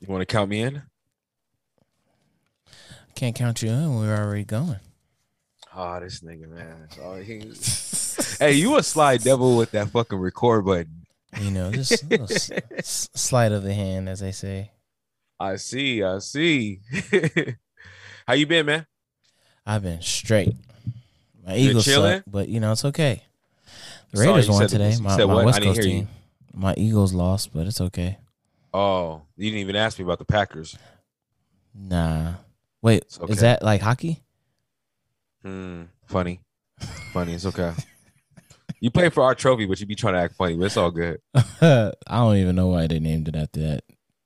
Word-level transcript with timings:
You 0.00 0.08
want 0.08 0.22
to 0.22 0.26
count 0.26 0.50
me 0.50 0.60
in? 0.62 0.82
Can't 3.14 3.34
count 3.34 3.62
you 3.62 3.70
in. 3.70 3.96
We're 3.96 4.16
already 4.16 4.44
going. 4.44 4.78
Oh, 5.74 6.00
this 6.00 6.20
nigga, 6.20 6.48
man. 6.48 6.88
Oh, 7.02 7.16
he... 7.16 7.52
hey, 8.44 8.52
you 8.52 8.76
a 8.76 8.82
slide 8.82 9.22
devil 9.22 9.56
with 9.56 9.72
that 9.72 9.88
fucking 9.88 10.18
record 10.18 10.64
button. 10.64 11.06
You 11.40 11.50
know, 11.50 11.70
just 11.72 12.02
a 12.02 12.06
little 12.06 12.32
s- 12.32 12.50
s- 12.76 13.08
sleight 13.14 13.52
of 13.52 13.62
the 13.62 13.74
hand, 13.74 14.08
as 14.08 14.20
they 14.20 14.32
say. 14.32 14.70
I 15.38 15.56
see. 15.56 16.02
I 16.02 16.18
see. 16.18 16.80
How 18.26 18.34
you 18.34 18.46
been, 18.46 18.66
man? 18.66 18.86
I've 19.66 19.82
been 19.82 20.00
straight. 20.00 20.54
My 21.46 21.54
You 21.54 21.70
Eagles 21.70 21.84
chilling? 21.84 22.18
suck, 22.18 22.24
but 22.26 22.48
you 22.48 22.60
know 22.60 22.72
it's 22.72 22.84
okay. 22.86 23.22
The 24.12 24.20
Raiders 24.20 24.46
you 24.46 24.54
won 24.54 24.66
today. 24.68 24.96
My, 25.00 25.16
my? 25.24 25.44
West 25.44 25.62
Coast 25.62 25.80
hear 25.82 25.86
you. 25.88 25.98
team. 26.00 26.08
My 26.54 26.74
Eagles 26.76 27.12
lost, 27.12 27.52
but 27.52 27.66
it's 27.66 27.80
okay. 27.80 28.18
Oh, 28.72 29.22
you 29.36 29.50
didn't 29.50 29.60
even 29.60 29.76
ask 29.76 29.98
me 29.98 30.04
about 30.04 30.18
the 30.18 30.24
Packers. 30.24 30.76
Nah. 31.74 32.34
Wait, 32.82 33.04
okay. 33.20 33.32
is 33.32 33.40
that 33.40 33.62
like 33.62 33.80
hockey? 33.80 34.22
Hmm. 35.42 35.84
Funny. 36.06 36.40
Funny. 37.12 37.34
It's 37.34 37.46
okay. 37.46 37.72
You 38.80 38.90
play 38.90 39.08
for 39.08 39.24
our 39.24 39.34
trophy, 39.34 39.66
but 39.66 39.80
you 39.80 39.86
be 39.86 39.94
trying 39.96 40.14
to 40.14 40.20
act 40.20 40.36
funny, 40.36 40.56
but 40.56 40.66
it's 40.66 40.76
all 40.76 40.90
good. 40.90 41.20
I 41.34 41.92
don't 42.08 42.36
even 42.36 42.54
know 42.54 42.68
why 42.68 42.86
they 42.86 43.00
named 43.00 43.26
it 43.28 43.34
after 43.36 43.60
that. 43.60 43.84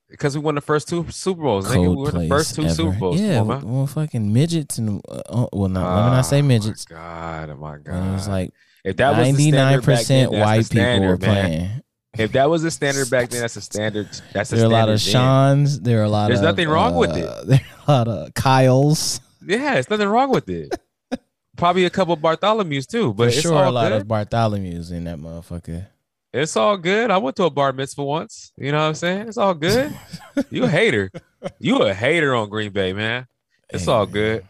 Because 0.09 0.37
we 0.37 0.43
won 0.43 0.53
the 0.53 0.61
first 0.61 0.87
two 0.87 1.07
Super 1.09 1.41
Bowls. 1.41 1.67
Nigga. 1.67 1.73
Cold 1.73 1.97
We 1.97 2.03
won 2.03 2.21
the 2.21 2.27
first 2.27 2.53
two 2.55 2.61
ever. 2.65 2.73
Super 2.73 2.99
Bowls. 2.99 3.19
Yeah, 3.19 3.39
Come 3.39 3.49
on, 3.49 3.61
man. 3.63 3.73
well, 3.73 3.87
fucking 3.87 4.31
midgets 4.31 4.77
and 4.77 5.01
uh, 5.09 5.21
uh, 5.27 5.47
well, 5.53 5.69
not 5.69 5.95
let 5.95 6.05
me 6.05 6.11
not 6.17 6.21
say 6.21 6.39
Oh, 6.39 6.43
midgets. 6.43 6.85
God, 6.85 7.49
oh 7.49 7.55
my 7.55 7.77
God. 7.79 8.09
it 8.09 8.13
was 8.13 8.27
like 8.27 8.53
if 8.85 8.97
that 8.97 9.17
was 9.17 9.27
ninety 9.29 9.49
nine 9.49 9.81
standard 9.81 9.85
back 9.87 10.05
then, 10.05 10.29
percent 10.29 10.31
white 10.33 10.57
people 10.57 10.65
standard, 10.65 11.07
were 11.07 11.17
man. 11.33 11.83
If 12.17 12.33
that 12.33 12.49
was 12.49 12.61
the 12.61 12.69
standard 12.71 13.09
back 13.09 13.29
then, 13.29 13.41
that's 13.41 13.55
a 13.55 13.61
standard. 13.61 14.07
That's 14.33 14.51
a 14.53 14.55
There 14.57 14.65
are 14.65 14.67
a 14.67 14.69
lot 14.71 14.89
of. 14.89 14.99
Sean's. 15.01 15.79
There 15.79 15.99
are 16.01 16.03
a 16.03 16.09
lot 16.09 16.25
of 16.25 16.27
There's 16.29 16.39
of. 16.39 16.45
nothing 16.45 16.69
wrong 16.69 16.95
with 16.95 17.17
it. 17.17 17.25
uh, 17.25 17.43
There 17.45 17.59
are 17.59 17.83
a 17.87 17.91
lot 17.91 18.07
of 18.07 18.33
Kyles. 18.35 19.19
Yeah, 19.45 19.75
it's 19.75 19.89
nothing 19.89 20.07
wrong 20.07 20.29
with 20.29 20.47
it. 20.49 20.79
Probably 21.57 21.85
a 21.85 21.89
couple 21.89 22.15
Bartholomew's 22.17 22.85
too, 22.87 23.13
but 23.13 23.25
For 23.25 23.29
it's 23.29 23.41
sure, 23.41 23.55
all 23.55 23.69
a 23.69 23.71
lot 23.71 23.89
good. 23.89 24.01
of 24.01 24.07
Bartholomew's 24.07 24.91
in 24.91 25.03
that 25.05 25.17
motherfucker. 25.17 25.87
It's 26.33 26.55
all 26.55 26.77
good. 26.77 27.11
I 27.11 27.17
went 27.17 27.35
to 27.37 27.43
a 27.43 27.49
bar 27.49 27.73
mitzvah 27.73 28.03
once. 28.03 28.51
You 28.57 28.71
know 28.71 28.79
what 28.79 28.85
I'm 28.85 28.95
saying? 28.95 29.27
It's 29.27 29.37
all 29.37 29.53
good. 29.53 29.95
you 30.49 30.63
a 30.63 30.67
hater. 30.69 31.11
You 31.59 31.83
a 31.83 31.93
hater 31.93 32.33
on 32.33 32.49
Green 32.49 32.71
Bay, 32.71 32.93
man. 32.93 33.27
It's 33.69 33.85
Hey, 33.85 33.91
all 33.91 34.05
man. 34.05 34.13
good. 34.13 34.45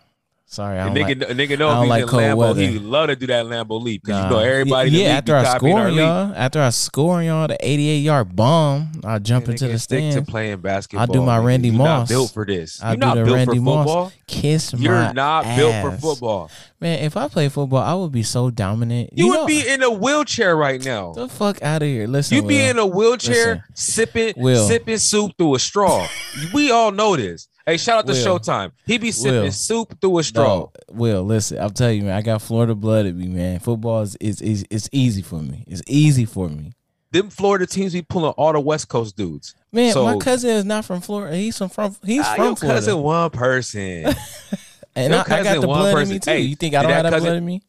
Sorry, 0.53 0.77
I 0.77 0.85
don't 0.85 0.95
nigga, 0.95 1.27
like. 1.27 1.35
nigga 1.37 1.57
know 1.57 1.67
I 1.69 1.73
don't 1.79 1.87
like 1.87 2.05
cold 2.05 2.21
Lambeau, 2.21 2.37
weather. 2.37 2.61
he 2.61 2.77
love 2.77 3.07
to 3.07 3.15
do 3.15 3.25
that 3.25 3.45
Lambeau 3.47 3.81
leap 3.81 4.03
because 4.03 4.19
Nah. 4.21 4.29
you 4.29 4.35
know 4.35 4.39
everybody. 4.51 4.89
Yeah, 4.91 5.07
after 5.17 5.35
I 5.35 5.57
score 5.57 5.79
our 5.79 5.85
on 5.87 5.91
leap. 5.93 5.97
y'all, 5.97 6.33
after 6.35 6.61
I 6.61 6.69
score 6.69 7.23
y'all, 7.23 7.47
the 7.47 7.57
88 7.59 7.97
yard 7.97 8.35
bomb, 8.35 8.91
I 9.03 9.17
jump 9.17 9.47
Man, 9.47 9.53
into 9.53 9.67
the 9.67 9.79
stick 9.79 9.99
to 10.03 10.11
stand, 10.11 10.27
playing 10.27 10.59
basketball. 10.59 11.03
I 11.09 11.11
do 11.11 11.23
my. 11.23 11.39
Randy 11.39 11.69
You're 11.69 11.77
Moss. 11.79 12.07
Not 12.07 12.13
built 12.15 12.31
for 12.31 12.45
this. 12.45 12.83
I 12.83 12.89
You're 12.89 12.95
do 12.97 12.99
not 12.99 13.15
the 13.15 13.23
built 13.23 13.35
Randy 13.35 13.55
for 13.57 13.61
Moss. 13.63 13.85
football. 13.87 14.11
kiss 14.27 14.73
You're 14.77 14.93
my 14.95 15.11
not 15.13 15.55
built 15.57 15.75
for 15.81 15.91
football. 15.99 16.51
Man, 16.79 16.99
if 16.99 17.17
I 17.17 17.27
play 17.29 17.49
football, 17.49 17.81
I 17.81 17.95
would 17.95 18.11
be 18.11 18.21
so 18.23 18.51
dominant. 18.51 19.09
You, 19.13 19.29
would 19.29 19.33
know- 19.33 19.45
be 19.47 19.67
in 19.67 19.81
a 19.81 19.89
wheelchair 19.89 20.55
right 20.55 20.83
now. 20.85 21.13
the 21.13 21.27
fuck 21.29 21.61
out 21.63 21.81
of 21.81 21.88
here. 21.88 22.05
Listen, 22.05 22.35
you'd 22.38 22.47
be 22.47 22.57
Will. 22.59 22.69
in 22.69 22.77
a 22.77 22.85
wheelchair 22.85 23.33
Listen. 23.33 23.63
sipping 23.73 24.33
Will. 24.38 24.67
sipping 24.67 24.97
soup 24.99 25.31
through 25.38 25.55
a 25.55 25.59
straw. 25.59 26.05
we 26.53 26.69
all 26.71 26.91
know 26.91 27.15
this. 27.15 27.47
Hey, 27.66 27.78
shout 27.78 28.00
out 28.00 28.08
to 28.08 28.14
Will. 28.14 28.39
Showtime. 28.39 28.72
He 28.86 28.97
be 28.97 29.11
sipping 29.11 29.44
Will. 29.44 29.52
soup 29.52 29.97
through 30.02 30.19
a 30.19 30.23
straw. 30.23 30.44
No, 30.44 30.72
Will, 30.89 31.23
listen, 31.23 31.59
I'm 31.59 31.72
telling 31.72 32.00
you, 32.00 32.03
man, 32.03 32.16
I 32.17 32.22
got 32.22 32.42
Florida 32.42 32.75
blood 32.75 33.06
in 33.06 33.17
me, 33.17 33.28
man. 33.28 33.59
Football 33.59 34.02
is, 34.02 34.16
is 34.17 34.42
is 34.42 34.66
it's 34.69 34.89
easy 34.92 35.22
for 35.22 35.39
me. 35.39 35.64
It's 35.67 35.81
easy 35.88 36.25
for 36.25 36.50
me. 36.50 36.73
Them 37.11 37.30
Florida 37.30 37.66
teams 37.67 37.94
be 37.94 38.02
pulling 38.02 38.31
all 38.31 38.52
the 38.53 38.59
West 38.59 38.89
Coast 38.89 39.16
dudes. 39.16 39.56
Man, 39.72 39.94
So- 39.94 40.03
my 40.03 40.17
cousin 40.17 40.50
is 40.50 40.66
not 40.66 40.84
from 40.84 41.00
Florida. 41.00 41.36
He's 41.38 41.58
from 41.58 41.69
from 41.69 41.95
he's 42.03 42.25
Ah, 42.25 42.36
from 42.36 42.45
your 42.45 42.56
Florida. 42.58 42.80
cousin 42.80 42.97
one 42.97 43.30
person. 43.30 44.14
and 44.95 45.14
your 45.14 45.19
I, 45.22 45.39
I 45.39 45.44
got 45.44 45.61
the 45.61 45.67
one 45.67 45.80
blood 45.91 46.02
in 46.03 46.09
me 46.09 46.19
too. 46.19 46.31
Hey, 46.31 46.39
you 46.41 46.56
think 46.56 46.75
I 46.75 46.81
don't 46.81 46.91
have 46.91 47.03
that 47.03 47.09
that 47.11 47.16
cousin- 47.17 47.28
blood 47.30 47.38
in 47.38 47.45
me? 47.45 47.61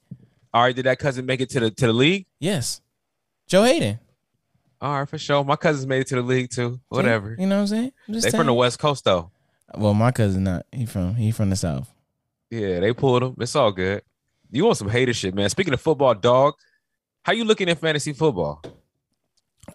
all 0.53 0.63
right, 0.63 0.75
did 0.75 0.87
that 0.87 0.99
cousin 0.99 1.25
make 1.27 1.41
it 1.41 1.51
to 1.51 1.61
the 1.61 1.71
to 1.71 1.87
the 1.87 1.93
league? 1.93 2.27
Yes. 2.41 2.81
Joe 3.47 3.63
Haden. 3.63 3.99
All 4.81 4.99
right, 4.99 5.09
for 5.09 5.19
sure. 5.19 5.45
My 5.45 5.57
cousins 5.57 5.87
made 5.87 6.01
it 6.01 6.07
to 6.09 6.17
the 6.17 6.23
league 6.23 6.51
too. 6.51 6.81
Whatever. 6.89 7.37
You 7.39 7.47
know 7.47 7.57
what 7.57 7.61
I'm 7.63 7.67
saying? 7.69 7.93
I'm 8.09 8.21
They 8.21 8.31
from 8.31 8.47
the. 8.47 8.55
West 8.55 8.79
Coast 8.79 9.05
though. 9.05 9.31
Well, 9.79 9.95
my 9.95 10.11
cousin 10.13 10.45
not. 10.45 10.67
He 10.73 10.87
from 10.87 11.15
he 11.15 11.31
from 11.31 11.51
the 11.51 11.57
South. 11.57 11.93
Yeah, 12.51 12.81
they 12.81 12.93
pulled 12.93 13.23
him. 13.23 13.35
It's 13.39 13.57
all 13.57 13.73
good. 13.73 14.03
You 14.51 14.65
want 14.65 14.77
some 14.77 14.89
hater 14.89 15.13
shit, 15.13 15.35
man. 15.35 15.49
Speaking 15.49 15.75
of 15.75 15.81
football, 15.81 16.15
dog, 16.15 16.55
how 17.23 17.33
you 17.33 17.45
looking 17.45 17.69
at 17.69 17.79
fantasy 17.79 18.13
football? 18.13 18.63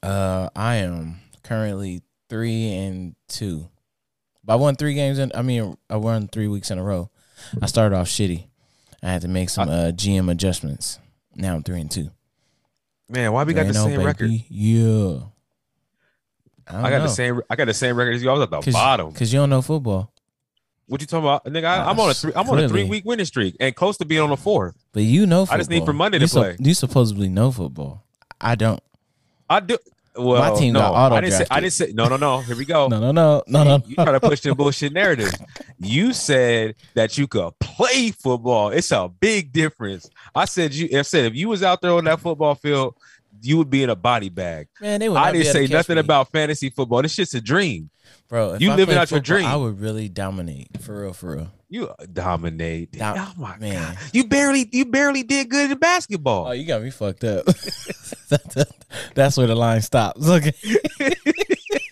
Uh, 0.01 0.49
I 0.55 0.75
am 0.75 1.19
currently 1.43 2.03
three 2.29 2.71
and 2.73 3.15
two. 3.27 3.69
But 4.43 4.53
I 4.53 4.55
won 4.57 4.75
three 4.75 4.93
games 4.93 5.19
in. 5.19 5.31
I 5.35 5.41
mean, 5.41 5.77
I 5.89 5.97
won 5.97 6.27
three 6.27 6.47
weeks 6.47 6.71
in 6.71 6.77
a 6.77 6.83
row. 6.83 7.09
I 7.61 7.66
started 7.66 7.95
off 7.95 8.07
shitty. 8.07 8.47
I 9.03 9.11
had 9.11 9.21
to 9.23 9.27
make 9.27 9.49
some 9.49 9.69
uh, 9.69 9.91
GM 9.91 10.31
adjustments. 10.31 10.99
Now 11.35 11.55
I'm 11.55 11.63
three 11.63 11.81
and 11.81 11.91
two. 11.91 12.11
Man, 13.07 13.31
why 13.31 13.43
we 13.43 13.53
got 13.53 13.67
the 13.67 13.73
same 13.73 13.99
no 13.99 14.05
record? 14.05 14.29
Yeah. 14.29 15.19
I, 16.69 16.88
I 16.88 16.90
got 16.90 17.02
the 17.02 17.09
same. 17.09 17.41
I 17.50 17.56
got 17.56 17.66
the 17.66 17.74
same 17.74 17.96
record 17.96 18.16
as 18.16 18.24
you. 18.24 18.30
I 18.30 18.34
was 18.34 18.44
at 18.44 18.50
the 18.50 18.62
Cause, 18.62 18.74
bottom. 18.74 19.12
Cause 19.13 19.34
you 19.34 19.40
don't 19.40 19.50
know 19.50 19.62
football, 19.62 20.12
What 20.88 21.02
you 21.02 21.07
talking 21.07 21.25
about, 21.25 21.46
nigga? 21.46 21.66
I, 21.66 21.90
I'm 21.90 22.00
ah, 22.00 22.03
on 22.03 22.09
a 22.12 22.13
three. 22.13 22.31
I'm 22.35 22.50
on 22.50 22.59
a 22.59 22.69
three 22.69 22.84
week 22.84 23.06
winning 23.06 23.25
streak 23.25 23.56
and 23.59 23.75
close 23.75 23.97
to 23.97 24.06
being 24.06 24.22
on 24.22 24.31
a 24.31 24.38
four. 24.38 24.75
but 24.94 25.03
you 25.03 25.25
know. 25.25 25.44
Football. 25.46 25.56
I 25.56 25.58
just 25.58 25.69
need 25.69 25.85
for 25.85 25.94
Monday 25.94 26.19
to 26.19 26.24
you 26.24 26.28
sup- 26.28 26.44
play. 26.44 26.56
you 26.59 26.74
supposedly 26.74 27.29
know 27.29 27.52
football. 27.52 28.03
I 28.40 28.56
don't. 28.56 28.81
I 29.50 29.59
do. 29.62 29.78
Well, 30.16 30.58
team 30.58 30.74
no, 30.74 30.79
got 30.79 31.13
I 31.13 31.22
didn't 31.22 31.34
say. 31.34 31.46
I 31.50 31.59
didn't 31.59 31.74
say. 31.74 31.91
No, 31.94 32.08
no, 32.08 32.18
no. 32.18 32.40
Here 32.41 32.56
we 32.56 32.66
go. 32.66 32.88
No, 32.90 33.00
no, 33.00 33.12
no, 33.12 33.44
no, 33.47 33.63
no. 33.63 33.84
You 33.85 33.96
try 33.96 34.12
to 34.12 34.19
push 34.19 34.41
the 34.41 34.53
bullshit 34.53 34.91
narrative. 34.91 35.31
You 35.79 36.13
said 36.13 36.75
that 36.94 37.18
you 37.18 37.28
could 37.28 37.58
play 37.59 38.12
football. 38.12 38.69
It's 38.69 38.91
a 38.91 39.08
big 39.08 39.52
difference. 39.53 40.09
I 40.35 40.46
said 40.46 40.74
you. 40.74 40.97
I 40.97 41.03
said 41.03 41.25
if 41.25 41.35
you 41.35 41.47
was 41.47 41.63
out 41.63 41.81
there 41.81 41.91
on 41.91 42.03
that 42.06 42.19
football 42.19 42.56
field, 42.56 42.96
you 43.41 43.57
would 43.57 43.69
be 43.69 43.83
in 43.83 43.89
a 43.89 43.95
body 43.95 44.29
bag. 44.29 44.67
Man, 44.81 45.00
they 45.00 45.09
would 45.09 45.17
I 45.17 45.31
didn't 45.31 45.53
say 45.53 45.67
nothing 45.67 45.95
me. 45.95 46.01
about 46.01 46.31
fantasy 46.31 46.69
football. 46.69 47.01
This 47.01 47.13
shit's 47.13 47.33
a 47.33 47.41
dream. 47.41 47.89
bro. 48.27 48.53
If 48.53 48.61
you 48.61 48.72
I 48.72 48.75
living 48.75 48.97
out 48.97 49.11
your 49.11 49.19
dream. 49.19 49.45
I 49.45 49.55
would 49.55 49.79
really 49.79 50.09
dominate 50.09 50.81
for 50.81 51.01
real, 51.01 51.13
for 51.13 51.35
real. 51.35 51.47
You 51.69 51.88
uh, 51.89 51.95
dominate. 52.11 52.94
Dom- 52.94 53.17
oh 53.19 53.33
my 53.41 53.57
man. 53.57 53.94
god. 53.94 53.97
You 54.13 54.25
barely. 54.28 54.67
You 54.72 54.85
barely 54.85 55.23
did 55.23 55.49
good 55.49 55.72
in 55.72 55.78
basketball. 55.78 56.47
Oh, 56.47 56.51
you 56.51 56.66
got 56.66 56.81
me 56.81 56.89
fucked 56.89 57.23
up. 57.23 57.45
That- 57.45 58.44
that- 58.55 58.75
that's 59.13 59.38
where 59.38 59.45
the 59.47 59.55
line 59.55 59.81
stops. 59.81 60.28
Okay. 60.28 60.53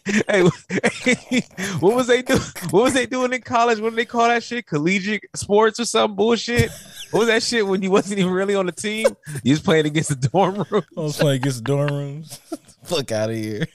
hey, 0.28 0.42
what 1.80 1.96
was 1.96 2.08
they 2.08 2.22
doing? 2.22 2.40
What 2.70 2.84
was 2.84 2.94
they 2.94 3.06
doing 3.06 3.34
in 3.34 3.42
college? 3.42 3.80
What 3.80 3.90
did 3.90 3.98
they 3.98 4.06
call 4.06 4.28
that 4.28 4.44
shit? 4.44 4.66
Collegiate 4.66 5.26
sports 5.36 5.80
or 5.80 5.86
some 5.86 6.16
bullshit? 6.16 6.72
What 7.12 7.20
was 7.22 7.28
that 7.28 7.44
shit 7.44 7.66
when 7.66 7.82
you 7.82 7.92
wasn't 7.92 8.20
even 8.20 8.32
really 8.32 8.56
on 8.56 8.68
the 8.68 8.72
team? 8.72 9.08
You 9.44 9.54
was 9.54 9.62
playing 9.62 9.86
against 9.86 10.10
the 10.10 10.30
dorm 10.30 10.56
room. 10.70 10.84
I 10.98 11.02
was 11.02 11.18
playing 11.18 11.42
against 11.42 11.60
the 11.60 11.64
dorm 11.64 11.90
rooms. 11.90 12.40
Fuck 12.84 13.12
out 13.12 13.30
of 13.30 13.36
here. 13.36 13.66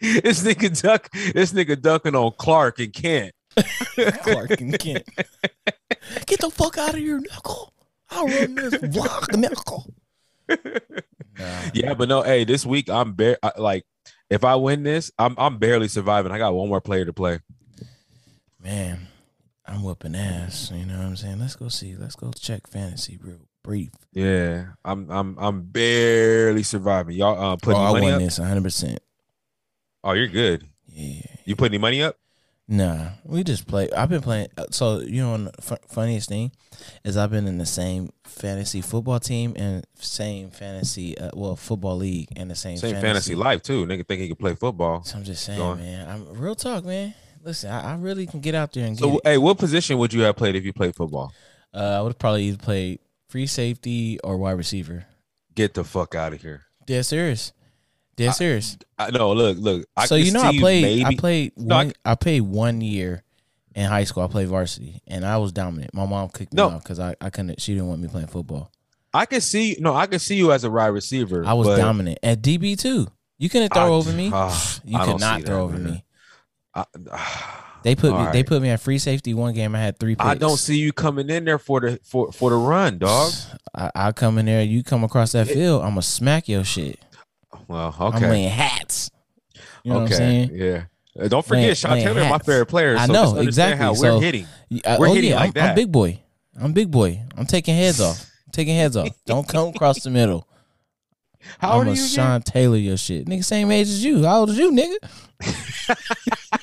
This 0.00 0.42
nigga 0.42 0.80
duck. 0.82 1.10
This 1.12 1.52
nigga 1.52 1.80
ducking 1.80 2.14
on 2.14 2.32
Clark 2.38 2.80
and 2.80 2.92
Kent. 2.92 3.32
Clark 4.22 4.60
and 4.60 4.78
Kent. 4.78 5.08
Get 6.26 6.40
the 6.40 6.50
fuck 6.50 6.76
out 6.78 6.90
of 6.90 6.96
here, 6.96 7.20
Knuckle. 7.20 7.72
I'll 8.10 8.26
run 8.26 8.54
this 8.54 8.78
block, 8.78 9.32
Knuckle. 9.34 9.94
Nah. 10.48 11.60
Yeah, 11.74 11.94
but 11.94 12.08
no. 12.08 12.22
Hey, 12.22 12.44
this 12.44 12.64
week 12.64 12.88
I'm 12.88 13.14
bare. 13.14 13.38
Like, 13.56 13.84
if 14.30 14.44
I 14.44 14.56
win 14.56 14.82
this, 14.82 15.10
I'm 15.18 15.34
I'm 15.38 15.58
barely 15.58 15.88
surviving. 15.88 16.32
I 16.32 16.38
got 16.38 16.54
one 16.54 16.68
more 16.68 16.80
player 16.80 17.04
to 17.04 17.12
play. 17.12 17.40
Man, 18.62 19.06
I'm 19.66 19.82
whooping 19.82 20.14
ass. 20.16 20.70
You 20.74 20.86
know 20.86 20.98
what 20.98 21.06
I'm 21.06 21.16
saying? 21.16 21.38
Let's 21.38 21.56
go 21.56 21.68
see. 21.68 21.94
Let's 21.96 22.16
go 22.16 22.32
check 22.38 22.66
fantasy 22.68 23.18
real 23.22 23.46
brief. 23.62 23.90
Yeah, 24.12 24.66
I'm 24.84 25.10
I'm 25.10 25.38
I'm 25.38 25.62
barely 25.62 26.62
surviving. 26.62 27.16
Y'all 27.16 27.38
uh, 27.38 27.52
Oh, 27.54 27.56
putting 27.56 27.80
I 27.80 27.92
money 27.92 28.02
won 28.06 28.14
up? 28.14 28.20
this 28.20 28.38
100%. 28.38 28.96
Oh, 30.04 30.12
you're 30.12 30.28
good. 30.28 30.66
Yeah. 30.86 31.22
You 31.44 31.56
put 31.56 31.70
any 31.70 31.78
money 31.78 32.02
up? 32.02 32.16
Nah, 32.68 33.10
we 33.24 33.44
just 33.44 33.66
play. 33.68 33.88
I've 33.92 34.08
been 34.08 34.22
playing. 34.22 34.48
So 34.70 34.98
you 35.00 35.22
know, 35.22 35.36
the 35.38 35.62
fu- 35.62 35.76
funniest 35.88 36.28
thing 36.28 36.50
is 37.04 37.16
I've 37.16 37.30
been 37.30 37.46
in 37.46 37.58
the 37.58 37.66
same 37.66 38.10
fantasy 38.36 38.80
football 38.80 39.18
team 39.18 39.54
and 39.56 39.84
same 39.98 40.50
fantasy, 40.50 41.18
uh, 41.18 41.30
well, 41.34 41.56
football 41.56 41.96
league 41.96 42.28
and 42.36 42.50
the 42.50 42.54
same 42.54 42.76
Same 42.76 43.00
fantasy 43.00 43.34
life 43.34 43.62
too. 43.62 43.86
Nigga 43.86 44.06
think 44.06 44.20
he 44.20 44.28
can 44.28 44.36
play 44.36 44.54
football. 44.54 45.02
So 45.02 45.18
I'm 45.18 45.24
just 45.24 45.44
saying, 45.44 45.58
Go 45.58 45.66
on. 45.66 45.78
man. 45.78 46.08
I'm 46.08 46.38
real 46.38 46.54
talk, 46.54 46.84
man. 46.84 47.14
Listen, 47.42 47.70
I, 47.70 47.92
I 47.92 47.96
really 47.96 48.26
can 48.26 48.40
get 48.40 48.54
out 48.54 48.72
there 48.72 48.86
and 48.86 48.96
get. 48.96 49.02
So, 49.02 49.16
it. 49.16 49.20
hey, 49.24 49.38
what 49.38 49.58
position 49.58 49.98
would 49.98 50.12
you 50.12 50.22
have 50.22 50.36
played 50.36 50.56
if 50.56 50.64
you 50.64 50.72
played 50.72 50.94
football? 50.94 51.32
Uh, 51.72 51.98
I 51.98 52.02
would 52.02 52.18
probably 52.18 52.44
either 52.44 52.58
play 52.58 52.98
free 53.28 53.46
safety 53.46 54.18
or 54.22 54.36
wide 54.36 54.52
receiver. 54.52 55.06
Get 55.54 55.74
the 55.74 55.84
fuck 55.84 56.14
out 56.14 56.32
of 56.32 56.42
here. 56.42 56.62
Dead 56.86 57.04
serious. 57.04 57.52
Dead 58.16 58.32
serious. 58.32 58.78
I, 58.98 59.10
no, 59.10 59.32
look, 59.32 59.58
look. 59.58 59.86
I 59.96 60.06
so 60.06 60.14
you 60.14 60.32
know, 60.32 60.40
I 60.40 60.58
played. 60.58 60.82
Maybe, 60.82 61.04
I 61.04 61.14
played. 61.16 61.52
No, 61.56 61.74
I 61.76 61.84
One, 61.84 61.92
I, 62.04 62.14
played 62.14 62.40
one 62.42 62.80
year 62.80 63.22
in 63.76 63.86
high 63.86 64.02
school. 64.04 64.24
I 64.24 64.26
played 64.26 64.48
varsity, 64.48 65.00
and 65.06 65.24
I 65.24 65.36
was 65.36 65.52
dominant. 65.52 65.94
My 65.94 66.04
mom 66.06 66.28
kicked 66.30 66.52
me 66.52 66.56
No. 66.56 66.70
out 66.70 66.82
because 66.82 66.98
I, 66.98 67.14
I 67.20 67.30
couldn't. 67.30 67.60
She 67.60 67.74
didn't 67.74 67.86
want 67.88 68.00
me 68.00 68.08
playing 68.08 68.26
football. 68.26 68.72
I 69.14 69.24
can 69.26 69.40
see. 69.40 69.76
No, 69.78 69.94
I 69.94 70.06
can 70.06 70.18
see 70.18 70.34
you 70.34 70.50
as 70.52 70.64
a 70.64 70.70
wide 70.70 70.88
receiver. 70.88 71.44
I 71.46 71.52
was 71.52 71.68
dominant 71.78 72.18
at 72.24 72.42
DB 72.42 72.76
too. 72.76 73.06
You 73.38 73.48
couldn't 73.48 73.72
throw 73.72 73.84
I- 73.84 73.88
over 73.96 74.12
me. 74.12 74.30
ah, 74.32 74.80
you 74.84 74.98
could 74.98 75.18
don't 75.18 75.20
throw 75.20 75.38
that, 75.38 75.50
over 75.52 75.78
man. 75.78 75.84
me. 75.92 76.04
I, 76.74 76.84
They 77.82 77.94
put 77.94 78.10
me. 78.12 78.18
All 78.18 78.32
They 78.32 78.42
put 78.42 78.60
me 78.60 78.70
at 78.70 78.80
free 78.80 78.98
safety 78.98 79.32
one 79.32 79.54
game. 79.54 79.74
I 79.76 79.78
had 79.80 79.98
three. 79.98 80.16
Picks. 80.16 80.26
I 80.26 80.34
don't 80.34 80.56
see 80.56 80.76
you 80.76 80.92
coming 80.92 81.30
in 81.30 81.44
there 81.44 81.58
for 81.58 81.80
the 81.80 82.00
for 82.02 82.32
for 82.32 82.50
the 82.50 82.56
run, 82.56 82.98
dog. 82.98 83.32
I, 83.74 83.90
I 83.94 84.12
come 84.12 84.38
in 84.38 84.46
there. 84.46 84.62
You 84.62 84.82
come 84.82 85.04
across 85.04 85.32
that 85.32 85.48
It- 85.48 85.54
field. 85.54 85.82
I'm 85.82 85.90
gonna 85.90 86.02
smack 86.02 86.48
your 86.48 86.64
shit. 86.64 86.98
Well, 87.68 87.94
okay. 87.98 88.16
I'm 88.16 88.22
laying 88.30 88.50
hats. 88.50 89.10
You 89.84 89.92
know 89.92 90.00
okay, 90.00 90.02
what 90.02 90.10
I'm 90.12 90.16
saying? 90.16 90.50
yeah. 90.54 90.84
Uh, 91.18 91.28
Don't 91.28 91.44
forget, 91.44 91.76
Sean 91.76 91.92
laying 91.92 92.06
Taylor, 92.06 92.28
my 92.28 92.38
favorite 92.38 92.66
player. 92.66 92.96
I 92.96 93.06
so 93.06 93.12
know, 93.12 93.36
exactly. 93.36 93.78
How 93.78 93.94
So- 93.94 94.16
we're 94.16 94.22
hitting. 94.22 94.46
We're 94.70 95.08
oh 95.08 95.14
hitting 95.14 95.30
yeah, 95.30 95.36
like 95.36 95.46
I'm, 95.48 95.52
that. 95.52 95.68
I'm 95.70 95.74
big 95.74 95.92
boy. 95.92 96.20
I'm 96.60 96.72
big 96.72 96.90
boy. 96.90 97.22
I'm 97.36 97.46
taking 97.46 97.74
heads 97.74 98.00
off. 98.00 98.20
I'm 98.46 98.52
taking 98.52 98.76
heads 98.76 98.96
off. 98.96 99.08
Don't 99.26 99.46
come 99.46 99.68
across 99.68 100.02
the 100.02 100.10
middle. 100.10 100.48
How 101.58 101.78
I'm 101.78 101.88
are 101.88 101.92
a 101.92 101.94
you? 101.94 102.02
again? 102.02 102.06
Sean 102.08 102.42
Taylor 102.42 102.76
your 102.76 102.96
shit. 102.96 103.26
Nigga, 103.26 103.44
same 103.44 103.70
age 103.70 103.86
as 103.86 104.04
you. 104.04 104.24
How 104.24 104.40
old 104.40 104.50
is 104.50 104.58
you, 104.58 104.72
nigga? 104.72 104.96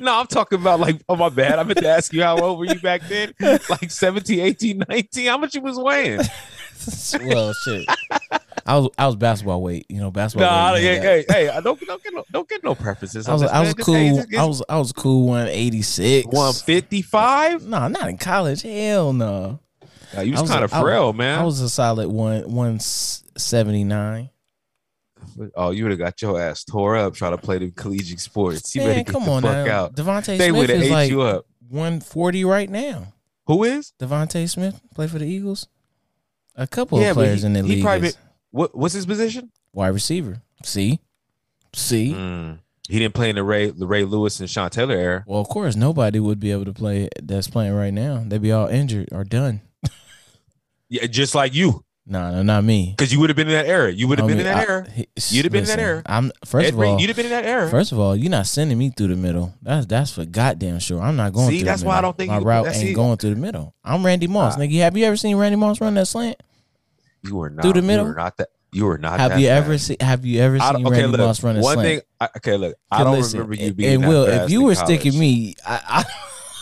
No, 0.00 0.20
I'm 0.20 0.26
talking 0.26 0.60
about 0.60 0.80
like, 0.80 1.00
oh 1.08 1.16
my 1.16 1.30
bad. 1.30 1.58
I 1.58 1.62
meant 1.62 1.78
to 1.78 1.88
ask 1.88 2.12
you 2.12 2.22
how 2.22 2.38
old 2.38 2.58
were 2.58 2.66
you 2.66 2.78
back 2.80 3.00
then? 3.08 3.32
Like 3.70 3.90
17, 3.90 4.38
18, 4.40 4.82
19? 4.86 5.26
How 5.26 5.38
much 5.38 5.54
you 5.54 5.62
was 5.62 5.78
weighing? 5.78 6.20
well, 7.24 7.54
shit. 7.54 7.88
I 8.68 8.76
was 8.78 8.90
I 8.98 9.06
was 9.06 9.16
basketball 9.16 9.62
weight. 9.62 9.86
You 9.88 9.98
know, 10.00 10.10
basketball. 10.10 10.50
Nah, 10.50 10.74
weight, 10.74 10.82
hey, 10.82 10.98
hey, 11.00 11.24
hey, 11.28 11.48
I 11.48 11.60
don't, 11.60 11.80
don't 11.80 12.02
get 12.02 12.12
no, 12.14 12.24
don't 12.30 12.48
get 12.48 12.62
no 12.62 12.74
preferences. 12.74 13.26
I 13.28 13.32
was 13.32 13.42
I 13.42 13.60
was 13.62 13.74
cool. 13.74 13.94
hey, 13.94 14.10
just- 14.14 14.34
I 14.36 14.44
was 14.44 14.62
I 14.68 14.78
was 14.78 14.92
cool. 14.92 15.26
One 15.26 15.48
eighty 15.48 15.82
six. 15.82 16.26
155. 16.26 17.66
No, 17.66 17.88
not 17.88 18.08
in 18.08 18.18
college. 18.18 18.62
Hell 18.62 19.12
no. 19.12 19.60
Yeah, 20.14 20.22
you 20.22 20.30
I 20.32 20.40
was, 20.40 20.42
was 20.42 20.50
kind 20.50 20.64
of 20.64 20.72
I 20.72 20.80
frail, 20.80 21.12
man. 21.12 21.38
I 21.38 21.44
was 21.44 21.60
a 21.60 21.68
solid 21.68 22.08
one 22.08 22.50
one 22.52 22.78
seventy 22.80 23.84
nine. 23.84 24.30
oh, 25.56 25.70
you 25.70 25.84
would 25.84 25.90
have 25.92 25.98
got 25.98 26.20
your 26.22 26.40
ass 26.40 26.64
tore 26.64 26.96
up 26.96 27.14
trying 27.14 27.32
to 27.32 27.38
play 27.38 27.58
the 27.58 27.70
collegiate 27.70 28.20
sports. 28.20 28.74
You 28.74 28.82
better 28.82 28.94
Man, 28.94 29.04
get 29.04 29.12
come 29.12 29.24
the 29.24 29.30
on 29.30 29.42
fuck 29.42 29.66
now. 29.66 29.84
out. 29.84 29.94
Devontae 29.96 30.38
They 30.38 30.48
Smith 30.50 30.70
is 30.70 30.82
ate 30.84 30.90
like 30.90 31.10
you 31.10 31.22
up. 31.22 31.46
one 31.68 32.00
forty 32.00 32.44
right 32.44 32.68
now. 32.70 33.12
Who 33.46 33.64
is? 33.64 33.92
DeVonta 33.98 34.48
Smith 34.48 34.78
play 34.94 35.06
for 35.06 35.18
the 35.18 35.24
Eagles. 35.26 35.68
A 36.54 36.66
couple 36.66 37.00
Yeah, 37.00 37.10
of 37.10 37.14
players 37.16 37.40
he- 37.40 37.46
in 37.46 37.52
the 37.54 37.62
league 37.62 37.82
probably 37.82 38.08
is 38.08 38.18
What? 38.58 38.76
What's 38.76 38.94
his 38.94 39.06
position? 39.06 39.50
wide 39.72 39.88
receiver. 39.88 40.42
See, 40.64 40.98
see. 41.74 42.12
Mm. 42.12 42.58
He 42.88 42.98
didn't 42.98 43.14
play 43.14 43.28
in 43.30 43.36
the 43.36 43.42
Ray 43.44 43.70
the 43.70 43.86
Ray 43.86 44.04
Lewis 44.04 44.40
and 44.40 44.48
Sean 44.50 44.70
Taylor 44.70 44.96
era. 44.96 45.24
Well, 45.26 45.40
of 45.40 45.48
course, 45.48 45.76
nobody 45.76 46.18
would 46.18 46.40
be 46.40 46.50
able 46.52 46.64
to 46.64 46.72
play 46.72 47.08
that's 47.22 47.46
playing 47.48 47.74
right 47.74 47.92
now. 47.92 48.24
They'd 48.26 48.42
be 48.42 48.50
all 48.52 48.66
injured 48.66 49.08
or 49.12 49.24
done. 49.24 49.60
Yeah, 50.90 51.06
just 51.06 51.34
like 51.34 51.54
you, 51.54 51.84
No, 52.06 52.30
no, 52.32 52.42
not 52.42 52.64
me. 52.64 52.94
because 52.96 53.12
you 53.12 53.20
would 53.20 53.28
have 53.28 53.36
been 53.36 53.48
in 53.48 53.52
that 53.52 53.66
era. 53.66 53.92
You 53.92 54.08
would 54.08 54.18
have 54.18 54.24
I 54.24 54.28
been 54.28 54.38
in 54.38 54.44
that 54.44 54.56
I- 54.56 54.72
era. 54.72 54.86
he- 54.90 55.06
You'd 55.28 55.44
have 55.44 55.52
been 55.52 55.64
in 55.64 55.66
that 55.68 55.78
era. 55.78 56.02
I'm 56.06 56.32
first 56.46 56.68
Ed 56.68 56.72
of 56.72 56.80
all. 56.80 56.98
you'd 56.98 57.10
have 57.10 57.16
been 57.16 57.26
in 57.26 57.32
that 57.32 57.44
era. 57.44 57.68
First 57.68 57.92
of 57.92 57.98
all, 57.98 58.16
you're 58.16 58.30
not 58.30 58.46
sending 58.46 58.78
me 58.78 58.88
through 58.88 59.08
the 59.08 59.16
middle. 59.16 59.52
That's 59.60 59.84
that's 59.84 60.10
for 60.12 60.24
goddamn 60.24 60.78
sure. 60.78 61.02
I'm 61.02 61.16
not 61.16 61.34
going. 61.34 61.50
See, 61.50 61.58
through 61.58 61.66
that's 61.66 61.82
the 61.82 61.88
why 61.88 61.98
I 61.98 62.00
don't 62.00 62.16
think 62.16 62.30
my 62.30 62.38
you- 62.38 62.44
route 62.44 62.74
ain't 62.74 62.96
going 62.96 63.18
through 63.18 63.34
the 63.34 63.40
middle. 63.40 63.74
I'm 63.84 64.04
Randy 64.06 64.26
Moss, 64.28 64.54
Ah. 64.56 64.60
nigga. 64.60 64.78
Have 64.78 64.96
you 64.96 65.04
ever 65.04 65.18
seen 65.18 65.36
Randy 65.36 65.56
Moss 65.56 65.78
run 65.82 65.92
that 65.94 66.06
slant? 66.06 66.42
You 67.22 67.36
were 67.36 67.50
not 67.50 67.62
through 67.62 67.74
the 67.74 67.82
middle? 67.82 68.06
You 68.06 68.12
were 68.12 68.16
not 68.18 68.36
that. 68.38 68.48
You 68.70 68.84
were 68.84 68.98
not. 68.98 69.18
Have 69.18 69.30
that 69.32 69.40
you 69.40 69.46
bad. 69.48 69.64
ever 69.64 69.78
seen? 69.78 69.96
Have 70.00 70.24
you 70.26 70.40
ever 70.42 70.58
seen 70.60 70.86
okay, 70.86 70.90
Randy 71.02 71.06
look. 71.16 71.20
Moss 71.20 71.42
run 71.42 71.56
a 71.56 71.60
one 71.60 71.74
slant? 71.74 71.88
thing. 71.88 72.00
I, 72.20 72.28
okay, 72.36 72.56
look. 72.58 72.76
I 72.90 73.02
don't 73.04 73.14
listen, 73.14 73.38
remember 73.40 73.54
you 73.64 73.72
being 73.72 73.94
And 74.02 74.08
Will, 74.08 74.24
if 74.26 74.50
you 74.50 74.62
were 74.62 74.74
college. 74.74 75.00
sticking 75.00 75.18
me, 75.18 75.54
I, 75.66 76.04
I, 76.04 76.04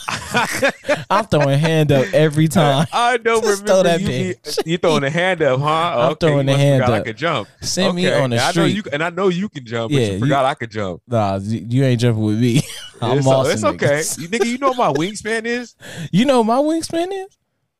I'm 1.11 1.25
throwing 1.27 1.51
a 1.51 1.57
hand 1.59 1.91
up 1.91 2.07
every 2.15 2.47
time. 2.47 2.87
I 2.93 3.17
don't 3.17 3.43
Just 3.45 3.67
throw 3.67 3.79
remember 3.79 4.07
that 4.07 4.13
you. 4.13 4.35
Be, 4.65 4.71
you 4.71 4.79
throwing 4.79 5.03
a 5.03 5.11
hand 5.11 5.43
up, 5.43 5.59
huh? 5.61 5.67
I'm 5.99 6.13
okay, 6.13 6.27
throwing 6.29 6.47
the 6.47 6.57
hand 6.57 6.85
up. 6.85 6.91
I 6.91 7.01
could 7.01 7.17
jump. 7.17 7.49
Send 7.61 7.97
me 7.97 8.07
on 8.13 8.31
the 8.31 8.37
and 8.37 8.41
I 8.41 8.47
know 8.47 8.51
street. 8.53 8.77
you, 8.77 8.83
and 8.93 9.03
I 9.03 9.11
know 9.11 9.29
you 9.29 9.49
can 9.49 9.67
jump, 9.67 9.91
but 9.93 10.01
Yeah, 10.01 10.07
you 10.07 10.13
you- 10.15 10.19
forgot 10.21 10.45
I 10.45 10.55
could 10.55 10.71
jump. 10.71 11.03
Nah, 11.09 11.39
you 11.43 11.83
ain't 11.85 12.01
jumping 12.01 12.23
with 12.23 12.39
me. 12.41 12.63
I'm 13.01 13.19
it's, 13.19 13.27
Moss. 13.27 13.49
it's 13.53 13.65
okay. 13.65 13.97
You 14.19 14.29
nigga, 14.29 14.47
you 14.47 14.59
know 14.59 14.69
what 14.71 14.79
my 14.79 14.93
wingspan 14.93 15.45
is? 15.45 15.75
You 16.13 16.25
know 16.25 16.43
what 16.43 16.47
my 16.47 16.59
wingspan 16.59 17.09
is? 17.13 17.37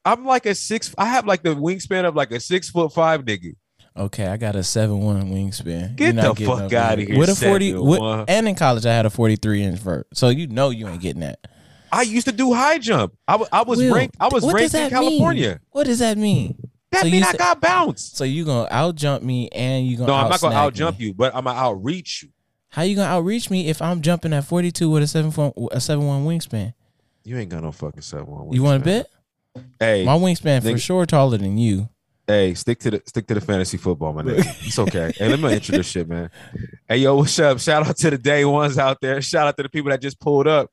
I'm 0.07 0.25
like 0.25 0.47
a 0.47 0.55
six. 0.55 0.95
I 0.97 1.07
have 1.07 1.27
like 1.27 1.43
the 1.43 1.55
wingspan 1.55 2.05
of 2.05 2.15
like 2.15 2.31
a 2.31 2.39
six 2.41 2.71
foot 2.71 2.93
five 2.93 3.25
nigga. 3.25 3.57
Okay, 3.97 4.27
I 4.27 4.37
got 4.37 4.55
a 4.55 4.63
seven 4.63 5.01
one 5.01 5.31
wingspan. 5.33 5.97
Get 5.97 6.15
the 6.15 6.35
fuck 6.35 6.73
outta 6.73 6.97
there. 6.97 7.07
here, 7.07 7.19
With 7.19 7.31
a 7.31 7.35
forty, 7.35 7.75
with, 7.75 8.01
and 8.29 8.47
in 8.47 8.55
college 8.55 8.87
I 8.87 8.93
had 8.95 9.05
a 9.05 9.11
forty 9.11 9.37
three 9.37 9.63
inch 9.63 9.81
vert. 9.81 10.07
So 10.15 10.29
you 10.29 10.47
know 10.47 10.71
you 10.71 10.87
ain't 10.87 11.01
getting 11.01 11.23
that. 11.23 11.41
I 11.91 12.03
used 12.03 12.27
to 12.27 12.33
do 12.33 12.53
high 12.53 12.79
jump. 12.79 13.15
I, 13.27 13.43
I 13.51 13.63
was 13.63 13.79
Will, 13.79 13.95
ranked. 13.95 14.17
I 14.21 14.29
was 14.29 14.45
ranked 14.45 14.75
in 14.75 14.91
that 14.91 14.93
mean? 14.93 15.11
California. 15.11 15.61
What 15.71 15.87
does 15.87 15.99
that 16.01 16.19
mean? 16.19 16.57
That 16.93 17.03
So 17.03 17.11
mean 17.11 17.25
I 17.25 17.33
got 17.33 17.61
bounced. 17.61 18.17
So 18.17 18.25
you 18.25 18.45
gonna 18.45 18.69
out 18.71 18.95
jump 18.95 19.25
me 19.25 19.49
and 19.49 19.87
you 19.87 19.97
gonna 19.97 20.09
No, 20.09 20.15
I'm 20.15 20.29
not 20.29 20.41
gonna 20.41 20.55
out 20.55 20.67
out 20.67 20.75
jump 20.75 21.01
you, 21.01 21.15
but 21.15 21.35
I'm 21.35 21.45
gonna 21.45 21.59
outreach 21.59 22.23
you. 22.23 22.29
How 22.69 22.83
you 22.83 22.95
gonna 22.95 23.09
outreach 23.09 23.51
me 23.51 23.69
if 23.69 23.81
I'm 23.83 24.03
jumping 24.03 24.33
at 24.33 24.45
forty 24.45 24.71
two 24.71 24.91
with 24.91 25.03
a 25.03 25.07
seven 25.07 25.33
one 25.33 25.53
a 25.73 25.81
seven 25.81 26.07
one 26.07 26.27
wingspan? 26.27 26.75
You 27.25 27.39
ain't 27.39 27.51
got 27.51 27.63
no 27.63 27.73
fucking 27.73 28.03
seven 28.03 28.27
one. 28.27 28.53
You 28.53 28.63
want 28.63 28.85
to 28.85 28.85
bet? 28.85 29.09
Hey, 29.81 30.05
My 30.05 30.17
wingspan 30.17 30.63
for 30.63 30.79
sure 30.79 31.07
taller 31.07 31.39
than 31.39 31.59
you. 31.59 31.89
hey, 32.27 32.55
stick 32.55 32.79
to 32.81 32.91
the 32.91 33.03
stick 33.07 33.27
to 33.29 33.35
the 33.35 33.41
fantasy 33.41 33.77
football, 33.77 34.13
my 34.13 34.23
nigga. 34.23 34.67
It's 34.67 34.79
okay. 34.79 35.13
hey, 35.17 35.29
let 35.29 35.39
me 35.41 35.53
intro 35.53 35.77
this 35.77 35.89
shit, 35.89 36.09
man. 36.09 36.31
Hey, 36.89 36.99
yo, 36.99 37.17
what's 37.17 37.39
up? 37.39 37.59
Shout 37.61 37.87
out 37.87 37.97
to 37.99 38.11
the 38.11 38.19
day 38.19 38.45
ones 38.45 38.79
out 38.79 39.01
there. 39.01 39.21
Shout 39.23 39.47
out 39.47 39.57
to 39.57 39.63
the 39.63 39.69
people 39.69 39.91
that 39.91 40.01
just 40.01 40.19
pulled 40.21 40.47
up. 40.47 40.71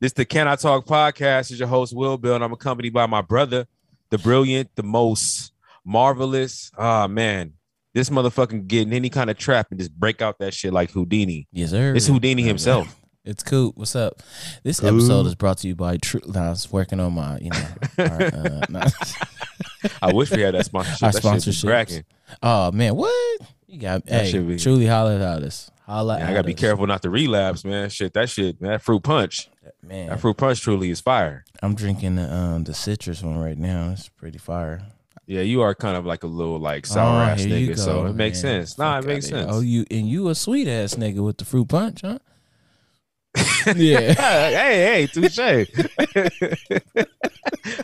This 0.00 0.12
the 0.12 0.24
Can 0.24 0.46
I 0.48 0.56
Talk 0.56 0.86
podcast. 0.86 1.50
Is 1.50 1.58
your 1.58 1.68
host 1.68 1.94
Will 1.94 2.16
Bill, 2.16 2.34
and 2.36 2.44
I'm 2.44 2.52
accompanied 2.52 2.92
by 2.92 3.06
my 3.06 3.20
brother, 3.20 3.66
the 4.10 4.18
brilliant, 4.18 4.70
the 4.76 4.82
most 4.82 5.52
marvelous. 5.84 6.70
Ah 6.78 7.06
man, 7.08 7.54
this 7.94 8.08
motherfucking 8.10 8.66
getting 8.68 8.92
any 8.92 9.10
kind 9.10 9.28
of 9.30 9.36
trap 9.36 9.66
and 9.70 9.78
just 9.80 9.92
break 9.92 10.22
out 10.22 10.38
that 10.38 10.54
shit 10.54 10.72
like 10.72 10.90
Houdini. 10.92 11.48
Yes, 11.52 11.70
sir. 11.70 11.94
It's 11.96 12.06
Houdini 12.06 12.42
himself. 12.42 12.94
It's 13.28 13.42
cool. 13.42 13.72
What's 13.74 13.94
up? 13.94 14.22
This 14.62 14.80
Cool. 14.80 14.88
episode 14.88 15.26
is 15.26 15.34
brought 15.34 15.58
to 15.58 15.68
you 15.68 15.74
by 15.76 15.98
True. 15.98 16.22
Nah, 16.26 16.46
I 16.46 16.48
was 16.50 16.72
working 16.72 16.98
on 16.98 17.12
my, 17.12 17.36
you 17.38 17.50
know, 17.50 17.68
our, 17.98 18.22
uh, 18.22 18.64
nah. 18.70 18.88
I 20.02 20.12
wish 20.14 20.30
we 20.30 20.40
had 20.40 20.54
that 20.54 20.64
sponsorship. 20.64 21.02
Our 21.02 21.12
that 21.12 21.22
shit 21.22 21.32
be 21.44 21.50
sponsorships. 21.50 21.66
cracking. 21.66 22.04
Oh 22.42 22.72
man, 22.72 22.96
what? 22.96 23.40
You 23.66 23.80
got 23.80 24.06
That 24.06 24.24
hey, 24.24 24.30
should 24.30 24.48
be- 24.48 24.58
truly 24.58 24.86
holla 24.86 25.16
at 25.16 25.42
us. 25.42 25.70
Holla 25.84 26.16
Yeah, 26.18 26.24
at 26.24 26.30
I 26.30 26.32
gotta 26.34 26.46
be 26.46 26.54
careful 26.54 26.86
not 26.86 27.02
to 27.02 27.10
relapse, 27.10 27.64
man. 27.66 27.90
Shit, 27.90 28.14
that 28.14 28.30
shit, 28.30 28.60
man. 28.62 28.70
That 28.72 28.82
fruit 28.82 29.02
punch. 29.02 29.50
Man, 29.82 30.08
That 30.08 30.20
fruit 30.20 30.36
punch 30.38 30.62
truly 30.62 30.88
is 30.90 31.00
fire. 31.02 31.44
I'm 31.62 31.74
drinking 31.74 32.16
the 32.16 32.32
um 32.32 32.64
the 32.64 32.72
citrus 32.72 33.22
one 33.22 33.38
right 33.38 33.58
now. 33.58 33.90
It's 33.92 34.08
pretty 34.08 34.38
fire. 34.38 34.80
Yeah, 35.26 35.42
you 35.42 35.60
are 35.60 35.74
kind 35.74 35.98
of 35.98 36.06
like 36.06 36.22
a 36.22 36.26
little 36.26 36.58
like 36.58 36.86
sour 36.86 37.20
Oh, 37.20 37.26
ass 37.26 37.40
here 37.42 37.58
you 37.58 37.70
nigga, 37.72 37.78
so 37.78 38.04
go, 38.04 38.06
it 38.06 38.14
makes 38.16 38.40
sense. 38.40 38.78
Nah, 38.78 38.98
it 39.00 39.04
makes 39.04 39.26
outta 39.26 39.36
here. 39.36 39.44
sense. 39.44 39.56
Oh, 39.56 39.60
you 39.60 39.84
and 39.90 40.08
you 40.08 40.28
a 40.30 40.34
sweet 40.34 40.66
ass 40.66 40.94
nigga 40.94 41.22
with 41.22 41.36
the 41.36 41.44
fruit 41.44 41.68
punch, 41.68 42.00
huh? 42.00 42.18
Yeah. 43.76 44.12
hey, 44.14 45.06
hey, 45.06 45.06
touche. 45.06 45.38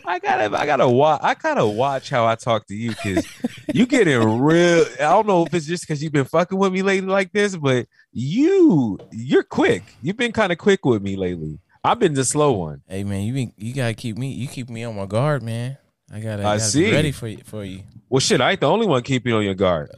I 0.05 0.19
gotta, 0.19 0.57
I 0.57 0.65
gotta 0.65 0.87
watch. 0.87 1.21
I 1.23 1.33
gotta 1.33 1.65
watch 1.65 2.09
how 2.09 2.25
I 2.25 2.35
talk 2.35 2.67
to 2.67 2.75
you 2.75 2.89
because 2.89 3.27
you 3.73 3.85
getting 3.85 4.41
real. 4.41 4.85
I 4.99 5.09
don't 5.09 5.27
know 5.27 5.45
if 5.45 5.53
it's 5.53 5.65
just 5.65 5.83
because 5.83 6.01
you've 6.01 6.13
been 6.13 6.25
fucking 6.25 6.57
with 6.57 6.73
me 6.73 6.81
lately 6.81 7.09
like 7.09 7.31
this, 7.31 7.55
but 7.55 7.87
you, 8.11 8.97
you're 9.11 9.43
quick. 9.43 9.83
You've 10.01 10.17
been 10.17 10.31
kind 10.31 10.51
of 10.51 10.57
quick 10.57 10.85
with 10.85 11.01
me 11.01 11.15
lately. 11.15 11.59
I've 11.83 11.99
been 11.99 12.13
the 12.13 12.25
slow 12.25 12.53
one. 12.53 12.81
Hey 12.87 13.03
man, 13.03 13.23
you 13.23 13.33
been, 13.33 13.53
you 13.57 13.73
gotta 13.73 13.93
keep 13.93 14.17
me 14.17 14.31
you 14.31 14.47
keep 14.47 14.69
me 14.69 14.83
on 14.83 14.95
my 14.95 15.05
guard, 15.05 15.43
man. 15.43 15.77
I 16.11 16.19
gotta, 16.19 16.41
I 16.41 16.57
gotta 16.57 16.59
see. 16.59 16.85
be 16.85 16.91
ready 16.91 17.11
for 17.11 17.27
you 17.27 17.39
for 17.43 17.63
you. 17.63 17.83
Well, 18.09 18.19
shit, 18.19 18.41
I 18.41 18.51
ain't 18.51 18.61
the 18.61 18.69
only 18.69 18.87
one 18.87 19.03
keeping 19.03 19.33
on 19.33 19.43
your 19.43 19.55
guard. 19.55 19.91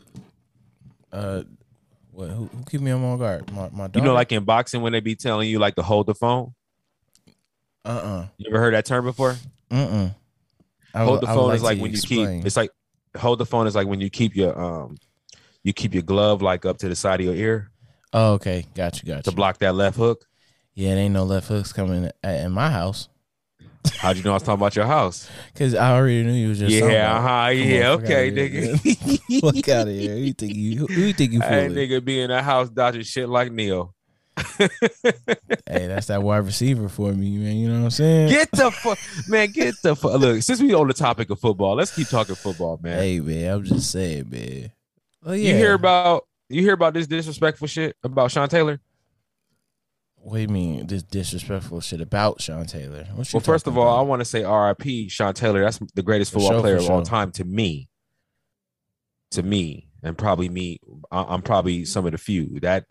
Uh, 1.12 1.44
what? 2.18 2.32
Who, 2.32 2.46
who 2.46 2.64
keep 2.68 2.82
me 2.82 2.90
on 2.90 3.02
my 3.02 3.16
guard? 3.16 3.52
My 3.54 3.70
my 3.70 3.86
daughter. 3.86 4.00
You 4.00 4.06
know, 4.06 4.16
like 4.16 4.32
in 4.32 4.44
boxing 4.44 4.82
when 4.82 4.92
they 4.92 5.02
be 5.02 5.16
telling 5.16 5.48
you 5.48 5.60
like 5.60 5.76
to 5.76 5.84
hold 5.84 6.08
the 6.08 6.16
phone. 6.16 6.56
uh 7.86 7.90
uh 7.90 8.28
You 8.38 8.50
ever 8.50 8.60
heard 8.60 8.74
that 8.74 8.86
term 8.86 9.06
before? 9.06 9.36
uh 9.70 9.76
uh. 9.76 10.10
hold 10.96 11.22
the 11.22 11.28
phone 11.28 11.54
is 11.54 11.62
like 11.62 11.80
when 11.80 11.92
you 11.92 12.02
keep. 12.02 12.28
It's 12.44 12.58
like 12.58 12.72
hold 13.16 13.38
the 13.38 13.46
phone 13.46 13.68
is 13.68 13.76
like 13.76 13.86
when 13.86 14.02
you 14.02 14.10
keep 14.10 14.36
your 14.36 14.60
um, 14.60 14.98
you 15.62 15.74
keep 15.74 15.94
your 15.94 16.02
glove 16.02 16.42
like 16.42 16.66
up 16.66 16.80
to 16.80 16.90
the 16.90 16.96
side 16.96 17.20
of 17.20 17.26
your 17.28 17.36
ear 17.36 17.70
Oh, 18.14 18.34
okay, 18.34 18.66
got 18.74 19.04
you, 19.04 19.08
got 19.08 19.24
to 19.26 19.32
block 19.32 19.60
that 19.60 19.76
left 19.76 19.98
hook. 19.98 20.26
Yeah, 20.74 20.94
it 20.94 20.96
ain't 20.96 21.14
no 21.14 21.24
left 21.24 21.50
hooks 21.50 21.72
coming 21.74 22.10
at, 22.24 22.46
in 22.46 22.52
my 22.52 22.72
house 22.72 23.10
How'd 24.00 24.18
you 24.18 24.24
know 24.24 24.32
I 24.32 24.34
was 24.36 24.44
talking 24.44 24.60
about 24.60 24.76
your 24.76 24.86
house? 24.86 25.30
because 25.54 25.74
I 25.74 25.92
already 25.92 26.24
knew 26.24 26.34
you 26.34 26.50
was 26.50 26.60
just. 26.60 26.72
yeah, 26.72 27.18
uh-huh, 27.18 27.50
yeah, 27.50 27.92
on, 27.92 28.04
okay, 28.04 28.32
nigga. 28.32 29.42
Fuck 29.42 29.70
out 29.70 29.88
of 29.88 29.94
here! 29.94 30.16
Who 30.16 30.22
you 30.22 30.34
think 30.34 30.56
you? 30.56 30.86
Who, 30.86 30.94
you 30.94 31.14
think 31.14 31.32
you 31.32 31.40
Hey, 31.42 31.68
nigga, 31.70 32.04
be 32.04 32.22
in 32.22 32.30
the 32.30 32.42
house 32.42 32.70
dodging 32.70 33.04
shit 33.04 33.30
like 33.30 33.52
Neo. 33.52 33.94
Hey, 35.70 35.88
that's 35.88 36.08
that 36.08 36.24
wide 36.24 36.38
receiver 36.38 36.88
for 36.88 37.12
me, 37.12 37.38
man. 37.38 37.58
You 37.58 37.68
know 37.68 37.80
what 37.80 37.86
I'm 37.86 37.92
saying? 37.92 38.30
Get 38.30 38.50
the 38.52 38.72
fuck, 38.72 38.98
man. 39.28 39.52
Get 39.52 39.76
the 39.84 39.96
fuck. 39.96 40.20
Look, 40.20 40.42
since 40.42 40.62
we 40.62 40.74
on 40.74 40.88
the 40.88 40.94
topic 40.94 41.30
of 41.30 41.40
football, 41.40 41.76
let's 41.76 41.94
keep 41.94 42.08
talking 42.08 42.36
football, 42.36 42.80
man. 42.82 42.98
Hey, 42.98 43.20
man, 43.20 43.54
I'm 43.54 43.64
just 43.64 43.92
saying, 43.92 44.30
man. 44.30 44.72
Oh 45.26 45.34
yeah. 45.34 45.50
You 45.50 45.56
hear 45.58 45.74
about 45.74 46.26
you 46.50 46.62
hear 46.62 46.74
about 46.74 46.94
this 46.94 47.06
disrespectful 47.06 47.68
shit 47.68 47.98
about 48.04 48.32
Sean 48.32 48.48
Taylor? 48.48 48.80
What 50.20 50.36
do 50.36 50.42
you 50.42 50.48
mean 50.50 50.88
this 50.88 51.04
disrespectful 51.04 51.80
shit 51.82 52.02
about 52.02 52.42
Sean 52.42 52.66
Taylor? 52.66 53.08
Well, 53.16 53.40
first 53.40 53.66
of 53.68 53.78
all, 53.78 53.98
I 53.98 54.02
want 54.02 54.20
to 54.20 54.26
say 54.26 54.44
R.I.P. 54.44 55.10
Sean 55.10 55.34
Taylor. 55.34 55.62
That's 55.62 55.80
the 55.96 56.04
greatest 56.04 56.34
For 56.34 56.40
football 56.40 56.52
sure, 56.56 56.62
player 56.62 56.76
of 56.78 56.90
all 56.90 57.02
time 57.02 57.32
to 57.34 57.46
me. 57.46 57.90
To 59.32 59.44
me, 59.44 59.88
and 60.04 60.18
probably 60.18 60.50
me. 60.50 60.80
I'm 61.12 61.42
probably 61.42 61.86
some 61.86 62.06
of 62.06 62.12
the 62.12 62.18
few 62.18 62.60
that 62.62 62.86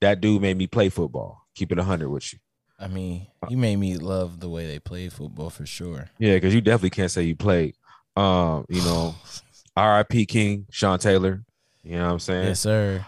that 0.00 0.20
dude 0.20 0.42
made 0.42 0.56
me 0.56 0.66
play 0.66 0.88
football. 0.88 1.46
Keep 1.54 1.72
it 1.72 1.78
hundred 1.78 2.10
with 2.10 2.32
you. 2.32 2.38
I 2.78 2.88
mean, 2.88 3.26
you 3.48 3.56
made 3.56 3.76
me 3.76 3.96
love 3.96 4.40
the 4.40 4.48
way 4.48 4.66
they 4.66 4.78
played 4.78 5.12
football 5.12 5.50
for 5.50 5.64
sure. 5.64 6.10
Yeah, 6.18 6.34
because 6.34 6.54
you 6.54 6.60
definitely 6.60 6.90
can't 6.90 7.10
say 7.10 7.22
you 7.22 7.36
played. 7.36 7.74
Um, 8.16 8.66
you 8.68 8.82
know, 8.82 9.14
R.I.P. 9.76 10.26
King, 10.26 10.66
Sean 10.70 10.98
Taylor. 10.98 11.42
You 11.82 11.96
know 11.96 12.06
what 12.06 12.12
I'm 12.12 12.18
saying? 12.18 12.48
Yes, 12.48 12.60
sir. 12.60 13.06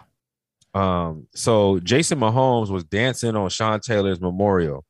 Um, 0.79 1.27
so 1.35 1.81
Jason 1.81 2.19
Mahomes 2.21 2.71
was 2.71 2.85
dancing 2.85 3.35
on 3.37 3.49
Sean 3.51 3.81
Taylor's 3.81 4.21
memorial, 4.21 4.85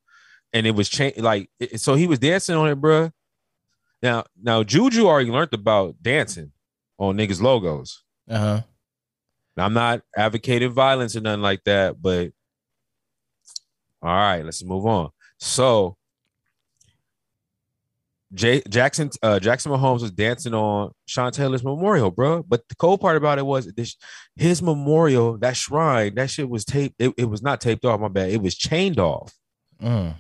and 0.53 0.67
it 0.67 0.73
was 0.73 0.89
changed. 0.89 1.21
Like, 1.21 1.51
it- 1.59 1.81
so 1.81 1.95
he 1.95 2.07
was 2.07 2.19
dancing 2.19 2.57
on 2.57 2.69
it, 2.69 2.81
bruh. 2.81 3.11
Now, 4.03 4.25
now 4.41 4.63
Juju 4.63 5.07
already 5.07 5.31
learned 5.31 5.55
about 5.55 5.97
dancing 6.03 6.53
on 6.99 7.17
niggas' 7.17 7.41
logos. 7.43 8.05
Uh 8.29 8.39
huh. 8.39 8.61
I'm 9.57 9.75
not 9.75 10.03
advocating 10.17 10.71
violence 10.71 11.17
or 11.17 11.21
nothing 11.21 11.43
like 11.43 11.65
that, 11.65 12.01
but 12.01 12.31
all 14.01 14.15
right, 14.15 14.45
let's 14.45 14.63
move 14.65 14.87
on. 14.87 15.11
So 15.39 15.98
Jay, 18.35 18.61
Jackson 18.69 19.09
uh, 19.23 19.39
Jackson 19.41 19.73
Mahomes 19.73 20.03
was 20.03 20.11
dancing 20.11 20.53
on 20.53 20.91
Sean 21.07 21.33
Taylor's 21.33 21.65
memorial, 21.65 22.11
bro. 22.11 22.43
But 22.43 22.69
the 22.69 22.75
cool 22.75 22.99
part 22.99 23.17
about 23.17 23.39
it 23.39 23.47
was 23.47 23.73
this, 23.73 23.97
his 24.37 24.61
memorial, 24.61 25.39
that 25.39 25.57
shrine, 25.57 26.15
that 26.17 26.29
shit 26.29 26.49
was 26.49 26.65
taped. 26.67 26.97
It, 26.99 27.15
it 27.17 27.25
was 27.25 27.43
not 27.43 27.61
taped 27.61 27.85
off. 27.87 28.01
My 28.01 28.09
bad. 28.09 28.31
It 28.31 28.43
was 28.43 28.55
chained 28.55 28.99
off. 28.99 29.33
Mm. 29.83 30.15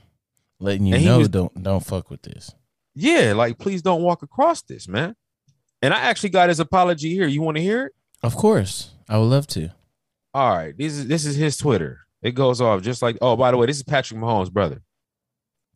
Letting 0.58 0.86
you 0.86 0.94
And 0.94 1.04
know, 1.04 1.18
was- 1.18 1.28
don't 1.28 1.62
don't 1.62 1.84
fuck 1.84 2.08
with 2.10 2.22
this. 2.22 2.54
Yeah, 2.94 3.34
like 3.36 3.58
please 3.58 3.82
don't 3.82 4.02
walk 4.02 4.22
across 4.22 4.62
this, 4.62 4.88
man. 4.88 5.14
And 5.82 5.92
I 5.94 5.98
actually 5.98 6.30
got 6.30 6.48
his 6.48 6.58
apology 6.60 7.10
here. 7.14 7.28
You 7.28 7.42
want 7.42 7.56
to 7.58 7.62
hear 7.62 7.86
it? 7.86 7.92
Of 8.22 8.34
course, 8.34 8.90
I 9.08 9.18
would 9.18 9.26
love 9.26 9.46
to. 9.48 9.70
All 10.34 10.56
right, 10.56 10.76
this 10.76 10.94
is 10.94 11.06
this 11.06 11.24
is 11.26 11.36
his 11.36 11.56
Twitter. 11.58 12.00
It 12.22 12.32
goes 12.32 12.60
off 12.60 12.82
just 12.82 13.02
like. 13.02 13.18
Oh, 13.20 13.36
by 13.36 13.50
the 13.50 13.56
way, 13.58 13.66
this 13.66 13.76
is 13.76 13.82
Patrick 13.84 14.18
Mahomes' 14.18 14.50
brother. 14.50 14.82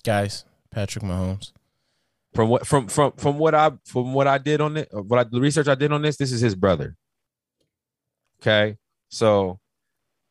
Guys, 0.03 0.45
Patrick 0.73 1.05
Mahomes. 1.05 1.53
From 2.35 2.49
what 2.49 2.67
from 2.67 2.89
from 2.89 3.13
from 3.13 3.39
what 3.39 3.55
I 3.55 3.73
from 3.85 4.15
what 4.15 4.27
I 4.27 4.39
did 4.39 4.61
on 4.61 4.79
it, 4.79 4.89
uh, 4.95 5.03
what 5.03 5.19
I 5.19 5.25
the 5.25 5.41
research 5.41 5.69
I 5.69 5.75
did 5.75 5.93
on 5.93 6.01
this, 6.01 6.17
this 6.17 6.33
is 6.33 6.41
his 6.41 6.55
brother. 6.55 6.97
Okay, 8.41 8.79
so 9.11 9.61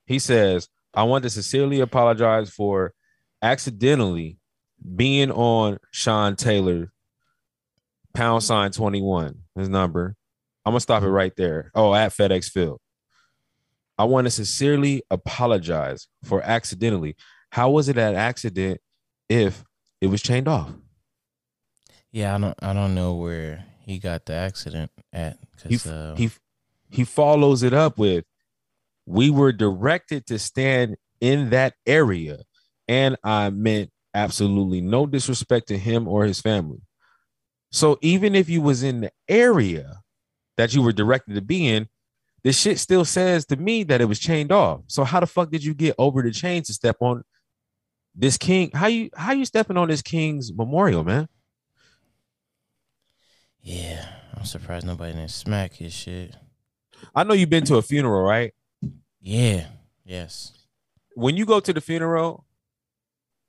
he 0.08 0.18
says, 0.18 0.68
"I 0.96 1.04
want 1.04 1.24
to 1.24 1.30
sincerely 1.30 1.80
apologize 1.80 2.50
for 2.50 2.94
accidentally 3.42 4.40
being 4.96 5.32
on 5.32 5.78
Sean 5.92 6.36
Taylor 6.36 6.92
pound 8.14 8.44
sign 8.44 8.72
twenty 8.72 9.02
one 9.02 9.44
his 9.56 9.70
number. 9.70 10.16
I'm 10.66 10.72
gonna 10.72 10.80
stop 10.80 11.04
it 11.04 11.10
right 11.10 11.36
there. 11.38 11.72
Oh, 11.76 11.94
at 11.94 12.14
FedEx 12.14 12.50
Field. 12.50 12.80
I 13.98 14.06
want 14.06 14.26
to 14.26 14.32
sincerely 14.32 15.04
apologize 15.12 16.08
for 16.24 16.42
accidentally. 16.42 17.16
How 17.52 17.70
was 17.70 17.90
it 17.90 17.98
an 17.98 18.16
accident 18.16 18.82
if 19.30 19.64
it 20.02 20.08
was 20.08 20.24
chained 20.24 20.48
off? 20.48 20.72
Yeah, 22.12 22.36
I 22.36 22.38
don't 22.38 22.56
I 22.62 22.74
don't 22.74 22.94
know 22.94 23.16
where 23.16 23.66
he 23.86 24.00
got 24.00 24.26
the 24.26 24.34
accident 24.34 24.92
at 25.14 25.38
he 25.64 25.70
because 25.70 25.88
uh, 25.88 26.16
he 26.18 26.30
he 26.90 27.04
follows 27.04 27.64
it 27.64 27.74
up 27.74 27.98
with 27.98 28.26
we 29.06 29.30
were 29.30 29.52
directed 29.52 30.28
to 30.28 30.38
stand 30.38 30.98
in 31.20 31.50
that 31.50 31.74
area 31.86 32.40
and 32.88 33.16
i 33.24 33.50
meant 33.50 33.92
absolutely 34.14 34.82
no 34.82 35.06
disrespect 35.06 35.68
to 35.70 35.78
him 35.78 36.08
or 36.08 36.26
his 36.26 36.42
family. 36.42 36.82
So 37.72 37.98
even 38.02 38.36
if 38.36 38.50
you 38.50 38.62
was 38.62 38.84
in 38.84 39.02
the 39.02 39.12
area 39.30 40.02
that 40.58 40.74
you 40.74 40.82
were 40.82 40.92
directed 40.92 41.36
to 41.36 41.42
be 41.42 41.68
in 41.68 41.88
this 42.44 42.60
shit 42.60 42.80
still 42.80 43.06
says 43.06 43.46
to 43.46 43.56
me 43.56 43.84
that 43.84 44.02
it 44.02 44.06
was 44.06 44.20
chained 44.20 44.52
off. 44.52 44.82
So 44.88 45.04
how 45.04 45.20
the 45.20 45.28
fuck 45.28 45.52
did 45.52 45.64
you 45.64 45.74
get 45.74 45.96
over 45.98 46.22
the 46.22 46.32
chain 46.32 46.64
to 46.64 46.74
step 46.74 46.98
on 47.00 47.24
this 48.16 48.38
king? 48.38 48.72
How 48.74 48.88
you 48.88 49.10
how 49.16 49.32
you 49.32 49.46
stepping 49.46 49.78
on 49.78 49.88
this 49.88 50.02
king's 50.02 50.52
memorial 50.54 51.04
man 51.04 51.30
yeah, 53.62 54.06
I'm 54.36 54.46
surprised 54.46 54.86
nobody 54.86 55.14
didn't 55.14 55.30
smack 55.32 55.74
his 55.74 55.94
shit. 55.94 56.36
i 57.16 57.24
know 57.24 57.34
you've 57.34 57.50
been 57.50 57.64
to 57.66 57.76
a 57.78 57.82
funeral 57.82 58.22
right 58.24 58.54
Yeah, 59.22 59.66
yes. 60.06 60.52
when 61.16 61.38
you 61.38 61.46
go 61.46 61.60
to 61.60 61.74
the 61.74 61.82
funeral, 61.82 62.46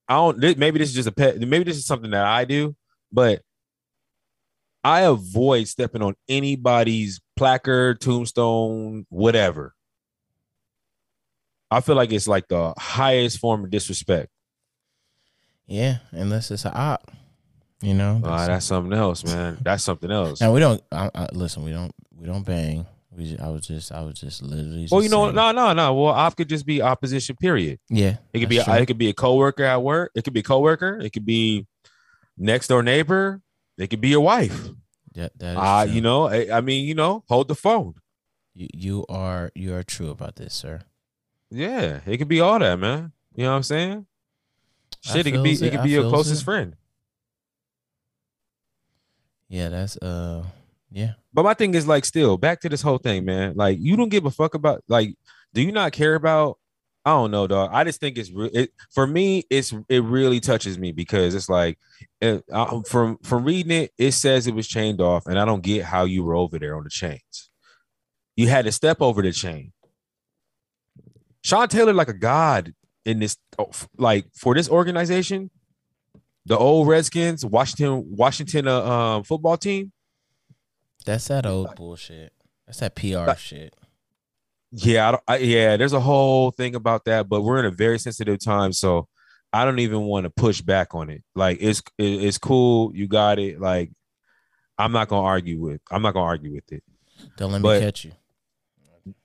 I 0.09 0.15
don't. 0.17 0.59
Maybe 0.59 0.79
this 0.79 0.89
is 0.91 0.95
just 0.95 1.09
a 1.09 1.13
pet. 1.13 1.39
Maybe 1.41 1.65
this 1.65 1.77
is 1.79 1.87
something 1.87 2.11
that 2.11 2.25
I 2.27 2.45
do, 2.45 2.75
but 3.11 3.41
I 4.85 5.03
avoid 5.03 5.69
stepping 5.69 6.03
on 6.03 6.15
anybody's 6.29 7.21
placard, 7.37 8.01
tombstone, 8.01 9.07
whatever. 9.09 9.75
I 11.71 11.81
feel 11.81 11.95
like 11.97 12.13
it's 12.13 12.29
like 12.29 12.49
the 12.49 12.75
highest 12.77 13.39
form 13.39 13.65
of 13.65 13.71
disrespect. 13.71 14.29
Yeah, 15.67 15.99
unless 16.11 16.51
it's 16.51 16.65
a 16.67 16.77
op, 16.77 17.11
you 17.83 17.95
know. 17.95 18.21
Ah, 18.25 18.29
that's- 18.31 18.47
that's 18.49 18.67
something 18.67 18.93
else, 18.93 19.25
man. 19.25 19.59
That's 19.61 19.83
something 19.85 20.11
else. 20.11 20.41
now 20.41 20.53
we 20.53 20.61
don't. 20.61 20.81
I, 20.91 21.11
I, 21.15 21.29
listen, 21.33 21.65
we 21.65 21.73
don't. 21.73 21.93
We 22.17 22.27
don't 22.27 22.45
bang. 22.47 22.87
We. 23.11 23.25
Just, 23.31 23.41
I 23.43 23.49
was 23.49 23.67
just. 23.67 23.93
I 23.93 24.03
was 24.03 24.19
just 24.19 24.43
literally. 24.43 24.89
Well, 24.91 25.03
you 25.03 25.09
know, 25.09 25.25
saying. 25.27 25.35
no, 25.35 25.53
no, 25.53 25.73
no. 25.73 25.95
Well, 25.95 26.13
op 26.13 26.37
could 26.37 26.49
just 26.49 26.65
be 26.65 26.81
opposition. 26.81 27.37
Period. 27.37 27.79
Yeah, 27.91 28.17
It 28.33 28.41
could 28.41 28.49
be. 28.49 28.59
A, 28.59 28.65
it 28.81 28.87
could 28.87 28.99
be 28.99 29.09
a 29.09 29.13
coworker 29.15 29.65
at 29.65 29.83
work. 29.83 30.13
It 30.15 30.25
could 30.25 30.33
be 30.33 30.41
a 30.41 30.45
coworker. 30.45 30.99
It 30.99 31.13
could 31.13 31.27
be 31.27 31.67
next 32.39 32.69
door 32.69 32.83
neighbor. 32.83 33.43
It 33.79 33.89
could 33.91 34.01
be 34.01 34.09
your 34.09 34.21
wife. 34.23 34.69
Yeah, 35.15 35.29
that 35.39 35.53
is 35.53 35.59
Uh, 35.59 35.87
you 35.93 36.01
know, 36.01 36.29
I, 36.29 36.49
I 36.53 36.61
mean, 36.63 36.87
you 36.87 36.95
know, 36.95 37.23
hold 37.29 37.49
the 37.49 37.55
phone. 37.55 37.95
you, 38.55 38.69
you 38.73 39.07
are 39.09 39.51
you 39.55 39.75
are 39.75 39.83
true 39.83 40.09
about 40.11 40.37
this, 40.37 40.55
sir. 40.55 40.81
Yeah, 41.51 42.01
it 42.07 42.17
could 42.19 42.29
be 42.29 42.41
all 42.41 42.59
that, 42.59 42.79
man. 42.79 43.13
You 43.35 43.45
know 43.45 43.51
what 43.51 43.57
I'm 43.57 43.63
saying? 43.63 44.07
Shit, 45.03 45.27
it 45.27 45.33
could 45.33 45.43
be 45.43 45.53
it 45.53 45.63
it, 45.63 45.71
could 45.73 45.83
be 45.83 45.91
your 45.91 46.09
closest 46.09 46.43
it. 46.43 46.45
friend. 46.45 46.77
Yeah, 49.53 49.69
that's 49.69 49.99
uh, 49.99 50.45
yeah. 50.91 51.13
But 51.35 51.43
my 51.43 51.53
thing 51.53 51.75
is 51.75 51.87
like 51.87 52.07
still 52.07 52.39
back 52.39 52.61
to 52.61 52.71
this 52.71 52.81
whole 52.81 52.97
thing, 52.97 53.27
man. 53.27 53.53
Like 53.55 53.77
you 53.79 53.99
don't 53.99 54.09
give 54.09 54.25
a 54.25 54.31
fuck 54.31 54.55
about 54.55 54.83
like 54.89 55.15
do 55.53 55.61
you 55.61 55.73
not 55.73 55.93
care 55.93 56.15
about 56.15 56.59
I 57.05 57.11
don't 57.11 57.33
know, 57.33 57.47
dog. 57.47 57.69
I 57.71 57.85
just 57.85 58.01
think 58.01 58.17
it's 58.17 58.31
re- 58.31 58.51
it 58.55 58.71
for 58.93 59.07
me. 59.07 59.45
It's 59.51 59.75
it 59.91 60.03
really 60.05 60.41
touches 60.41 60.79
me 60.79 60.93
because 60.93 61.35
it's 61.35 61.51
like 61.51 61.79
it, 62.23 62.43
I, 62.51 62.81
from 62.89 63.19
from 63.19 63.45
reading 63.45 63.73
it, 63.73 63.93
it 63.99 64.13
says 64.13 64.47
it 64.47 64.55
was 64.55 64.67
chained 64.67 65.03
off, 65.03 65.27
and 65.27 65.39
I 65.39 65.45
don't 65.45 65.63
get 65.63 65.85
how 65.85 66.05
you 66.05 66.25
were 66.25 66.35
over 66.35 66.59
there 66.59 66.75
on 66.75 66.85
the 66.85 66.91
chains. 66.91 67.51
You 68.37 68.49
had 68.49 68.65
to 68.65 68.73
step 68.73 69.03
over 69.03 69.21
the 69.21 69.33
chain. 69.33 69.73
Sean 71.45 71.69
Taylor, 71.69 71.93
like 71.93 72.09
a 72.09 72.15
god 72.15 72.73
in 73.05 73.19
this, 73.19 73.37
like 73.99 74.25
for 74.35 74.55
this 74.55 74.71
organization, 74.71 75.51
the 76.47 76.57
old 76.59 76.89
Redskins, 76.89 77.45
Washington 77.45 78.05
Washington 78.17 78.67
uh, 78.69 78.83
um, 78.83 79.23
football 79.25 79.57
team. 79.57 79.93
That's 81.05 81.29
that 81.29 81.47
old 81.47 81.75
bullshit. 81.77 82.33
That's 82.67 82.81
that 82.81 82.95
PR 82.95 83.27
Like- 83.27 83.39
shit. 83.39 83.75
Yeah, 84.75 85.09
I 85.09 85.11
don't, 85.11 85.23
I, 85.29 85.37
yeah. 85.37 85.77
There's 85.77 85.93
a 85.93 86.01
whole 86.01 86.51
thing 86.51 86.75
about 86.75 87.05
that, 87.05 87.29
but 87.29 87.43
we're 87.43 87.59
in 87.59 87.67
a 87.67 87.71
very 87.71 87.99
sensitive 87.99 88.43
time, 88.43 88.73
so 88.73 89.07
I 89.53 89.67
don't 89.67 89.81
even 89.81 90.01
want 90.03 90.25
to 90.25 90.31
push 90.31 90.63
back 90.63 90.95
on 90.95 91.11
it. 91.11 91.23
Like 91.35 91.59
it's 91.61 91.83
it- 91.99 92.23
it's 92.25 92.39
cool, 92.39 92.91
you 92.95 93.07
got 93.07 93.39
it. 93.39 93.61
Like 93.61 93.91
I'm 94.79 94.93
not 94.93 95.09
gonna 95.09 95.27
argue 95.27 95.61
with. 95.61 95.81
I'm 95.91 96.01
not 96.03 96.15
gonna 96.15 96.25
argue 96.25 96.55
with 96.55 96.73
it 96.73 96.83
Don't 97.37 97.53
let 97.53 97.61
me 97.61 97.81
catch 97.81 98.07
you. 98.07 98.13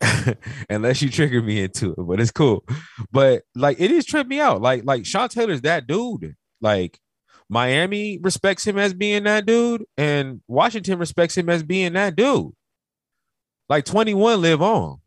unless 0.70 1.02
you 1.02 1.10
trigger 1.10 1.42
me 1.42 1.62
into 1.64 1.92
it. 1.92 1.98
But 1.98 2.20
it's 2.20 2.32
cool. 2.32 2.64
But 3.12 3.44
like 3.56 3.80
it 3.80 3.92
is 3.92 4.06
tripped 4.06 4.30
me 4.30 4.40
out. 4.42 4.62
Like 4.62 4.84
like 4.86 5.06
Sean 5.06 5.30
Taylor's 5.30 5.62
that 5.62 5.88
dude. 5.88 6.36
Like 6.60 7.00
Miami 7.50 8.18
respects 8.22 8.66
him 8.68 8.77
as 8.77 8.94
being 8.94 9.24
that 9.24 9.46
dude, 9.46 9.86
and 9.98 10.42
Washington 10.48 11.00
respects 11.00 11.38
him 11.38 11.50
as 11.50 11.63
being 11.63 11.94
that 11.94 12.16
dude. 12.16 12.51
Like 13.70 13.86
21 13.86 14.42
live 14.42 14.62
on. 14.62 15.00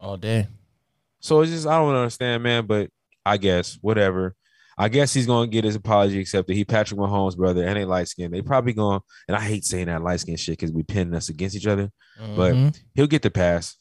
all 0.00 0.16
day. 0.16 0.46
So 1.20 1.40
it's 1.40 1.50
just 1.50 1.66
I 1.66 1.78
don't 1.78 1.94
understand, 1.94 2.42
man. 2.44 2.66
But 2.66 2.90
I 3.26 3.36
guess 3.36 3.78
whatever. 3.80 4.36
I 4.80 4.88
guess 4.88 5.12
he's 5.12 5.26
gonna 5.26 5.48
get 5.48 5.64
his 5.64 5.74
apology 5.74 6.20
accepted. 6.20 6.54
He 6.54 6.64
Patrick 6.64 7.00
Mahomes' 7.00 7.36
brother 7.36 7.66
and 7.66 7.76
they 7.76 7.84
light 7.84 8.06
skin. 8.06 8.30
They 8.30 8.42
probably 8.42 8.72
gonna, 8.74 9.00
and 9.26 9.36
I 9.36 9.40
hate 9.40 9.64
saying 9.64 9.86
that 9.86 10.02
light 10.04 10.20
skin 10.20 10.36
shit 10.36 10.52
because 10.56 10.70
we 10.72 10.84
pinning 10.84 11.14
us 11.14 11.28
against 11.28 11.56
each 11.56 11.66
other. 11.66 11.90
But- 12.36 12.54
Mhm. 12.54 12.80
He'll 12.94 13.08
get 13.08 13.22
the 13.22 13.30
pass. 13.30 13.76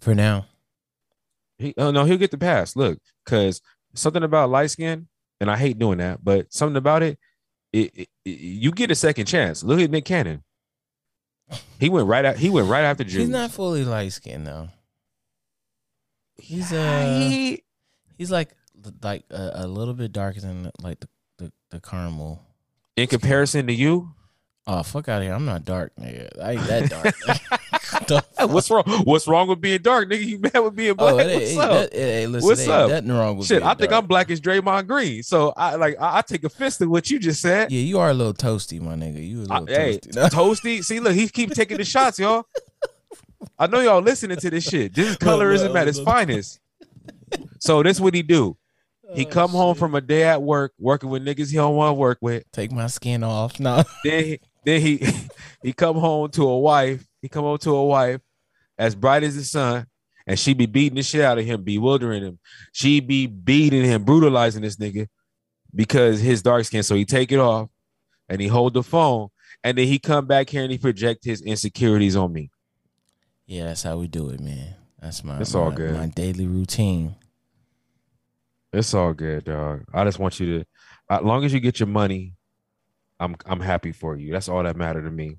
for 0.00 0.14
now, 0.14 0.46
He 1.58 1.74
oh 1.78 1.90
no, 1.90 2.04
he'll 2.04 2.18
get 2.18 2.30
the 2.30 2.38
pass. 2.38 2.76
Look, 2.76 2.98
because 3.24 3.60
something 3.94 4.22
about 4.22 4.50
light 4.50 4.70
skin, 4.70 5.08
and 5.40 5.50
I 5.50 5.56
hate 5.56 5.78
doing 5.78 5.98
that, 5.98 6.24
but 6.24 6.52
something 6.52 6.76
about 6.76 7.02
it, 7.02 7.18
it, 7.72 7.92
it- 7.94 8.08
it- 8.24 8.30
you 8.40 8.70
get 8.72 8.90
a 8.90 8.94
second 8.94 9.26
chance. 9.26 9.62
Look 9.62 9.80
at 9.80 9.90
Nick 9.90 10.04
Cannon. 10.04 10.42
He 11.78 11.88
went 11.88 12.08
right 12.08 12.24
out. 12.24 12.36
He 12.36 12.50
went 12.50 12.68
right 12.68 12.82
after 12.84 13.04
Jews. 13.04 13.14
he's 13.20 13.28
not 13.28 13.52
fully 13.52 13.84
light 13.84 14.12
skinned 14.12 14.46
though. 14.46 14.68
He's 16.36 16.72
uh, 16.72 17.18
He- 17.20 17.62
he's 18.18 18.30
like 18.30 18.50
like 19.02 19.24
a, 19.30 19.50
a 19.54 19.66
little 19.66 19.94
bit 19.94 20.12
darker 20.12 20.40
than 20.40 20.70
like 20.82 21.00
the, 21.00 21.08
the 21.38 21.52
the 21.70 21.80
caramel. 21.80 22.42
in 22.96 23.06
comparison 23.06 23.66
to 23.68 23.72
you. 23.72 24.12
Oh 24.66 24.82
fuck 24.82 25.08
out 25.08 25.18
of 25.18 25.22
here! 25.24 25.32
I'm 25.34 25.44
not 25.44 25.64
dark, 25.64 25.92
nigga. 25.96 26.28
I 26.42 26.52
ain't 26.52 26.66
that 26.66 26.90
dark. 26.90 27.14
What 28.08 28.26
what's 28.50 28.70
wrong? 28.70 28.84
What's 29.04 29.26
wrong 29.28 29.48
with 29.48 29.60
being 29.60 29.80
dark, 29.82 30.08
nigga? 30.08 30.24
You 30.24 30.38
mad 30.38 30.58
with 30.58 30.76
being 30.76 30.90
oh, 30.90 30.94
black? 30.94 31.12
Oh, 31.26 31.34
What's 31.34 31.50
ain't, 31.50 31.60
up? 31.60 31.90
that- 31.90 31.96
ain't- 31.98 32.30
listen, 32.32 32.48
What's 32.48 32.68
up? 32.68 32.90
Nothing 32.90 33.12
wrong 33.12 33.36
with 33.38 33.46
Shit, 33.46 33.62
I 33.62 33.74
think 33.74 33.90
dark. 33.90 34.02
I'm 34.02 34.06
black 34.08 34.30
as 34.30 34.40
Draymond 34.40 34.86
Green. 34.86 35.22
So 35.22 35.52
I 35.56 35.74
like 35.76 35.96
I, 36.00 36.18
I 36.18 36.22
take 36.22 36.44
offense 36.44 36.76
to 36.78 36.86
what 36.86 37.10
you 37.10 37.18
just 37.18 37.40
said. 37.40 37.70
Yeah, 37.72 37.80
you 37.80 37.98
are 37.98 38.10
a 38.10 38.14
little 38.14 38.34
toasty, 38.34 38.80
my 38.80 38.94
nigga. 38.94 39.26
You 39.26 39.40
a 39.40 39.42
little 39.42 39.66
hey, 39.66 39.98
toasty. 39.98 40.30
toasty. 40.30 40.84
See, 40.84 41.00
look, 41.00 41.14
he 41.14 41.28
keep 41.28 41.50
taking 41.52 41.78
the 41.78 41.84
shots, 41.84 42.18
y'all. 42.18 42.46
I 43.58 43.66
know 43.66 43.80
y'all 43.80 44.02
listening 44.02 44.38
to 44.38 44.50
this 44.50 44.64
shit. 44.64 44.94
This 44.94 45.08
is 45.10 45.16
colorism 45.18 45.74
at 45.76 45.88
its 45.88 46.00
finest. 46.00 46.60
So 47.60 47.82
this 47.82 48.00
what 48.00 48.14
he 48.14 48.22
do. 48.22 48.56
He 49.14 49.24
Oh, 49.24 49.28
come 49.28 49.50
home 49.50 49.76
from 49.76 49.94
a 49.94 50.00
day 50.00 50.24
at 50.24 50.42
work, 50.42 50.72
working 50.78 51.08
with 51.10 51.24
niggas 51.24 51.50
he 51.50 51.56
don't 51.56 51.76
want 51.76 51.90
to 51.90 51.94
work 51.94 52.18
with. 52.20 52.44
take 52.52 52.72
my 52.72 52.88
skin 52.88 53.22
off. 53.22 53.60
No, 53.60 53.84
Then 54.04 54.24
he, 54.24 54.40
then 54.64 54.80
he 54.80 55.06
he 55.62 55.72
come 55.72 55.96
home 55.96 56.28
to 56.32 56.42
a 56.48 56.58
wife. 56.58 57.06
He 57.26 57.28
come 57.28 57.44
over 57.44 57.58
to 57.58 57.74
a 57.74 57.84
wife 57.84 58.20
as 58.78 58.94
bright 58.94 59.24
as 59.24 59.34
the 59.34 59.42
sun, 59.42 59.88
and 60.28 60.38
she 60.38 60.54
be 60.54 60.66
beating 60.66 60.94
the 60.94 61.02
shit 61.02 61.22
out 61.22 61.38
of 61.38 61.44
him, 61.44 61.64
bewildering 61.64 62.22
him. 62.22 62.38
She 62.70 63.00
be 63.00 63.26
beating 63.26 63.84
him, 63.84 64.04
brutalizing 64.04 64.62
this 64.62 64.76
nigga 64.76 65.08
because 65.74 66.20
his 66.20 66.40
dark 66.40 66.64
skin. 66.66 66.84
So 66.84 66.94
he 66.94 67.04
take 67.04 67.32
it 67.32 67.40
off 67.40 67.68
and 68.28 68.40
he 68.40 68.46
hold 68.46 68.74
the 68.74 68.84
phone, 68.84 69.30
and 69.64 69.76
then 69.76 69.88
he 69.88 69.98
come 69.98 70.28
back 70.28 70.48
here 70.50 70.62
and 70.62 70.70
he 70.70 70.78
project 70.78 71.24
his 71.24 71.42
insecurities 71.42 72.14
on 72.14 72.32
me. 72.32 72.52
yeah, 73.46 73.64
that's 73.64 73.82
how 73.82 73.98
we 73.98 74.06
do 74.06 74.28
it, 74.28 74.38
man. 74.38 74.76
That's 75.02 75.24
my. 75.24 75.40
It's 75.40 75.56
all 75.56 75.70
my- 75.70 75.74
good. 75.76 75.94
My 75.94 76.06
daily 76.06 76.46
routine. 76.46 77.16
It's 78.72 78.94
all 78.94 79.14
good, 79.14 79.46
dog. 79.46 79.82
I 79.92 80.04
just 80.04 80.20
want 80.20 80.38
you 80.38 80.60
to, 80.60 80.64
as 81.10 81.22
long 81.22 81.44
as 81.44 81.52
you 81.52 81.58
get 81.58 81.80
your 81.80 81.88
money, 81.88 82.34
I'm 83.18 83.34
I'm 83.46 83.58
happy 83.58 83.90
for 83.90 84.14
you. 84.16 84.30
That's 84.32 84.48
all 84.48 84.62
that 84.62 84.76
matter 84.76 85.02
to 85.02 85.10
me. 85.10 85.38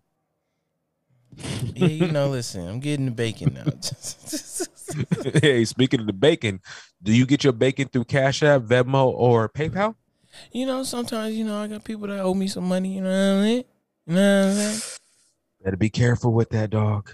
Yeah, 1.75 1.87
you 1.87 2.07
know. 2.07 2.29
listen, 2.29 2.67
I'm 2.67 2.79
getting 2.79 3.05
the 3.05 3.11
bacon 3.11 3.53
now. 3.53 3.65
hey, 5.41 5.65
speaking 5.65 5.99
of 5.99 6.07
the 6.07 6.13
bacon, 6.13 6.61
do 7.03 7.13
you 7.13 7.25
get 7.25 7.43
your 7.43 7.53
bacon 7.53 7.87
through 7.87 8.05
Cash 8.05 8.41
App, 8.43 8.61
Venmo, 8.61 9.11
or 9.13 9.49
PayPal? 9.49 9.95
you 10.51 10.65
know, 10.65 10.83
sometimes 10.83 11.35
you 11.35 11.45
know 11.45 11.59
I 11.61 11.67
got 11.67 11.83
people 11.83 12.07
that 12.07 12.19
owe 12.19 12.33
me 12.33 12.47
some 12.47 12.67
money. 12.67 12.95
You 12.95 13.01
know 13.01 13.35
what 13.35 13.41
I 13.41 13.45
mean? 13.45 13.63
You 14.07 14.15
know 14.15 14.39
what 14.39 14.47
I'm 14.47 14.55
saying? 14.55 14.81
Better 15.63 15.77
be 15.77 15.89
careful 15.89 16.33
with 16.33 16.49
that 16.51 16.69
dog. 16.69 17.09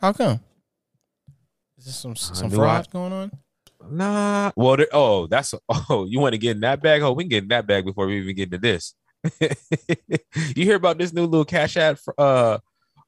How 0.00 0.12
come? 0.12 0.40
Is 1.78 1.84
there 1.86 1.92
some 1.92 2.16
some 2.16 2.50
fraud 2.50 2.90
going 2.90 3.12
on? 3.12 3.30
Nah. 3.90 4.52
Well, 4.56 4.76
there, 4.76 4.88
oh, 4.92 5.26
that's 5.26 5.54
oh, 5.68 6.06
you 6.06 6.20
want 6.20 6.32
to 6.32 6.38
get 6.38 6.52
in 6.52 6.60
that 6.60 6.82
bag? 6.82 7.02
Oh, 7.02 7.12
we 7.12 7.24
can 7.24 7.30
get 7.30 7.42
in 7.44 7.48
that 7.48 7.66
bag 7.66 7.84
before 7.84 8.06
we 8.06 8.18
even 8.20 8.36
get 8.36 8.52
into 8.52 8.58
this. 8.58 8.94
you 9.40 10.64
hear 10.64 10.76
about 10.76 10.96
this 10.96 11.12
new 11.12 11.26
little 11.26 11.44
Cash 11.44 11.76
App 11.76 11.98
uh 12.16 12.58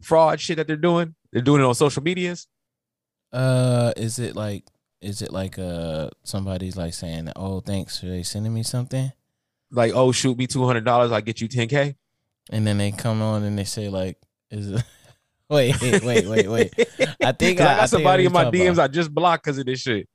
fraud 0.02 0.40
shit 0.40 0.56
that 0.58 0.66
they're 0.66 0.76
doing? 0.76 1.14
They're 1.32 1.42
doing 1.42 1.62
it 1.62 1.64
on 1.64 1.74
social 1.74 2.02
medias. 2.02 2.46
Uh, 3.32 3.92
is 3.96 4.18
it 4.18 4.36
like 4.36 4.64
is 5.00 5.22
it 5.22 5.32
like 5.32 5.58
uh 5.58 6.10
somebody's 6.22 6.76
like 6.76 6.94
saying, 6.94 7.30
"Oh, 7.36 7.60
thanks, 7.60 7.98
for 7.98 8.06
they 8.06 8.22
sending 8.22 8.52
me 8.54 8.62
something?" 8.62 9.10
Like, 9.70 9.92
oh, 9.94 10.12
shoot 10.12 10.36
me 10.36 10.46
two 10.46 10.66
hundred 10.66 10.84
dollars, 10.84 11.12
I 11.12 11.20
get 11.22 11.40
you 11.40 11.48
ten 11.48 11.68
k. 11.68 11.96
And 12.50 12.66
then 12.66 12.78
they 12.78 12.92
come 12.92 13.22
on 13.22 13.42
and 13.44 13.58
they 13.58 13.64
say 13.64 13.88
like, 13.88 14.18
"Is 14.50 14.70
it?" 14.70 14.84
wait, 15.48 15.80
wait, 15.80 16.26
wait, 16.26 16.48
wait. 16.48 16.74
I 17.22 17.32
think 17.32 17.60
I, 17.60 17.64
I- 17.64 17.72
I 17.72 17.76
got 17.76 17.78
think 17.80 17.88
somebody 17.88 18.26
in 18.26 18.32
my 18.32 18.44
DMs 18.46 18.50
talking 18.76 18.78
I 18.80 18.88
just 18.88 19.14
blocked 19.14 19.44
because 19.44 19.58
of 19.58 19.66
this 19.66 19.80
shit. 19.80 20.08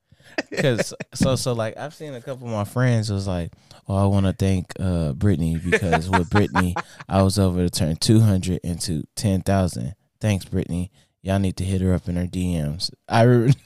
Because 0.50 0.94
so 1.14 1.36
so 1.36 1.54
like 1.54 1.78
I've 1.78 1.94
seen 1.94 2.14
a 2.14 2.22
couple 2.22 2.48
of 2.48 2.54
my 2.54 2.64
friends 2.64 3.12
was 3.12 3.28
like, 3.28 3.52
"Oh, 3.88 3.96
I 3.96 4.06
want 4.06 4.26
to 4.26 4.34
thank 4.34 4.72
uh 4.80 5.14
Brittany 5.14 5.58
because 5.58 6.10
with 6.10 6.30
Brittany 6.30 6.76
I 7.10 7.22
was 7.24 7.38
able 7.38 7.56
to 7.58 7.70
turn 7.70 7.96
two 7.98 8.20
hundred 8.20 8.60
into 8.64 9.04
ten 9.16 9.42
thousand. 9.42 9.96
Thanks, 10.22 10.46
Brittany. 10.46 10.92
Y'all 11.22 11.40
need 11.40 11.58
to 11.58 11.64
hit 11.64 11.82
her 11.82 11.94
up 11.94 12.08
in 12.08 12.16
her 12.16 12.26
DMs. 12.26 12.92
I 13.10 13.24
re- 13.24 13.54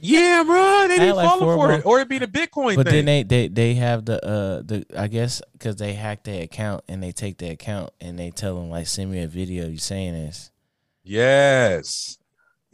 Yeah, 0.00 0.42
bro, 0.46 0.88
they 0.88 0.94
I 0.94 0.98
need 0.98 1.06
had 1.08 1.16
like 1.16 1.28
falling 1.28 1.56
for 1.56 1.72
it, 1.72 1.84
or 1.84 2.00
it 2.00 2.08
be 2.08 2.18
the 2.18 2.26
Bitcoin 2.26 2.76
but 2.76 2.86
thing. 2.86 3.04
then 3.04 3.04
they, 3.04 3.22
they 3.22 3.48
they 3.48 3.74
have 3.74 4.06
the 4.06 4.24
uh 4.24 4.62
the 4.62 4.86
I 4.96 5.08
guess 5.08 5.42
because 5.52 5.76
they 5.76 5.92
hack 5.92 6.24
their 6.24 6.42
account 6.44 6.84
and 6.88 7.02
they 7.02 7.12
take 7.12 7.36
their 7.36 7.52
account 7.52 7.90
and 8.00 8.18
they 8.18 8.30
tell 8.30 8.54
them 8.54 8.70
like 8.70 8.86
send 8.86 9.10
me 9.10 9.22
a 9.22 9.28
video 9.28 9.66
you 9.68 9.76
saying 9.76 10.14
this. 10.14 10.50
Yes. 11.02 12.16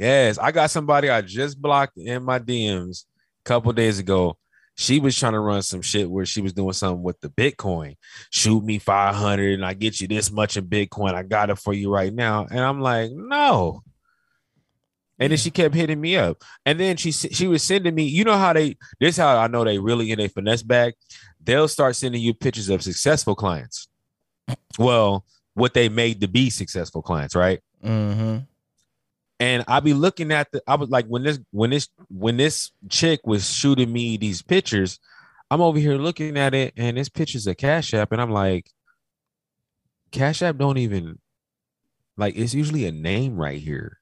Yes. 0.00 0.38
I 0.38 0.50
got 0.50 0.70
somebody 0.70 1.10
I 1.10 1.20
just 1.20 1.60
blocked 1.60 1.98
in 1.98 2.24
my 2.24 2.38
DMs 2.38 3.04
a 3.44 3.48
couple 3.48 3.70
days 3.74 3.98
ago. 3.98 4.38
She 4.74 4.98
was 4.98 5.14
trying 5.14 5.34
to 5.34 5.40
run 5.40 5.60
some 5.60 5.82
shit 5.82 6.10
where 6.10 6.24
she 6.24 6.40
was 6.40 6.54
doing 6.54 6.72
something 6.72 7.02
with 7.02 7.20
the 7.20 7.28
Bitcoin. 7.28 7.96
Shoot 8.30 8.64
me 8.64 8.78
500 8.78 9.52
and 9.52 9.66
I 9.66 9.74
get 9.74 10.00
you 10.00 10.08
this 10.08 10.30
much 10.30 10.56
in 10.56 10.64
Bitcoin. 10.64 11.12
I 11.12 11.22
got 11.22 11.50
it 11.50 11.58
for 11.58 11.74
you 11.74 11.92
right 11.92 12.14
now. 12.14 12.46
And 12.50 12.60
I'm 12.60 12.80
like, 12.80 13.10
no. 13.12 13.82
And 15.18 15.30
then 15.30 15.36
she 15.36 15.50
kept 15.50 15.74
hitting 15.74 16.00
me 16.00 16.16
up. 16.16 16.42
And 16.64 16.80
then 16.80 16.96
she 16.96 17.12
she 17.12 17.46
was 17.46 17.62
sending 17.62 17.94
me, 17.94 18.04
you 18.04 18.24
know 18.24 18.38
how 18.38 18.54
they 18.54 18.78
this 19.00 19.18
how 19.18 19.36
I 19.36 19.48
know 19.48 19.64
they 19.64 19.78
really 19.78 20.12
in 20.12 20.20
a 20.20 20.28
finesse 20.28 20.62
bag. 20.62 20.94
They'll 21.44 21.68
start 21.68 21.94
sending 21.94 22.22
you 22.22 22.32
pictures 22.32 22.70
of 22.70 22.82
successful 22.82 23.34
clients. 23.34 23.86
Well, 24.78 25.26
what 25.52 25.74
they 25.74 25.90
made 25.90 26.22
to 26.22 26.28
be 26.28 26.48
successful 26.48 27.02
clients, 27.02 27.34
right? 27.34 27.60
Mm-hmm. 27.84 28.38
And 29.40 29.64
I 29.66 29.80
be 29.80 29.94
looking 29.94 30.30
at 30.30 30.52
the 30.52 30.62
I 30.68 30.76
was 30.76 30.90
like 30.90 31.06
when 31.06 31.22
this 31.24 31.40
when 31.50 31.70
this 31.70 31.88
when 32.10 32.36
this 32.36 32.70
chick 32.88 33.20
was 33.24 33.50
shooting 33.52 33.92
me 33.92 34.16
these 34.16 34.42
pictures, 34.42 35.00
I'm 35.50 35.60
over 35.62 35.78
here 35.78 35.96
looking 35.96 36.36
at 36.36 36.54
it 36.54 36.74
and 36.76 36.96
this 36.96 37.08
picture's 37.08 37.46
a 37.48 37.54
Cash 37.54 37.92
App 37.94 38.12
and 38.12 38.20
I'm 38.20 38.30
like 38.30 38.70
Cash 40.12 40.42
App 40.42 40.58
don't 40.58 40.78
even 40.78 41.18
like 42.16 42.36
it's 42.36 42.54
usually 42.54 42.84
a 42.86 42.92
name 42.92 43.36
right 43.36 43.60
here. 43.60 43.96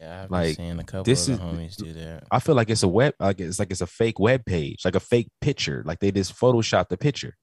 Yeah, 0.00 0.22
I've 0.24 0.30
Like, 0.30 0.56
seeing 0.56 0.78
a 0.78 0.84
couple 0.84 1.02
this 1.04 1.26
of 1.26 1.38
the 1.40 1.44
is- 1.46 1.52
homies 1.52 1.76
do 1.76 1.92
that. 1.94 2.24
I 2.30 2.38
feel 2.38 2.54
like 2.54 2.70
it's 2.70 2.82
a 2.84 2.88
web 2.88 3.14
like 3.18 3.40
it's 3.40 3.58
like 3.58 3.70
it's 3.70 3.80
a 3.80 3.86
fake 3.86 4.20
web 4.20 4.44
page, 4.44 4.84
like 4.84 4.94
a 4.94 5.00
fake 5.00 5.28
picture, 5.40 5.82
like 5.86 5.98
they 5.98 6.12
just 6.12 6.36
photoshopped 6.38 6.88
the 6.90 6.96
picture. 6.98 7.36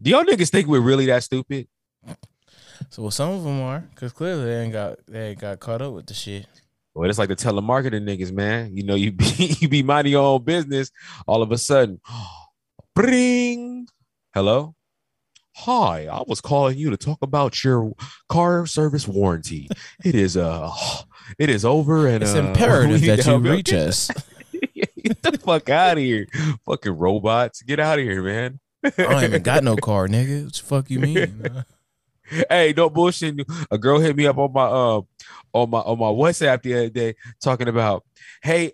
Do 0.00 0.10
y'all 0.10 0.24
niggas 0.24 0.50
think 0.50 0.66
we're 0.68 0.80
really 0.80 1.06
that 1.06 1.22
stupid? 1.24 1.68
So 2.90 3.02
well, 3.02 3.10
some 3.10 3.30
of 3.30 3.44
them 3.44 3.60
are 3.62 3.80
because 3.80 4.12
clearly 4.12 4.44
they 4.46 4.62
ain't 4.62 4.72
got 4.72 4.98
they 5.06 5.30
ain't 5.30 5.40
got 5.40 5.60
caught 5.60 5.82
up 5.82 5.92
with 5.94 6.06
the 6.06 6.14
shit. 6.14 6.46
Well, 6.94 7.08
it's 7.10 7.18
like 7.18 7.28
the 7.28 7.36
telemarketing 7.36 8.02
niggas, 8.04 8.32
man. 8.32 8.76
You 8.76 8.84
know, 8.84 8.94
you 8.94 9.12
be 9.20 9.56
you 9.60 9.68
be 9.68 9.82
minding 9.82 10.12
your 10.12 10.24
own 10.24 10.44
business. 10.44 10.90
All 11.26 11.42
of 11.42 11.50
a 11.52 11.58
sudden, 11.58 12.00
bring. 12.94 13.88
Hello. 14.32 14.74
Hi, 15.56 16.06
I 16.08 16.22
was 16.26 16.40
calling 16.40 16.76
you 16.76 16.90
to 16.90 16.96
talk 16.96 17.18
about 17.22 17.62
your 17.62 17.92
car 18.28 18.66
service 18.66 19.06
warranty. 19.06 19.68
It 20.04 20.16
is 20.16 20.36
uh, 20.36 20.70
it 21.38 21.48
is 21.48 21.64
over, 21.64 22.06
and 22.08 22.22
It's 22.22 22.34
uh, 22.34 22.38
imperative 22.48 23.00
that 23.02 23.26
you 23.26 23.38
reach 23.38 23.72
Okay. 23.72 23.86
us. 23.86 24.10
Get 25.04 25.22
the 25.22 25.38
fuck 25.38 25.68
out 25.68 25.98
of 25.98 26.02
here, 26.02 26.26
fucking 26.64 26.96
robots! 26.96 27.60
Get 27.62 27.78
out 27.78 27.98
of 27.98 28.04
here, 28.04 28.22
man. 28.22 28.58
I 28.84 28.90
don't 28.90 29.24
even 29.24 29.42
got 29.42 29.62
no 29.62 29.76
car, 29.76 30.08
nigga. 30.08 30.44
What 30.44 30.54
the 30.54 30.62
fuck 30.62 30.90
you 30.90 30.98
mean? 30.98 31.64
Hey, 32.24 32.74
no 32.76 32.90
bullshit. 32.90 33.40
A 33.70 33.78
girl 33.78 34.00
hit 34.00 34.16
me 34.16 34.26
up 34.26 34.38
on 34.38 34.52
my 34.52 34.64
um 34.64 35.06
on 35.52 35.70
my 35.70 35.78
on 35.78 35.98
my 35.98 36.06
WhatsApp 36.06 36.62
the 36.62 36.74
other 36.74 36.90
day 36.90 37.14
talking 37.42 37.68
about, 37.68 38.04
hey, 38.42 38.72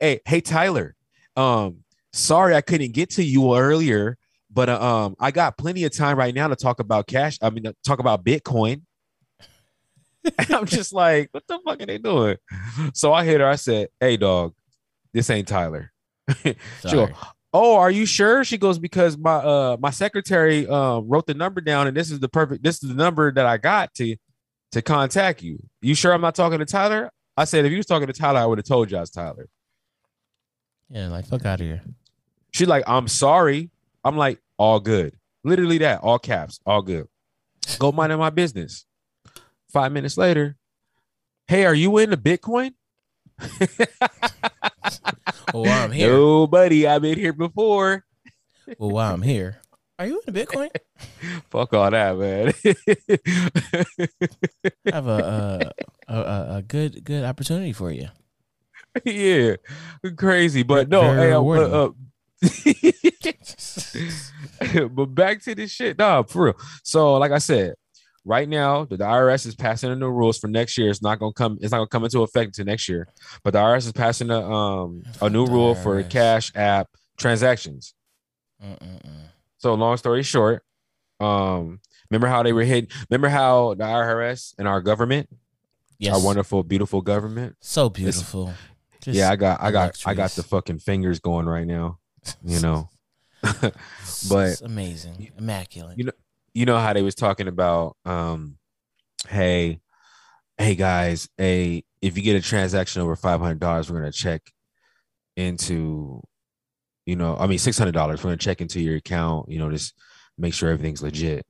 hey, 0.00 0.20
hey, 0.24 0.40
Tyler. 0.40 0.94
Um, 1.36 1.84
sorry 2.12 2.54
I 2.54 2.60
couldn't 2.60 2.92
get 2.92 3.10
to 3.10 3.24
you 3.24 3.56
earlier, 3.56 4.16
but 4.50 4.68
uh, 4.68 4.80
um, 4.80 5.16
I 5.18 5.30
got 5.30 5.58
plenty 5.58 5.84
of 5.84 5.94
time 5.94 6.16
right 6.16 6.34
now 6.34 6.48
to 6.48 6.56
talk 6.56 6.80
about 6.80 7.06
cash. 7.06 7.38
I 7.42 7.50
mean, 7.50 7.64
talk 7.84 7.98
about 7.98 8.24
Bitcoin. 8.24 8.82
I'm 10.50 10.66
just 10.66 10.92
like, 10.92 11.28
what 11.32 11.46
the 11.46 11.58
fuck 11.64 11.82
are 11.82 11.86
they 11.86 11.98
doing? 11.98 12.36
So 12.94 13.12
I 13.12 13.24
hit 13.24 13.40
her. 13.40 13.46
I 13.46 13.56
said, 13.56 13.88
hey, 14.00 14.16
dog, 14.16 14.54
this 15.12 15.28
ain't 15.28 15.48
Tyler. 15.48 15.92
Sorry. 16.80 17.14
Oh, 17.54 17.76
are 17.76 17.90
you 17.90 18.04
sure? 18.04 18.44
She 18.44 18.58
goes, 18.58 18.78
because 18.78 19.16
my 19.16 19.36
uh 19.36 19.76
my 19.80 19.90
secretary 19.90 20.66
um 20.66 21.08
wrote 21.08 21.26
the 21.26 21.34
number 21.34 21.60
down 21.62 21.86
and 21.86 21.96
this 21.96 22.10
is 22.10 22.20
the 22.20 22.28
perfect 22.28 22.62
this 22.62 22.82
is 22.82 22.90
the 22.90 22.94
number 22.94 23.32
that 23.32 23.46
I 23.46 23.56
got 23.56 23.94
to 23.94 24.16
to 24.72 24.82
contact 24.82 25.42
you. 25.42 25.58
You 25.80 25.94
sure 25.94 26.12
I'm 26.12 26.20
not 26.20 26.34
talking 26.34 26.58
to 26.58 26.66
Tyler? 26.66 27.10
I 27.36 27.44
said 27.44 27.64
if 27.64 27.70
you 27.70 27.78
was 27.78 27.86
talking 27.86 28.08
to 28.08 28.12
Tyler, 28.12 28.40
I 28.40 28.46
would 28.46 28.58
have 28.58 28.66
told 28.66 28.90
you 28.90 28.98
I 28.98 29.00
was 29.00 29.10
Tyler. 29.10 29.48
Yeah, 30.90 31.08
like 31.08 31.26
fuck 31.26 31.46
out 31.46 31.60
of 31.60 31.66
here. 31.66 31.82
She's 32.52 32.68
like, 32.68 32.84
I'm 32.86 33.08
sorry. 33.08 33.70
I'm 34.04 34.16
like, 34.16 34.38
all 34.58 34.80
good. 34.80 35.16
Literally 35.44 35.78
that, 35.78 36.00
all 36.02 36.18
caps, 36.18 36.60
all 36.66 36.82
good. 36.82 37.06
Go 37.78 37.90
minding 37.90 38.18
my 38.18 38.30
business. 38.30 38.84
Five 39.72 39.92
minutes 39.92 40.16
later, 40.16 40.56
hey, 41.48 41.64
are 41.64 41.74
you 41.74 41.98
into 41.98 42.16
Bitcoin? 42.16 42.74
Well, 45.54 45.62
while 45.62 45.84
I'm 45.84 45.92
here, 45.92 46.10
No, 46.12 46.48
buddy, 46.48 46.84
I've 46.84 47.02
been 47.02 47.16
here 47.16 47.32
before. 47.32 48.04
well, 48.76 48.90
while 48.90 49.14
I'm 49.14 49.22
here, 49.22 49.60
are 50.00 50.06
you 50.06 50.20
into 50.26 50.32
Bitcoin? 50.32 50.68
Fuck 51.50 51.72
all 51.74 51.88
that, 51.92 52.18
man. 52.18 52.52
I 54.86 54.94
have 54.94 55.06
a 55.06 55.72
a, 56.08 56.14
a 56.14 56.56
a 56.56 56.62
good 56.62 57.04
good 57.04 57.22
opportunity 57.24 57.72
for 57.72 57.92
you. 57.92 58.08
yeah, 59.04 59.54
crazy, 60.16 60.64
but 60.64 60.88
no, 60.88 61.02
Very 61.02 61.28
hey, 61.28 61.34
uh, 61.34 61.88
uh, 64.60 64.88
but 64.88 65.06
back 65.14 65.40
to 65.42 65.54
this 65.54 65.70
shit, 65.70 65.96
nah, 65.98 66.22
for 66.24 66.46
real. 66.46 66.54
So, 66.82 67.14
like 67.14 67.30
I 67.32 67.38
said, 67.38 67.74
right 68.24 68.48
now 68.48 68.84
the, 68.84 68.96
IRS 68.96 69.46
is 69.46 69.54
passing 69.54 69.90
a 69.90 69.96
new 69.96 70.10
rules 70.10 70.38
for 70.38 70.48
next 70.48 70.78
year. 70.78 70.90
It's 70.90 71.02
not 71.02 71.18
gonna 71.18 71.32
come. 71.32 71.58
It's 71.60 71.70
not 71.72 71.78
gonna 71.78 71.88
come 71.88 72.04
into 72.04 72.22
effect 72.22 72.48
until 72.58 72.64
next 72.64 72.88
year. 72.88 73.08
But 73.42 73.52
the 73.52 73.58
IRS 73.60 73.86
is 73.86 73.92
passing 73.92 74.30
a 74.30 74.40
um 74.40 75.02
a 75.20 75.28
new 75.30 75.46
rule 75.46 75.74
for 75.74 76.02
Cash 76.02 76.52
App 76.54 76.88
transactions. 77.18 77.94
Mm-mm-mm. 78.62 79.28
So 79.58 79.74
long 79.74 79.96
story 79.96 80.22
short, 80.22 80.62
um, 81.20 81.80
remember 82.10 82.26
how 82.28 82.42
they 82.42 82.52
were 82.52 82.64
hit? 82.64 82.92
Remember 83.10 83.28
how 83.28 83.74
the 83.74 83.84
IRS 83.84 84.54
and 84.58 84.66
our 84.68 84.80
government, 84.80 85.28
Yes. 85.98 86.14
our 86.14 86.22
wonderful, 86.22 86.62
beautiful 86.62 87.00
government. 87.02 87.56
so 87.60 87.88
beautiful. 87.88 88.52
Just 89.00 89.16
yeah, 89.18 89.30
I 89.30 89.36
got, 89.36 89.60
I 89.62 89.70
got, 89.70 89.96
I 90.06 90.14
got 90.14 90.30
the 90.30 90.42
fucking 90.42 90.78
fingers 90.78 91.20
going 91.20 91.46
right 91.46 91.66
now. 91.66 91.98
You 92.42 92.60
know, 92.60 92.88
but 93.42 93.72
It's 94.50 94.60
amazing, 94.62 95.30
immaculate. 95.38 95.98
You 95.98 96.04
know- 96.04 96.12
you 96.54 96.64
know 96.66 96.78
how 96.78 96.92
they 96.92 97.02
was 97.02 97.16
talking 97.16 97.48
about, 97.48 97.96
um, 98.04 98.56
hey, 99.28 99.80
hey 100.56 100.74
guys, 100.76 101.28
hey, 101.36 101.84
if 102.00 102.16
you 102.16 102.22
get 102.22 102.36
a 102.36 102.40
transaction 102.40 103.02
over 103.02 103.16
five 103.16 103.40
hundred 103.40 103.58
dollars, 103.58 103.90
we're 103.90 103.98
gonna 103.98 104.12
check 104.12 104.42
into, 105.36 106.22
you 107.06 107.16
know, 107.16 107.36
I 107.36 107.48
mean 107.48 107.58
six 107.58 107.76
hundred 107.76 107.92
dollars. 107.92 108.22
We're 108.22 108.30
gonna 108.30 108.36
check 108.36 108.60
into 108.60 108.80
your 108.80 108.96
account. 108.96 109.50
You 109.50 109.58
know, 109.58 109.70
just 109.70 109.94
make 110.38 110.54
sure 110.54 110.70
everything's 110.70 111.02
legit. 111.02 111.44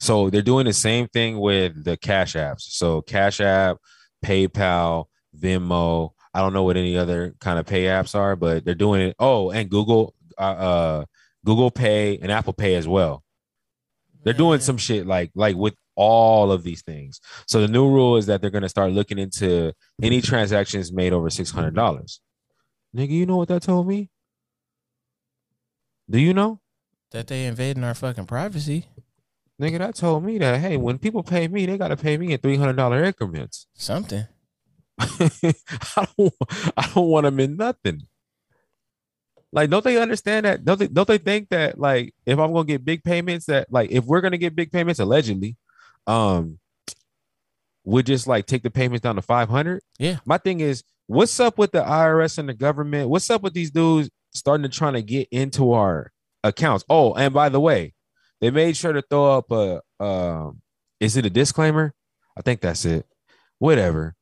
So 0.00 0.30
they're 0.30 0.42
doing 0.42 0.66
the 0.66 0.72
same 0.72 1.08
thing 1.08 1.38
with 1.40 1.84
the 1.84 1.96
Cash 1.96 2.34
apps. 2.34 2.62
So 2.62 3.02
Cash 3.02 3.40
App, 3.40 3.78
PayPal, 4.24 5.06
Venmo. 5.36 6.10
I 6.32 6.40
don't 6.40 6.52
know 6.52 6.64
what 6.64 6.76
any 6.76 6.96
other 6.96 7.34
kind 7.40 7.58
of 7.58 7.66
pay 7.66 7.84
apps 7.84 8.14
are, 8.14 8.36
but 8.36 8.64
they're 8.64 8.74
doing 8.74 9.00
it. 9.00 9.16
Oh, 9.18 9.50
and 9.50 9.70
Google, 9.70 10.14
uh, 10.36 10.40
uh 10.40 11.04
Google 11.44 11.70
Pay 11.70 12.18
and 12.18 12.30
Apple 12.30 12.52
Pay 12.52 12.74
as 12.74 12.86
well. 12.86 13.23
They're 14.24 14.34
doing 14.34 14.60
some 14.60 14.78
shit 14.78 15.06
like 15.06 15.30
like 15.34 15.56
with 15.56 15.74
all 15.96 16.50
of 16.50 16.64
these 16.64 16.82
things. 16.82 17.20
So 17.46 17.60
the 17.60 17.68
new 17.68 17.88
rule 17.88 18.16
is 18.16 18.26
that 18.26 18.40
they're 18.40 18.50
gonna 18.50 18.68
start 18.68 18.92
looking 18.92 19.18
into 19.18 19.72
any 20.02 20.20
transactions 20.20 20.92
made 20.92 21.12
over 21.12 21.30
six 21.30 21.50
hundred 21.50 21.74
dollars. 21.74 22.20
Nigga, 22.96 23.10
you 23.10 23.26
know 23.26 23.36
what 23.36 23.48
that 23.48 23.62
told 23.62 23.86
me? 23.86 24.10
Do 26.08 26.18
you 26.18 26.34
know? 26.34 26.60
that 27.14 27.28
they 27.28 27.46
invading 27.46 27.84
our 27.84 27.94
fucking 27.94 28.26
privacy. 28.26 28.86
Nigga, 29.62 29.78
that 29.78 29.94
told 29.94 30.24
me 30.24 30.36
that 30.38 30.60
hey, 30.60 30.76
when 30.76 30.98
people 30.98 31.22
pay 31.22 31.46
me, 31.46 31.64
they 31.64 31.78
gotta 31.78 31.96
pay 31.96 32.18
me 32.18 32.32
in 32.32 32.38
three 32.38 32.56
hundred 32.56 32.76
dollar 32.76 33.02
increments. 33.04 33.66
Something. 33.74 34.26
I 34.98 36.06
don't 36.18 36.34
I 36.76 36.90
don't 36.92 37.08
want 37.08 37.24
them 37.24 37.40
in 37.40 37.56
nothing. 37.56 38.02
Like, 39.54 39.70
don't 39.70 39.84
they 39.84 40.02
understand 40.02 40.46
that? 40.46 40.64
Don't 40.64 40.80
they 40.80 40.88
don't 40.88 41.06
they 41.06 41.16
think 41.16 41.50
that 41.50 41.78
like 41.78 42.12
if 42.26 42.40
I'm 42.40 42.52
gonna 42.52 42.64
get 42.64 42.84
big 42.84 43.04
payments, 43.04 43.46
that 43.46 43.68
like 43.70 43.92
if 43.92 44.04
we're 44.04 44.20
gonna 44.20 44.36
get 44.36 44.56
big 44.56 44.72
payments 44.72 44.98
allegedly, 44.98 45.56
um 46.08 46.58
we 47.84 48.02
just 48.02 48.26
like 48.26 48.46
take 48.46 48.64
the 48.64 48.70
payments 48.70 49.02
down 49.02 49.14
to 49.14 49.22
500. 49.22 49.80
Yeah. 49.98 50.16
My 50.24 50.38
thing 50.38 50.58
is, 50.58 50.82
what's 51.06 51.38
up 51.38 51.56
with 51.56 51.70
the 51.70 51.82
IRS 51.82 52.38
and 52.38 52.48
the 52.48 52.54
government? 52.54 53.10
What's 53.10 53.30
up 53.30 53.42
with 53.42 53.54
these 53.54 53.70
dudes 53.70 54.10
starting 54.32 54.64
to 54.64 54.68
trying 54.68 54.94
to 54.94 55.02
get 55.02 55.28
into 55.30 55.72
our 55.72 56.10
accounts? 56.42 56.84
Oh, 56.88 57.14
and 57.14 57.32
by 57.32 57.48
the 57.48 57.60
way, 57.60 57.94
they 58.40 58.50
made 58.50 58.76
sure 58.76 58.92
to 58.92 59.02
throw 59.02 59.38
up 59.38 59.52
a 59.52 59.80
um 60.04 60.62
is 60.98 61.16
it 61.16 61.26
a 61.26 61.30
disclaimer? 61.30 61.94
I 62.36 62.42
think 62.42 62.60
that's 62.60 62.84
it. 62.84 63.06
Whatever. 63.60 64.16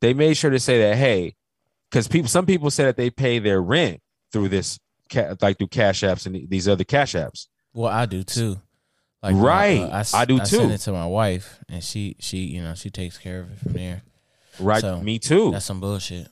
They 0.00 0.12
made 0.12 0.36
sure 0.36 0.50
to 0.50 0.58
say 0.58 0.80
that, 0.80 0.96
hey, 0.96 1.36
because 1.88 2.08
people 2.08 2.28
some 2.28 2.46
people 2.46 2.70
say 2.70 2.82
that 2.86 2.96
they 2.96 3.10
pay 3.10 3.38
their 3.38 3.62
rent 3.62 4.00
through 4.32 4.48
this 4.48 4.78
like 5.40 5.58
through 5.58 5.68
cash 5.68 6.00
apps 6.02 6.26
and 6.26 6.48
these 6.48 6.66
other 6.68 6.84
cash 6.84 7.12
apps. 7.14 7.46
Well, 7.74 7.90
I 7.90 8.06
do 8.06 8.22
too. 8.22 8.60
Like 9.22 9.34
Right. 9.36 9.80
I 10.14 10.24
do 10.24 10.36
I 10.36 10.44
too. 10.44 10.56
send 10.56 10.72
it 10.72 10.78
to 10.78 10.92
my 10.92 11.06
wife, 11.06 11.60
and 11.68 11.82
she 11.84 12.16
she 12.18 12.38
you 12.38 12.62
know 12.62 12.74
she 12.74 12.90
takes 12.90 13.18
care 13.18 13.40
of 13.40 13.52
it 13.52 13.58
from 13.58 13.72
there. 13.74 14.02
Right. 14.58 14.80
So, 14.80 15.00
Me 15.00 15.18
too. 15.18 15.50
That's 15.52 15.64
some 15.64 15.80
bullshit. 15.80 16.28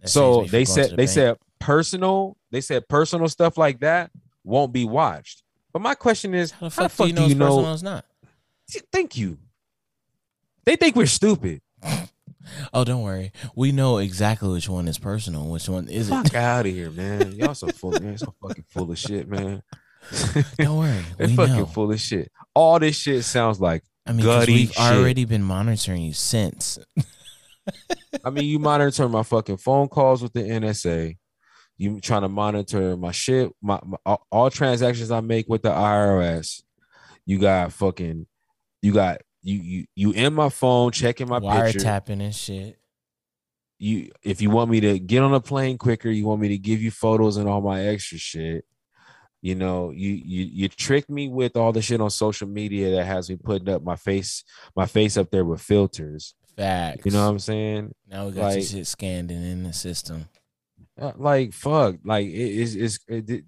That 0.00 0.08
so 0.08 0.40
saves 0.40 0.42
me 0.42 0.48
from 0.48 0.52
they 0.58 0.64
said 0.64 0.84
the 0.84 0.96
they 0.96 0.96
bank. 0.96 1.10
said 1.10 1.36
personal 1.58 2.36
they 2.50 2.60
said 2.60 2.88
personal 2.88 3.28
stuff 3.28 3.56
like 3.56 3.80
that 3.80 4.10
won't 4.44 4.72
be 4.72 4.84
watched 4.84 5.42
but 5.72 5.80
my 5.80 5.94
question 5.94 6.34
is 6.34 6.50
How 6.50 6.68
the 6.68 6.74
how 6.74 6.82
the 6.82 6.88
fuck, 6.90 7.06
do 7.06 7.08
you 7.08 7.14
know 7.14 7.24
do 7.26 7.32
you 7.32 7.34
know 7.38 7.76
not. 7.82 8.04
thank 8.92 9.16
you 9.16 9.38
they 10.66 10.76
think 10.76 10.96
we're 10.96 11.06
stupid 11.06 11.62
Oh, 12.72 12.84
don't 12.84 13.02
worry. 13.02 13.32
We 13.54 13.72
know 13.72 13.98
exactly 13.98 14.48
which 14.50 14.68
one 14.68 14.88
is 14.88 14.98
personal, 14.98 15.46
which 15.48 15.68
one 15.68 15.88
isn't. 15.88 16.24
fuck 16.24 16.34
out 16.34 16.66
of 16.66 16.72
here 16.72 16.90
man 16.90 17.32
y'all 17.32 17.54
so 17.54 17.68
full 17.68 17.92
man 17.92 18.16
so 18.18 18.34
fucking 18.42 18.64
full 18.68 18.90
of 18.90 18.98
shit 18.98 19.28
man 19.28 19.62
Don't 20.58 20.78
worry. 20.78 21.02
they're 21.18 21.28
fucking 21.28 21.56
know. 21.56 21.66
full 21.66 21.90
of 21.92 22.00
shit 22.00 22.30
all 22.54 22.78
this 22.78 22.96
shit 22.96 23.24
sounds 23.24 23.60
like 23.60 23.82
I 24.06 24.12
mean, 24.12 24.24
we've 24.46 24.68
shit. 24.70 24.78
already 24.78 25.24
been 25.24 25.42
monitoring 25.42 26.02
you 26.02 26.12
since. 26.12 26.78
i 28.24 28.30
mean 28.30 28.44
you 28.44 28.58
monitor 28.60 29.08
my 29.08 29.24
fucking 29.24 29.56
phone 29.56 29.88
calls 29.88 30.22
with 30.22 30.32
the 30.32 30.40
nsa 30.42 31.16
you 31.78 32.00
trying 32.00 32.22
to 32.22 32.28
monitor 32.28 32.96
my 32.96 33.10
shit 33.10 33.50
my, 33.60 33.80
my 33.84 33.96
all, 34.06 34.24
all 34.30 34.50
transactions 34.50 35.10
i 35.10 35.20
make 35.20 35.46
with 35.48 35.62
the 35.62 35.70
irs 35.70 36.62
you 37.24 37.38
got 37.40 37.72
fucking 37.72 38.26
you 38.82 38.92
got 38.92 39.20
you 39.46 39.60
you 39.60 39.84
you 39.94 40.10
in 40.10 40.34
my 40.34 40.48
phone 40.48 40.90
checking 40.90 41.28
my 41.28 41.38
picture. 41.38 41.78
Wiretapping 41.78 42.20
and 42.20 42.34
shit. 42.34 42.78
you 43.78 44.10
if 44.22 44.42
you 44.42 44.50
want 44.50 44.70
me 44.70 44.80
to 44.80 44.98
get 44.98 45.22
on 45.22 45.32
a 45.34 45.40
plane 45.40 45.78
quicker 45.78 46.10
you 46.10 46.26
want 46.26 46.40
me 46.40 46.48
to 46.48 46.58
give 46.58 46.82
you 46.82 46.90
photos 46.90 47.36
and 47.36 47.48
all 47.48 47.60
my 47.60 47.86
extra 47.86 48.18
shit. 48.18 48.64
You 49.42 49.54
know 49.54 49.92
you 49.92 50.10
you 50.10 50.44
you 50.46 50.68
trick 50.68 51.08
me 51.08 51.28
with 51.28 51.56
all 51.56 51.70
the 51.70 51.80
shit 51.80 52.00
on 52.00 52.10
social 52.10 52.48
media 52.48 52.90
that 52.96 53.04
has 53.04 53.30
me 53.30 53.36
putting 53.36 53.68
up 53.68 53.84
my 53.84 53.94
face 53.94 54.42
my 54.74 54.86
face 54.86 55.16
up 55.16 55.30
there 55.30 55.44
with 55.44 55.60
filters. 55.60 56.34
Facts. 56.56 57.04
you 57.04 57.12
know 57.12 57.22
what 57.22 57.30
i'm 57.30 57.38
saying? 57.38 57.94
Now 58.08 58.26
we 58.26 58.32
got 58.32 58.54
your 58.54 58.62
shit 58.62 58.86
scanned 58.86 59.30
and 59.30 59.44
in 59.44 59.62
the 59.62 59.72
system. 59.72 60.28
Uh, 61.00 61.12
like 61.16 61.52
fuck. 61.52 61.96
Like 62.02 62.26
it 62.26 62.32
is 62.32 62.74
it's, 62.74 62.98
it, 63.06 63.44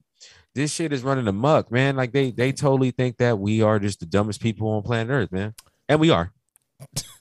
this 0.55 0.73
shit 0.73 0.93
is 0.93 1.03
running 1.03 1.27
amok 1.27 1.73
man. 1.73 1.97
Like 1.97 2.13
they 2.13 2.31
they 2.31 2.53
totally 2.53 2.93
think 2.93 3.17
that 3.17 3.41
we 3.41 3.63
are 3.63 3.81
just 3.81 3.99
the 3.99 4.07
dumbest 4.07 4.41
people 4.41 4.69
on 4.69 4.83
planet 4.83 5.11
earth 5.11 5.33
man 5.33 5.55
and 5.89 6.01
we 6.01 6.11
are 6.11 6.33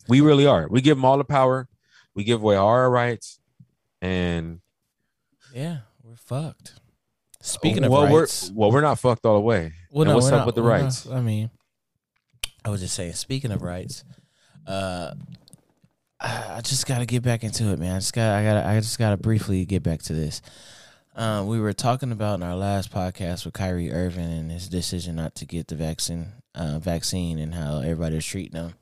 we 0.07 0.21
really 0.21 0.45
are 0.45 0.67
we 0.69 0.81
give 0.81 0.97
them 0.97 1.05
all 1.05 1.17
the 1.17 1.23
power 1.23 1.67
we 2.13 2.23
give 2.23 2.41
away 2.41 2.55
all 2.55 2.67
our 2.67 2.89
rights 2.89 3.39
and 4.01 4.59
Yeah, 5.53 5.79
we're 6.03 6.15
fucked. 6.15 6.73
Speaking 7.41 7.83
of 7.85 7.91
well, 7.91 8.03
rights, 8.03 8.49
we're 8.51 8.55
well, 8.61 8.71
we're 8.71 8.81
not 8.81 8.99
fucked 8.99 9.25
all 9.25 9.35
the 9.35 9.39
way. 9.41 9.73
well, 9.91 10.05
and 10.07 10.13
what's 10.15 10.27
up 10.27 10.39
not- 10.39 10.45
with 10.45 10.55
the 10.55 10.61
we're 10.63 10.77
not- 10.77 10.83
rights? 10.83 11.07
I 11.07 11.21
mean, 11.21 11.49
I 12.65 12.69
was 12.69 12.81
just 12.81 12.93
saying. 12.95 13.13
Speaking 13.13 13.51
of 13.51 13.61
rights, 13.61 14.03
uh, 14.67 15.13
I 16.19 16.55
I 16.57 16.61
just 16.61 16.85
got 16.87 16.97
to 16.99 17.05
get 17.05 17.23
back 17.23 17.43
into 17.43 17.65
it, 17.71 17.79
man. 17.79 17.95
I 17.95 17.99
just 17.99 18.13
got, 18.13 18.35
I 18.35 18.43
got, 18.43 18.65
I 18.65 18.79
just 18.79 18.99
got 18.99 19.11
to 19.11 19.17
briefly 19.17 19.65
get 19.65 19.83
back 19.83 20.01
to 20.03 20.13
this. 20.13 20.41
Um, 21.17 21.47
we 21.47 21.59
were 21.59 21.73
talking 21.73 22.11
about 22.11 22.35
in 22.35 22.43
our 22.43 22.55
last 22.55 22.91
podcast 22.91 23.43
with 23.43 23.55
Kyrie 23.55 23.91
Irving 23.91 24.31
and 24.31 24.51
his 24.51 24.69
decision 24.69 25.15
not 25.15 25.33
to 25.35 25.45
get 25.45 25.67
the 25.67 25.75
vaccine, 25.75 26.27
uh, 26.53 26.77
vaccine, 26.77 27.39
and 27.39 27.55
how 27.55 27.79
everybody 27.79 28.15
was 28.15 28.25
treating 28.25 28.55
him. 28.55 28.73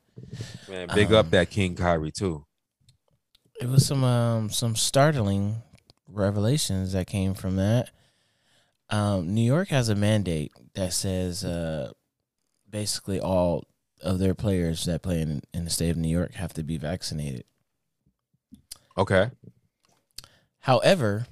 Man, 0.68 0.88
big 0.94 1.08
Um, 1.08 1.14
up 1.14 1.30
that 1.30 1.48
King 1.50 1.74
Kyrie 1.74 2.12
too. 2.12 2.44
it 3.60 3.68
was 3.68 3.86
some 3.86 4.04
um 4.04 4.50
some 4.50 4.76
startling 4.76 5.62
revelations 6.06 6.92
that 6.92 7.06
came 7.06 7.32
from 7.32 7.56
that. 7.56 7.90
Um, 8.90 9.34
New 9.34 9.40
York 9.42 9.68
has 9.68 9.88
a 9.88 9.94
mandate 9.94 10.52
that 10.74 10.92
says 10.92 11.42
uh, 11.42 11.92
basically 12.68 13.18
all 13.18 13.64
of 14.02 14.18
their 14.18 14.34
players 14.34 14.84
that 14.84 15.02
play 15.02 15.22
in, 15.22 15.40
in 15.54 15.64
the 15.64 15.70
state 15.70 15.88
of 15.90 15.96
New 15.96 16.08
York 16.10 16.34
have 16.34 16.52
to 16.52 16.62
be 16.62 16.76
vaccinated. 16.76 17.44
Okay. 18.98 19.30
However, 20.60 21.26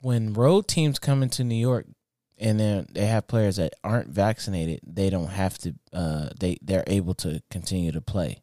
when 0.00 0.32
road 0.32 0.68
teams 0.68 0.98
come 0.98 1.22
into 1.22 1.44
New 1.44 1.54
York 1.54 1.86
and 2.38 2.60
then 2.60 2.86
they 2.92 3.06
have 3.06 3.26
players 3.26 3.56
that 3.56 3.74
aren't 3.82 4.08
vaccinated, 4.08 4.80
they 4.86 5.10
don't 5.10 5.28
have 5.28 5.58
to. 5.58 5.74
Uh, 5.92 6.28
they 6.38 6.58
they're 6.62 6.84
able 6.86 7.14
to 7.14 7.42
continue 7.50 7.92
to 7.92 8.00
play. 8.00 8.42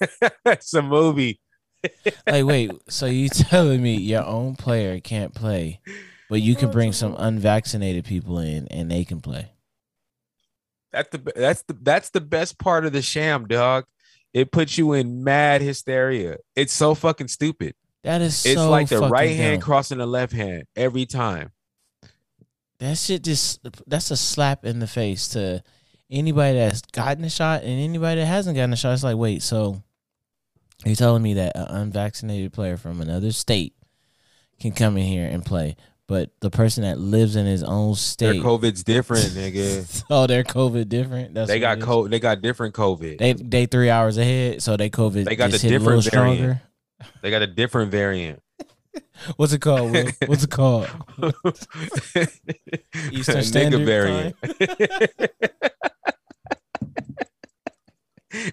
it's 0.46 0.74
a 0.74 0.82
movie. 0.82 1.40
like 2.26 2.44
wait 2.44 2.72
so 2.88 3.06
you 3.06 3.28
telling 3.28 3.80
me 3.80 3.96
your 3.96 4.24
own 4.24 4.56
player 4.56 4.98
can't 4.98 5.32
play 5.32 5.80
but 6.28 6.42
you 6.42 6.56
can 6.56 6.72
bring 6.72 6.92
some 6.92 7.14
unvaccinated 7.18 8.04
people 8.04 8.38
in 8.40 8.66
and 8.68 8.90
they 8.90 9.04
can 9.04 9.20
play 9.20 9.52
That's 10.92 11.08
the 11.10 11.32
that's 11.36 11.62
the 11.62 11.74
that's 11.74 12.10
the 12.10 12.20
best 12.20 12.58
part 12.58 12.84
of 12.84 12.92
the 12.92 13.02
sham, 13.02 13.46
dog. 13.46 13.84
It 14.32 14.52
puts 14.52 14.76
you 14.78 14.92
in 14.92 15.22
mad 15.24 15.62
hysteria. 15.62 16.38
It's 16.56 16.72
so 16.72 16.94
fucking 16.94 17.28
stupid. 17.28 17.74
That 18.04 18.20
is 18.22 18.36
so 18.36 18.48
It's 18.50 18.60
so 18.60 18.70
like 18.70 18.88
the 18.88 19.00
right 19.00 19.36
hand 19.36 19.60
dumb. 19.60 19.66
crossing 19.66 19.98
the 19.98 20.06
left 20.06 20.32
hand 20.32 20.64
every 20.76 21.06
time. 21.06 21.50
that 22.78 22.96
shit 22.96 23.24
just 23.24 23.60
that's 23.86 24.10
a 24.10 24.16
slap 24.16 24.64
in 24.64 24.78
the 24.78 24.86
face 24.86 25.28
to 25.28 25.62
anybody 26.10 26.56
that's 26.58 26.80
gotten 26.92 27.24
a 27.24 27.30
shot 27.30 27.62
and 27.62 27.80
anybody 27.80 28.20
that 28.20 28.26
hasn't 28.26 28.56
gotten 28.56 28.72
a 28.72 28.76
shot 28.76 28.94
it's 28.94 29.02
like 29.04 29.16
wait 29.16 29.42
so 29.42 29.82
you're 30.86 30.94
telling 30.94 31.22
me 31.22 31.34
that 31.34 31.54
an 31.56 31.66
unvaccinated 31.68 32.52
player 32.52 32.76
from 32.76 33.00
another 33.00 33.32
state 33.32 33.74
can 34.60 34.72
come 34.72 34.96
in 34.96 35.04
here 35.06 35.28
and 35.28 35.44
play 35.44 35.76
but 36.06 36.30
the 36.40 36.48
person 36.50 36.84
that 36.84 36.98
lives 36.98 37.36
in 37.36 37.44
his 37.44 37.62
own 37.62 37.94
state, 37.94 38.32
Their. 38.32 38.42
COVID's 38.42 38.82
different, 38.82 39.24
nigga. 39.34 40.04
oh, 40.08 40.26
their 40.26 40.42
COVID 40.42 40.88
different. 40.88 41.34
That's 41.34 41.48
they 41.48 41.60
got 41.60 41.76
it 41.76 41.80
is? 41.80 41.84
co- 41.84 42.08
They 42.08 42.18
got 42.18 42.40
different 42.40 42.74
COVID. 42.74 43.18
They 43.18 43.34
they 43.34 43.66
three 43.66 43.90
hours 43.90 44.16
ahead, 44.16 44.62
so 44.62 44.78
they 44.78 44.88
COVID. 44.88 45.26
They 45.26 45.36
got 45.36 45.50
the 45.50 45.58
different 45.58 46.04
variant. 46.04 46.04
stronger. 46.06 46.62
They 47.22 47.30
got 47.30 47.42
a 47.42 47.46
different 47.46 47.90
variant. 47.90 48.42
What's 49.36 49.52
it 49.52 49.60
called? 49.60 49.92
Will? 49.92 50.10
What's 50.26 50.44
it 50.44 50.50
called? 50.50 50.88
Eastern 53.12 53.42
Standard 53.42 53.84
variant. 53.84 54.36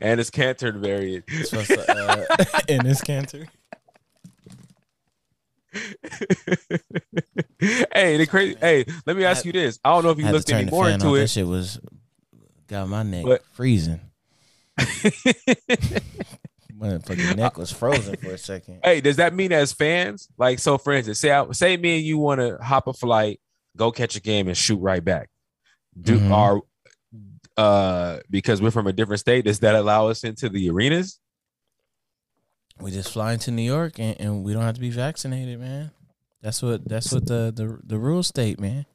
and 0.01 0.19
it's 0.19 0.29
cancer 0.29 0.71
variant. 0.71 1.25
It's 1.27 1.53
uh, 1.53 2.25
in 2.67 2.83
this 2.83 3.01
cancer. 3.01 3.47
hey, 7.59 8.17
the 8.17 8.27
crazy. 8.29 8.57
Hey, 8.59 8.85
let 9.05 9.15
me 9.17 9.25
ask 9.25 9.45
you 9.45 9.51
this. 9.51 9.79
I 9.83 9.89
don't 9.89 10.03
know 10.03 10.11
if 10.11 10.19
you 10.19 10.29
looked 10.29 10.51
any 10.51 10.69
more 10.69 10.89
into 10.89 11.07
off. 11.07 11.13
That 11.15 11.21
it. 11.23 11.29
shit 11.29 11.47
was 11.47 11.79
got 12.67 12.87
my 12.87 13.03
neck 13.03 13.25
But- 13.25 13.45
freezing. 13.51 14.01
My 16.77 16.97
neck 17.35 17.57
was 17.57 17.71
frozen 17.71 18.15
for 18.17 18.31
a 18.31 18.37
second. 18.37 18.81
Hey, 18.83 18.99
does 19.01 19.15
that 19.15 19.33
mean 19.33 19.51
as 19.53 19.71
fans, 19.71 20.27
like, 20.37 20.59
so 20.59 20.77
for 20.77 20.93
instance, 20.93 21.19
say 21.19 21.31
I, 21.31 21.49
say 21.51 21.77
me 21.77 21.97
and 21.97 22.05
you 22.05 22.17
want 22.17 22.41
to 22.41 22.57
hop 22.61 22.87
a 22.87 22.93
flight, 22.93 23.39
go 23.77 23.91
catch 23.91 24.15
a 24.15 24.21
game, 24.21 24.47
and 24.47 24.57
shoot 24.57 24.77
right 24.77 25.03
back? 25.03 25.29
Do 25.99 26.19
Mhm. 26.19 26.31
our 26.31 26.61
uh 27.57 28.19
because 28.29 28.61
we're 28.61 28.71
from 28.71 28.87
a 28.87 28.91
different 28.93 29.21
state, 29.21 29.45
does 29.45 29.59
that 29.59 29.75
allow 29.75 30.07
us 30.07 30.23
into 30.25 30.49
the 30.49 30.69
arenas? 30.69 31.19
We 32.81 32.91
just 32.91 33.13
fly 33.13 33.31
into 33.33 33.51
New 33.51 33.61
York 33.61 33.97
and, 33.99 34.19
and 34.19 34.43
we 34.43 34.51
don't 34.51 34.63
have 34.63 34.75
to 34.75 34.81
be 34.81 34.89
vaccinated, 34.89 35.59
man. 35.61 35.91
That's 36.41 36.61
what 36.61 36.85
that's 36.87 37.13
what 37.13 37.25
the 37.27 37.53
the, 37.55 37.79
the 37.85 37.97
rules 37.97 38.27
state, 38.27 38.59
man. 38.59 38.85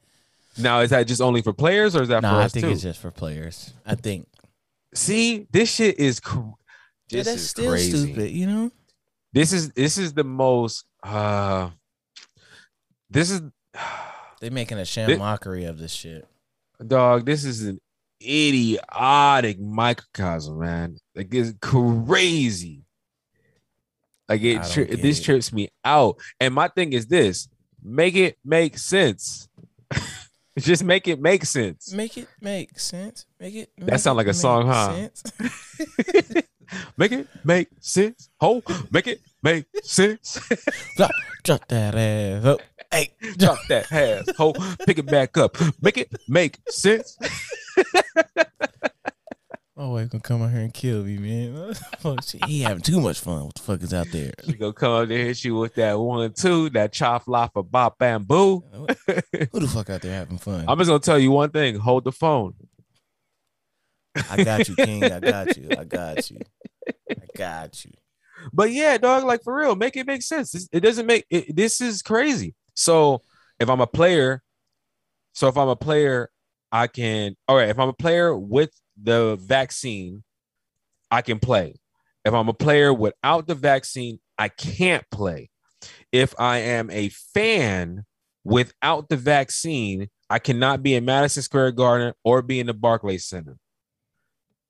Now, 0.58 0.80
is 0.80 0.90
that 0.90 1.06
just 1.06 1.22
only 1.22 1.40
for 1.42 1.52
players, 1.54 1.96
or 1.96 2.02
is 2.02 2.08
that 2.08 2.22
No, 2.22 2.30
for 2.30 2.36
I 2.36 2.48
think 2.48 2.66
too? 2.66 2.72
it's 2.72 2.82
just 2.82 3.00
for 3.00 3.10
players. 3.10 3.72
I 3.86 3.94
think 3.94 4.26
See, 4.92 5.46
this 5.52 5.72
shit 5.72 5.98
is 6.00 6.18
cr- 6.20 6.40
yeah, 7.10 7.18
this 7.20 7.26
that's 7.26 7.42
is 7.42 7.50
still 7.50 7.70
crazy. 7.72 7.90
stupid, 8.12 8.30
you 8.30 8.46
know. 8.46 8.70
This 9.32 9.52
is 9.52 9.70
this 9.70 9.96
is 9.98 10.12
the 10.12 10.24
most 10.24 10.84
uh 11.02 11.70
this 13.08 13.30
is 13.30 13.42
They 14.40 14.50
making 14.50 14.78
a 14.78 14.84
sham 14.84 15.08
Thi- 15.08 15.16
mockery 15.16 15.64
of 15.64 15.78
this 15.78 15.92
shit. 15.92 16.26
dog, 16.86 17.26
this 17.26 17.44
is 17.44 17.62
an 17.64 17.78
idiotic 18.22 19.58
microcosm, 19.60 20.58
man. 20.58 20.96
Like 21.14 21.32
it's 21.32 21.52
crazy. 21.60 22.82
Like 24.28 24.42
it, 24.42 24.62
tri- 24.70 24.84
this 24.84 25.18
it. 25.20 25.24
trips 25.24 25.52
me 25.52 25.70
out. 25.84 26.16
And 26.38 26.54
my 26.54 26.68
thing 26.68 26.92
is 26.92 27.06
this: 27.06 27.48
make 27.82 28.14
it 28.16 28.38
make 28.44 28.78
sense. 28.78 29.48
Just 30.58 30.84
make 30.84 31.08
it 31.08 31.20
make 31.20 31.44
sense. 31.44 31.92
Make 31.92 32.18
it 32.18 32.28
make 32.40 32.78
sense. 32.78 33.24
Make 33.38 33.54
it. 33.54 33.70
That 33.78 33.86
make 33.92 33.98
sound 34.00 34.16
it 34.16 34.18
like 34.18 34.26
a 34.28 34.34
song, 34.34 34.68
make 34.68 35.10
huh? 35.38 36.40
make 36.96 37.12
it 37.12 37.28
make 37.44 37.68
sense. 37.80 38.30
Ho, 38.40 38.62
make 38.90 39.06
it 39.06 39.20
make 39.42 39.66
sense. 39.82 40.38
drop, 40.96 41.10
drop 41.44 41.68
that 41.68 41.94
ass 41.94 42.44
up. 42.44 42.60
Hey, 42.90 43.10
Drop 43.36 43.58
that 43.68 43.90
ass. 43.92 44.28
Ho, 44.36 44.52
pick 44.84 44.98
it 44.98 45.06
back 45.06 45.36
up. 45.38 45.56
Make 45.80 45.98
it 45.98 46.12
make 46.28 46.58
sense. 46.68 47.16
My 49.76 49.86
wife 49.86 50.10
gonna 50.10 50.20
come 50.20 50.42
out 50.42 50.50
here 50.50 50.60
and 50.60 50.74
kill 50.74 51.04
me, 51.04 51.16
man. 51.16 51.72
He 52.46 52.60
having 52.60 52.82
too 52.82 53.00
much 53.00 53.20
fun. 53.20 53.46
What 53.46 53.54
the 53.54 53.62
fuck 53.62 53.82
is 53.82 53.94
out 53.94 54.08
there? 54.12 54.32
She 54.44 54.52
gonna 54.52 54.74
come 54.74 54.92
up 54.92 55.08
there 55.08 55.24
hit 55.24 55.42
you 55.42 55.54
with 55.54 55.74
that 55.76 55.98
one, 55.98 56.34
two, 56.34 56.68
that 56.70 56.92
chop 56.92 57.26
lapa 57.26 57.62
bop 57.62 57.98
bamboo. 57.98 58.62
Who 59.52 59.60
the 59.60 59.70
fuck 59.72 59.88
out 59.88 60.02
there 60.02 60.12
having 60.12 60.36
fun? 60.36 60.66
I'm 60.68 60.76
just 60.76 60.88
gonna 60.88 61.00
tell 61.00 61.18
you 61.18 61.30
one 61.30 61.48
thing: 61.48 61.76
hold 61.76 62.04
the 62.04 62.12
phone. 62.12 62.52
I 64.28 64.44
got 64.44 64.68
you, 64.68 64.74
King. 64.76 65.04
I 65.04 65.20
got 65.20 65.56
you. 65.56 65.68
I 65.78 65.84
got 65.84 66.30
you. 66.30 66.38
I 66.88 67.26
got 67.36 67.84
you. 67.84 67.92
But 68.52 68.72
yeah, 68.72 68.96
dog, 68.98 69.24
like 69.24 69.42
for 69.42 69.54
real, 69.54 69.76
make 69.76 69.96
it 69.96 70.06
make 70.06 70.22
sense. 70.22 70.68
It 70.72 70.80
doesn't 70.80 71.06
make 71.06 71.26
it, 71.30 71.54
this 71.54 71.80
is 71.80 72.02
crazy. 72.02 72.54
So 72.74 73.22
if 73.58 73.68
I'm 73.68 73.80
a 73.80 73.86
player, 73.86 74.42
so 75.32 75.48
if 75.48 75.56
I'm 75.56 75.68
a 75.68 75.76
player, 75.76 76.30
I 76.72 76.86
can 76.86 77.36
all 77.48 77.56
right. 77.56 77.68
If 77.68 77.78
I'm 77.78 77.88
a 77.88 77.94
player 77.94 78.36
with 78.36 78.70
the 79.00 79.36
vaccine, 79.36 80.22
I 81.10 81.22
can 81.22 81.38
play. 81.38 81.74
If 82.24 82.34
I'm 82.34 82.48
a 82.48 82.54
player 82.54 82.92
without 82.92 83.46
the 83.46 83.54
vaccine, 83.54 84.20
I 84.38 84.48
can't 84.48 85.04
play. 85.10 85.50
If 86.12 86.34
I 86.38 86.58
am 86.58 86.90
a 86.90 87.08
fan 87.08 88.04
without 88.44 89.08
the 89.08 89.16
vaccine, 89.16 90.08
I 90.28 90.38
cannot 90.38 90.82
be 90.82 90.94
in 90.94 91.04
Madison 91.04 91.42
Square 91.42 91.72
Garden 91.72 92.12
or 92.24 92.42
be 92.42 92.60
in 92.60 92.66
the 92.66 92.74
Barclays 92.74 93.26
Center. 93.26 93.56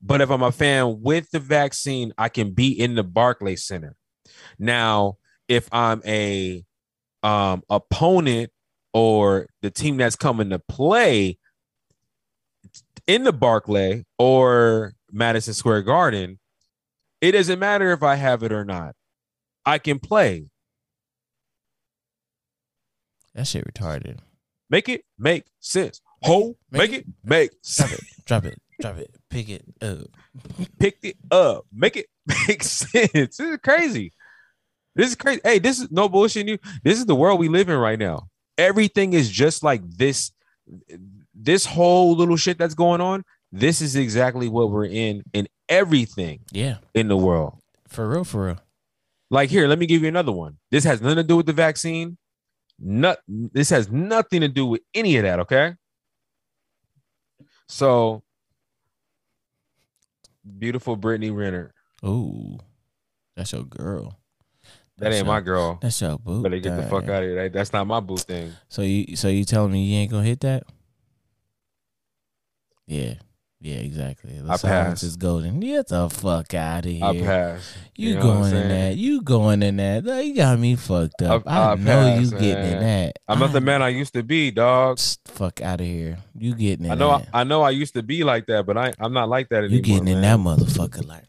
But 0.03 0.21
if 0.21 0.31
I'm 0.31 0.43
a 0.43 0.53
fan 0.53 1.03
with 1.03 1.31
the 1.31 1.39
vaccine, 1.39 2.13
I 2.17 2.29
can 2.29 2.53
be 2.53 2.69
in 2.69 2.95
the 2.95 3.05
Barclays 3.05 3.65
Center. 3.67 3.97
Now, 4.59 5.19
if 5.49 5.69
I'm 5.73 6.01
a 6.07 6.65
um, 7.23 7.63
opponent 7.69 8.51
or 8.95 9.47
the 9.63 9.71
team 9.71 9.99
that's 9.99 10.17
coming 10.17 10.51
to 10.51 10.59
play 10.59 11.39
in 13.07 13.25
the 13.25 13.33
Barclay 13.33 14.05
or 14.19 14.95
Madison 15.13 15.55
Square 15.55 15.83
Garden, 15.83 16.39
it 17.21 17.33
doesn't 17.33 17.59
matter 17.59 17.93
if 17.93 18.03
I 18.03 18.15
have 18.15 18.43
it 18.43 18.53
or 18.53 18.65
not. 18.65 18.95
I 19.67 19.79
can 19.79 19.99
play. 19.99 20.47
That 23.35 23.47
shit 23.47 23.67
retarded. 23.67 24.19
Make 24.71 24.89
it 24.89 25.05
make 25.19 25.45
sense. 25.59 26.01
Ho, 26.23 26.57
Make 26.71 26.91
make 26.91 27.01
it 27.01 27.07
make 27.25 27.51
Drop 27.77 27.93
it. 27.93 28.01
Drop 28.25 28.45
it. 28.45 28.59
Drop 28.81 28.99
it. 28.99 29.15
Pick 29.29 29.49
it 29.49 29.65
up. 29.83 30.09
Pick 30.79 30.99
it 31.03 31.17
up. 31.31 31.67
Make 31.73 31.97
it 31.97 32.07
make 32.49 32.63
sense. 32.63 33.11
This 33.13 33.41
is 33.41 33.59
crazy. 33.63 34.13
This 34.97 35.11
is 35.11 35.15
crazy. 35.17 35.41
Hey, 35.45 35.59
this 35.59 35.81
is 35.81 35.91
no 35.91 36.09
bullshit. 36.09 36.49
You. 36.49 36.59
This 36.83 36.99
is 36.99 37.07
the 37.07 37.15
world 37.15 37.39
we 37.39 37.49
live 37.49 37.69
in 37.69 37.77
right 37.79 37.99
now. 37.99 38.29
Everything 38.59 39.13
is 39.13 39.31
just 39.31 39.63
like 39.63 39.83
this. 39.89 40.33
This 41.35 41.65
whole 41.65 42.17
little 42.17 42.37
shit 42.37 42.59
that's 42.59 42.75
going 42.75 43.01
on. 43.01 43.25
This 43.53 43.81
is 43.81 43.97
exactly 43.97 44.49
what 44.49 44.71
we're 44.71 44.85
in 44.87 45.23
in 45.33 45.49
everything 45.69 46.41
Yeah. 46.53 46.79
in 46.95 47.09
the 47.09 47.17
world. 47.17 47.59
For 47.89 48.09
real. 48.09 48.25
For 48.25 48.47
real. 48.47 48.59
Like 49.31 49.49
here, 49.51 49.67
let 49.69 49.79
me 49.79 49.87
give 49.87 50.03
you 50.03 50.09
another 50.09 50.33
one. 50.33 50.59
This 50.71 50.85
has 50.85 51.01
nothing 51.01 51.17
to 51.17 51.23
do 51.25 51.37
with 51.37 51.47
the 51.47 51.53
vaccine. 51.53 52.17
Not 52.79 53.19
this 53.29 53.71
has 53.71 53.91
nothing 53.91 54.41
to 54.41 54.49
do 54.49 54.67
with 54.67 54.81
any 54.95 55.17
of 55.17 55.23
that, 55.25 55.41
okay? 55.41 55.75
So 57.69 58.23
beautiful 60.59 60.97
Brittany 60.97 61.31
Renner. 61.31 61.73
Ooh. 62.05 62.59
That's 63.37 63.53
your 63.53 63.65
girl. 63.65 64.19
That 64.99 65.05
That's 65.07 65.17
ain't 65.17 65.27
your- 65.27 65.35
my 65.35 65.41
girl. 65.41 65.79
That's 65.81 66.01
your 66.01 66.19
boo. 66.19 66.43
Better 66.43 66.59
get 66.59 66.77
the 66.77 66.83
fuck 66.83 67.05
out 67.05 67.23
of 67.23 67.29
here. 67.29 67.35
That- 67.37 67.53
That's 67.53 67.73
not 67.73 67.87
my 67.87 68.01
boo 68.01 68.17
thing. 68.19 68.53
So 68.69 68.83
you 68.83 69.17
so 69.17 69.29
you 69.29 69.45
telling 69.45 69.73
me 69.73 69.85
you 69.85 69.99
ain't 69.99 70.11
gonna 70.11 70.25
hit 70.25 70.41
that? 70.41 70.65
Yeah. 72.87 73.15
Yeah, 73.63 73.77
exactly. 73.77 74.41
The 74.41 74.53
I 74.53 74.57
silence 74.57 75.01
pass. 75.01 75.03
is 75.03 75.17
golden. 75.17 75.61
Get 75.61 75.89
the 75.89 76.09
fuck 76.09 76.55
out 76.55 76.87
of 76.87 76.91
here. 76.91 77.05
I 77.05 77.21
pass. 77.21 77.77
You, 77.95 78.15
know 78.15 78.23
going 78.23 78.57
in 78.57 78.69
that. 78.71 78.97
You 78.97 79.21
going 79.21 79.63
in 79.63 79.77
that. 79.77 80.25
You 80.25 80.35
got 80.35 80.59
me 80.59 80.77
fucked 80.77 81.21
up. 81.21 81.43
I- 81.47 81.51
I, 81.51 81.73
I 81.73 81.75
know 81.75 81.85
pass, 81.85 82.21
you 82.23 82.31
getting 82.31 82.73
in 82.73 82.81
that. 82.81 83.19
I'm 83.29 83.39
not 83.39 83.53
the 83.53 83.61
man 83.61 83.83
I 83.83 83.91
used 83.91 84.15
to 84.15 84.23
be, 84.23 84.51
dog. 84.51 84.99
Fuck 85.27 85.61
out 85.61 85.83
of 85.83 85.87
here. 85.87 86.17
You 86.35 86.55
getting 86.55 86.87
in 86.87 86.93
I 86.93 86.95
know. 86.95 87.11
I, 87.11 87.19
that. 87.19 87.29
I 87.35 87.45
know. 87.45 87.61
I 87.61 87.71
used 87.71 87.93
to 87.95 88.03
be 88.03 88.25
like 88.25 88.47
that, 88.47 88.65
but 88.65 88.79
I 88.79 88.95
I'm 88.99 89.13
not 89.13 89.29
like 89.29 89.51
that 89.51 89.65
anymore. 89.65 89.77
you 89.77 89.83
getting 89.83 90.09
in 90.09 90.23
that 90.23 90.39
motherfucker 90.39 91.07
like 91.07 91.25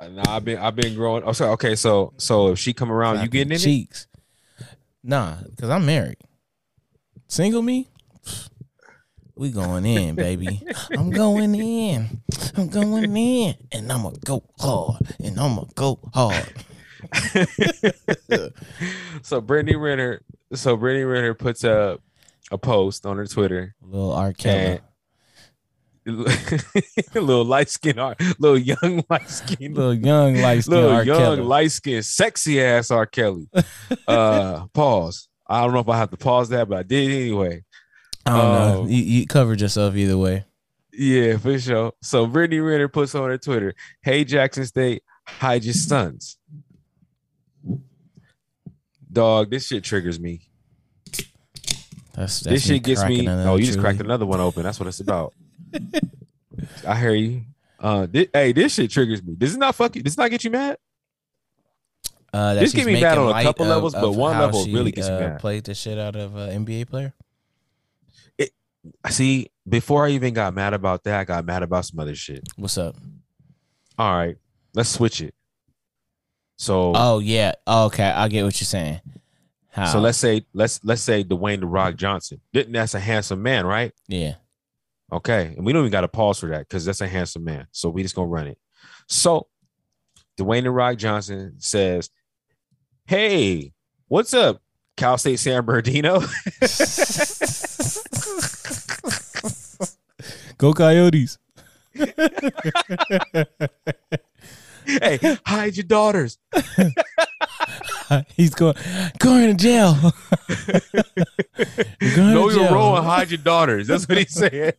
uh, 0.00 0.08
Nah, 0.08 0.22
I've 0.36 0.44
been 0.44 0.58
I've 0.58 0.74
been 0.74 0.96
growing. 0.96 1.22
Oh, 1.22 1.30
so 1.32 1.50
okay. 1.52 1.76
So 1.76 2.12
so 2.16 2.48
if 2.48 2.58
she 2.58 2.72
come 2.72 2.90
around, 2.90 3.22
you 3.22 3.28
getting 3.28 3.52
in 3.52 3.56
it? 3.56 3.60
cheeks. 3.60 4.08
Nah, 5.04 5.36
because 5.48 5.70
I'm 5.70 5.86
married. 5.86 6.18
Single 7.28 7.62
me? 7.62 7.88
We 9.42 9.50
going 9.50 9.84
in, 9.84 10.14
baby. 10.14 10.62
I'm 10.92 11.10
going 11.10 11.56
in. 11.56 12.22
I'm 12.56 12.68
going 12.68 13.16
in. 13.16 13.56
And 13.72 13.90
I'ma 13.90 14.12
go 14.24 14.44
hard. 14.60 15.00
And 15.18 15.40
I'ma 15.40 15.64
go 15.74 15.98
hard. 16.14 16.54
so 19.22 19.40
Brittany 19.40 19.74
Renner, 19.74 20.22
so 20.54 20.76
Brittany 20.76 21.02
Renner 21.02 21.34
puts 21.34 21.64
up 21.64 22.00
a 22.52 22.58
post 22.58 23.04
on 23.04 23.16
her 23.16 23.26
Twitter. 23.26 23.74
Little 23.82 24.12
R. 24.12 24.32
Kelly. 24.32 24.78
Little 26.06 27.44
light 27.44 27.68
skin, 27.68 27.98
R. 27.98 28.14
little 28.38 28.58
young 28.58 29.02
light 29.10 29.28
skin, 29.28 29.74
Little 29.74 29.92
young 29.92 30.36
light 30.36 30.62
skinned 30.62 30.78
little 30.84 31.02
young 31.02 31.42
light 31.48 31.72
skin, 31.72 32.04
sexy 32.04 32.62
ass 32.62 32.92
R. 32.92 33.06
Kelly. 33.06 33.50
Uh, 34.06 34.66
pause. 34.72 35.28
I 35.48 35.62
don't 35.62 35.74
know 35.74 35.80
if 35.80 35.88
I 35.88 35.98
have 35.98 36.10
to 36.10 36.16
pause 36.16 36.48
that, 36.50 36.68
but 36.68 36.78
I 36.78 36.82
did 36.84 37.10
anyway. 37.10 37.64
I 38.26 38.30
don't 38.36 38.52
know. 38.52 38.82
um, 38.82 38.88
You, 38.88 39.02
you 39.02 39.26
covered 39.26 39.60
yourself 39.60 39.96
either 39.96 40.16
way. 40.18 40.44
Yeah, 40.92 41.38
for 41.38 41.58
sure. 41.58 41.92
So 42.02 42.26
Brittany 42.26 42.60
Renner 42.60 42.88
puts 42.88 43.14
on 43.14 43.28
her 43.30 43.38
Twitter, 43.38 43.74
"Hey 44.02 44.24
Jackson 44.24 44.66
State, 44.66 45.02
hide 45.26 45.64
your 45.64 45.74
sons." 45.74 46.36
Dog, 49.10 49.50
this 49.50 49.66
shit 49.66 49.84
triggers 49.84 50.18
me. 50.18 50.40
That's, 52.14 52.40
that's 52.40 52.42
this 52.42 52.68
me 52.68 52.74
shit 52.76 52.82
gets 52.82 53.04
me. 53.04 53.26
Oh, 53.28 53.56
you 53.56 53.64
just 53.66 53.80
cracked 53.80 54.00
another 54.00 54.26
one 54.26 54.40
open. 54.40 54.62
That's 54.62 54.78
what 54.78 54.86
it's 54.86 55.00
about. 55.00 55.34
I 56.86 56.96
hear 56.98 57.14
you. 57.14 57.42
Uh, 57.80 58.06
hey, 58.32 58.52
this 58.52 58.74
shit 58.74 58.90
triggers 58.90 59.22
me. 59.22 59.34
Does 59.36 59.54
it 59.54 59.58
not 59.58 59.74
fuck 59.74 59.96
you? 59.96 60.02
Does 60.02 60.14
it 60.14 60.18
not 60.18 60.30
get 60.30 60.44
you 60.44 60.50
mad? 60.50 60.76
Uh, 62.32 62.54
This 62.54 62.72
get 62.72 62.86
me 62.86 63.00
mad 63.00 63.18
on 63.18 63.38
a 63.38 63.42
couple 63.42 63.64
of- 63.64 63.70
levels, 63.70 63.92
but 63.94 64.12
one 64.12 64.38
level 64.38 64.64
she, 64.64 64.72
really 64.72 64.92
gets 64.92 65.08
me 65.08 65.14
uh, 65.14 65.20
mad. 65.20 65.40
Played 65.40 65.64
the 65.64 65.74
shit 65.74 65.98
out 65.98 66.16
of 66.16 66.36
an 66.36 66.64
NBA 66.64 66.88
player. 66.88 67.12
See, 69.10 69.50
before 69.68 70.06
I 70.06 70.10
even 70.10 70.34
got 70.34 70.54
mad 70.54 70.74
about 70.74 71.04
that, 71.04 71.20
I 71.20 71.24
got 71.24 71.44
mad 71.44 71.62
about 71.62 71.84
some 71.84 72.00
other 72.00 72.14
shit. 72.14 72.48
What's 72.56 72.78
up? 72.78 72.96
All 73.98 74.16
right, 74.16 74.36
let's 74.74 74.88
switch 74.88 75.20
it. 75.20 75.34
So, 76.56 76.92
Oh 76.94 77.18
yeah. 77.18 77.52
Oh, 77.66 77.86
okay, 77.86 78.04
I 78.04 78.28
get 78.28 78.44
what 78.44 78.60
you're 78.60 78.66
saying. 78.66 79.00
How? 79.70 79.86
so 79.86 80.00
let's 80.00 80.18
say 80.18 80.44
let's 80.52 80.80
let's 80.84 81.00
say 81.00 81.24
Dwayne 81.24 81.60
the 81.60 81.66
Rock 81.66 81.96
Johnson. 81.96 82.40
Didn't 82.52 82.72
that's 82.72 82.94
a 82.94 83.00
handsome 83.00 83.42
man, 83.42 83.66
right? 83.66 83.92
yeah. 84.08 84.34
Okay, 85.12 85.54
and 85.56 85.66
we 85.66 85.74
don't 85.74 85.82
even 85.82 85.92
got 85.92 86.00
to 86.02 86.08
pause 86.08 86.40
for 86.40 86.48
that 86.48 86.60
because 86.60 86.86
that's 86.86 87.02
a 87.02 87.06
handsome 87.06 87.44
man. 87.44 87.66
So 87.70 87.90
we 87.90 88.02
just 88.02 88.14
gonna 88.14 88.28
run 88.28 88.46
it. 88.46 88.58
So 89.08 89.46
Dwayne 90.38 90.62
the 90.62 90.70
Rock 90.70 90.96
Johnson 90.96 91.54
says, 91.58 92.08
"Hey, 93.06 93.72
what's 94.08 94.32
up, 94.32 94.62
Cal 94.96 95.18
State 95.18 95.38
San 95.38 95.64
Bernardino?" 95.66 96.20
Go 100.62 100.72
Coyotes. 100.72 101.38
hey, 101.92 102.06
hide 105.44 105.76
your 105.76 105.82
daughters. 105.82 106.38
He's 108.36 108.54
going 108.54 108.76
going 109.18 109.56
to 109.56 109.60
jail. 109.60 109.94
Going 112.14 112.34
know 112.34 112.48
to 112.48 112.54
your 112.54 112.64
jail. 112.66 112.74
role 112.74 112.96
and 112.96 113.04
hide 113.04 113.32
your 113.32 113.38
daughters. 113.38 113.88
That's 113.88 114.08
what 114.08 114.18
he 114.18 114.24
said. 114.24 114.76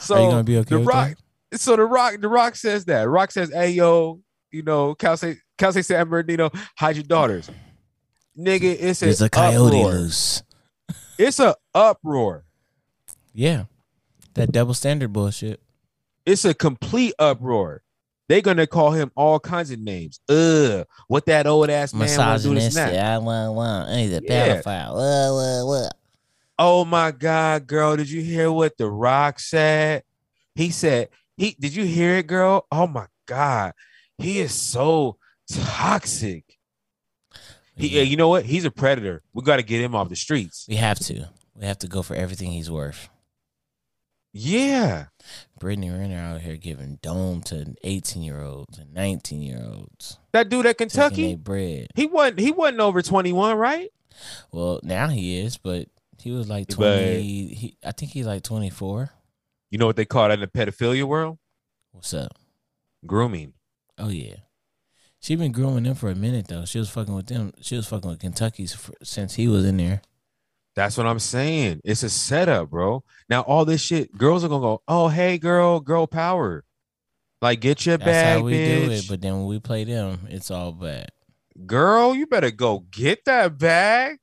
so 0.00 0.14
Are 0.14 0.20
you 0.22 0.30
gonna 0.30 0.44
be 0.44 0.56
okay 0.56 0.76
the 0.76 0.78
Rock, 0.78 1.12
so 1.52 1.76
the 1.76 1.84
Rock, 1.84 2.18
the 2.18 2.28
Rock 2.28 2.56
says 2.56 2.86
that. 2.86 3.10
Rock 3.10 3.32
says, 3.32 3.52
"Hey 3.52 3.72
yo, 3.72 4.22
you 4.50 4.62
know, 4.62 4.94
Cal 4.94 5.18
State, 5.18 5.40
Cal 5.58 5.72
State 5.72 5.84
San 5.84 6.08
Bernardino, 6.08 6.50
hide 6.78 6.96
your 6.96 7.02
daughters." 7.04 7.50
Nigga, 8.38 8.76
it's 8.80 9.02
a 9.02 9.26
a 9.26 9.28
coyote 9.28 9.76
uproar. 9.76 9.92
loose. 9.92 10.42
It's 11.18 11.38
a 11.38 11.54
uproar. 11.74 12.46
Yeah. 13.34 13.64
That 14.34 14.52
double 14.52 14.74
standard 14.74 15.12
bullshit. 15.12 15.60
It's 16.24 16.44
a 16.44 16.54
complete 16.54 17.14
uproar. 17.18 17.82
They're 18.28 18.40
gonna 18.40 18.66
call 18.66 18.92
him 18.92 19.10
all 19.14 19.38
kinds 19.40 19.70
of 19.70 19.78
names. 19.80 20.20
Ugh, 20.28 20.86
what 21.08 21.26
that 21.26 21.46
old 21.46 21.68
ass 21.68 21.92
man 21.92 22.08
want 22.16 22.42
do 22.42 22.54
this 22.54 22.74
Misogynistic. 22.74 22.82
and 22.82 22.94
that. 22.96 23.14
I 23.14 23.18
want 23.18 23.54
want. 23.54 23.98
He's 23.98 24.12
a 24.12 24.22
Yeah. 24.22 24.62
pedophile. 24.62 24.94
Uh, 24.94 25.68
uh, 25.74 25.86
uh. 25.86 25.90
Oh 26.58 26.84
my 26.84 27.10
god, 27.10 27.66
girl, 27.66 27.96
did 27.96 28.08
you 28.08 28.22
hear 28.22 28.50
what 28.50 28.78
the 28.78 28.88
Rock 28.88 29.38
said? 29.40 30.04
He 30.54 30.70
said, 30.70 31.08
he 31.36 31.56
did 31.58 31.74
you 31.74 31.84
hear 31.84 32.16
it, 32.18 32.26
girl? 32.26 32.66
Oh 32.70 32.86
my 32.86 33.06
god, 33.26 33.72
he 34.16 34.38
is 34.38 34.52
so 34.54 35.18
toxic. 35.50 36.44
He, 37.74 37.88
Yeah. 37.88 38.02
you 38.02 38.16
know 38.16 38.28
what? 38.28 38.44
He's 38.44 38.64
a 38.64 38.70
predator. 38.70 39.22
We 39.32 39.42
got 39.42 39.56
to 39.56 39.62
get 39.62 39.80
him 39.80 39.94
off 39.94 40.08
the 40.08 40.16
streets. 40.16 40.66
We 40.68 40.76
have 40.76 40.98
to. 41.00 41.28
We 41.54 41.66
have 41.66 41.78
to 41.78 41.88
go 41.88 42.02
for 42.02 42.14
everything 42.14 42.52
he's 42.52 42.70
worth. 42.70 43.08
Yeah, 44.34 45.06
Brittany 45.60 45.90
Renner 45.90 46.18
out 46.18 46.40
here 46.40 46.56
giving 46.56 46.98
dome 47.02 47.42
to 47.42 47.74
18 47.84 48.22
year 48.22 48.40
olds 48.40 48.78
and 48.78 48.92
19 48.94 49.42
year 49.42 49.62
olds. 49.62 50.18
that 50.32 50.48
dude 50.48 50.64
at 50.66 50.78
Kentucky, 50.78 51.34
bread. 51.36 51.88
he 51.94 52.06
wasn't. 52.06 52.38
He 52.40 52.50
wasn't 52.50 52.80
over 52.80 53.02
twenty 53.02 53.32
one, 53.32 53.56
right? 53.58 53.90
Well, 54.50 54.80
now 54.82 55.08
he 55.08 55.38
is, 55.40 55.58
but 55.58 55.88
he 56.18 56.30
was 56.30 56.48
like 56.48 56.68
But- 56.68 56.76
20. 56.76 57.22
He, 57.54 57.76
I 57.84 57.92
think 57.92 58.12
he's 58.12 58.26
like 58.26 58.42
24. 58.42 59.10
You 59.70 59.78
know 59.78 59.86
what 59.86 59.96
they 59.96 60.04
call 60.04 60.28
that 60.28 60.34
in 60.34 60.40
the 60.40 60.46
pedophilia 60.46 61.04
world? 61.04 61.38
What's 61.92 62.12
up? 62.14 62.32
Grooming. 63.06 63.54
Oh, 63.98 64.08
yeah. 64.10 64.36
She 65.20 65.34
been 65.36 65.50
grooming 65.52 65.84
them 65.84 65.94
for 65.94 66.10
a 66.10 66.14
minute, 66.14 66.46
though. 66.48 66.64
She 66.66 66.78
was 66.78 66.90
fucking 66.90 67.14
with 67.14 67.26
them. 67.26 67.52
She 67.62 67.74
was 67.76 67.86
fucking 67.88 68.08
with 68.10 68.20
Kentucky's 68.20 68.74
for, 68.74 68.92
since 69.02 69.34
he 69.34 69.48
was 69.48 69.64
in 69.64 69.76
there. 69.78 70.02
That's 70.74 70.96
what 70.96 71.06
I'm 71.06 71.18
saying. 71.18 71.80
It's 71.84 72.02
a 72.02 72.10
setup, 72.10 72.70
bro. 72.70 73.04
Now 73.28 73.42
all 73.42 73.64
this 73.64 73.82
shit, 73.82 74.16
girls 74.16 74.44
are 74.44 74.48
gonna 74.48 74.62
go, 74.62 74.82
oh 74.88 75.08
hey 75.08 75.38
girl, 75.38 75.80
girl 75.80 76.06
power. 76.06 76.64
Like 77.40 77.60
get 77.60 77.84
your 77.84 77.98
That's 77.98 78.06
bag, 78.06 78.38
how 78.38 78.44
we 78.44 78.52
bitch. 78.54 78.86
do 78.86 78.92
it. 78.92 79.06
But 79.08 79.20
then 79.20 79.34
when 79.38 79.46
we 79.46 79.58
play 79.58 79.84
them, 79.84 80.26
it's 80.30 80.50
all 80.50 80.72
bad. 80.72 81.08
Girl, 81.66 82.14
you 82.14 82.26
better 82.26 82.50
go 82.50 82.84
get 82.90 83.24
that 83.26 83.58
bag. 83.58 84.18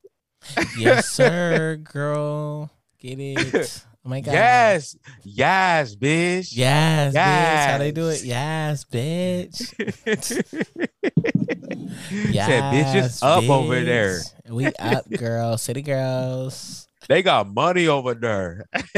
Yes, 0.78 1.10
sir, 1.10 1.76
girl. 1.76 2.72
Get 3.00 3.20
it. 3.20 3.84
Oh 4.06 4.10
my 4.10 4.22
god. 4.22 4.32
Yes, 4.32 4.96
yes, 5.24 5.96
bitch. 5.96 6.50
Yes, 6.52 7.14
bitch. 7.14 7.72
How 7.72 7.78
they 7.78 7.92
do 7.92 8.08
it? 8.08 8.24
Yes. 8.24 8.86
Yes, 8.86 8.86
bitch. 8.86 10.00
Said 12.36 12.64
bitch 12.74 12.96
is 12.96 13.22
up 13.22 13.44
over 13.50 13.84
there. 13.84 14.22
We 14.50 14.66
up, 14.80 15.10
girl. 15.10 15.58
City 15.58 15.82
girls. 15.82 16.88
They 17.08 17.22
got 17.24 17.48
money 17.48 17.88
over 17.88 18.14
there. 18.14 18.66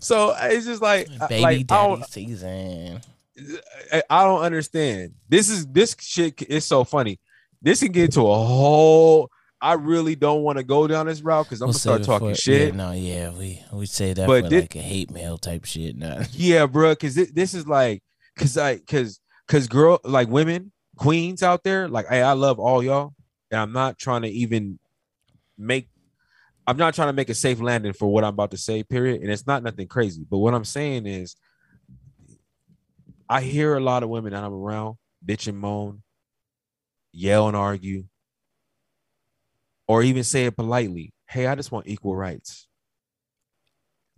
so 0.00 0.34
it's 0.40 0.66
just 0.66 0.82
like, 0.82 1.08
uh, 1.20 1.28
Baby 1.28 1.42
like 1.42 1.58
I 1.58 1.62
daddy 1.62 1.64
don't, 1.64 2.06
season. 2.08 3.00
I- 4.10 4.24
don't 4.24 4.42
understand. 4.42 5.14
This 5.28 5.48
is 5.48 5.66
this 5.66 5.96
shit 6.00 6.42
is 6.42 6.64
so 6.64 6.84
funny. 6.84 7.18
This 7.60 7.80
can 7.82 7.92
get 7.92 8.12
to 8.12 8.20
a 8.22 8.34
whole. 8.44 9.30
I 9.60 9.74
really 9.74 10.16
don't 10.16 10.42
want 10.42 10.58
to 10.58 10.64
go 10.64 10.88
down 10.88 11.06
this 11.06 11.22
route 11.22 11.46
because 11.46 11.60
I'm 11.62 11.66
We'll 11.68 11.72
gonna 11.74 11.78
start 11.78 12.02
talking 12.02 12.30
for- 12.30 12.34
shit. 12.34 12.70
Yeah, 12.70 12.76
no, 12.76 12.90
yeah, 12.92 13.30
we 13.30 13.62
we 13.72 13.86
say 13.86 14.12
that 14.12 14.26
But 14.26 14.44
for 14.44 14.50
thi- 14.50 14.60
like 14.62 14.74
a 14.76 14.80
hate 14.80 15.10
mail 15.12 15.38
type 15.38 15.64
shit. 15.64 15.96
Nah. 15.96 16.24
Yeah, 16.32 16.66
bro, 16.66 16.90
because 16.90 17.14
this 17.14 17.54
is 17.54 17.66
like, 17.68 18.02
because 18.34 18.58
I, 18.58 18.76
because, 18.76 19.20
because 19.46 19.68
girl, 19.68 20.00
like 20.04 20.28
women, 20.28 20.72
queens 20.96 21.44
out 21.44 21.62
there, 21.62 21.88
like, 21.88 22.08
hey, 22.08 22.22
I 22.22 22.32
love 22.32 22.58
all 22.58 22.82
y'all, 22.82 23.14
and 23.52 23.60
I'm 23.60 23.72
not 23.72 23.98
trying 23.98 24.22
to 24.22 24.28
even 24.28 24.78
make, 25.58 25.88
I'm 26.66 26.78
not 26.78 26.94
trying 26.94 27.08
to 27.08 27.12
make 27.12 27.28
a 27.28 27.34
safe 27.34 27.60
landing 27.60 27.92
for 27.92 28.10
what 28.10 28.24
I'm 28.24 28.32
about 28.32 28.50
to 28.52 28.56
say, 28.56 28.82
period. 28.82 29.20
And 29.20 29.30
it's 29.30 29.46
not 29.46 29.62
nothing 29.62 29.86
crazy, 29.86 30.26
but 30.28 30.38
what 30.38 30.54
I'm 30.54 30.64
saying 30.64 31.06
is, 31.06 31.36
I 33.28 33.42
hear 33.42 33.76
a 33.76 33.80
lot 33.80 34.02
of 34.02 34.08
women 34.08 34.32
that 34.32 34.42
I'm 34.42 34.52
around 34.52 34.96
bitch 35.24 35.48
and 35.48 35.58
moan, 35.58 36.02
yell 37.12 37.46
and 37.46 37.56
argue, 37.56 38.04
or 39.86 40.02
even 40.02 40.24
say 40.24 40.46
it 40.46 40.56
politely. 40.56 41.12
Hey, 41.28 41.46
I 41.46 41.54
just 41.54 41.72
want 41.72 41.88
equal 41.88 42.16
rights. 42.16 42.68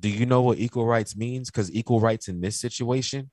Do 0.00 0.08
you 0.08 0.26
know 0.26 0.42
what 0.42 0.58
equal 0.58 0.86
rights 0.86 1.16
means? 1.16 1.50
Because 1.50 1.72
equal 1.72 2.00
rights 2.00 2.28
in 2.28 2.40
this 2.40 2.58
situation, 2.58 3.30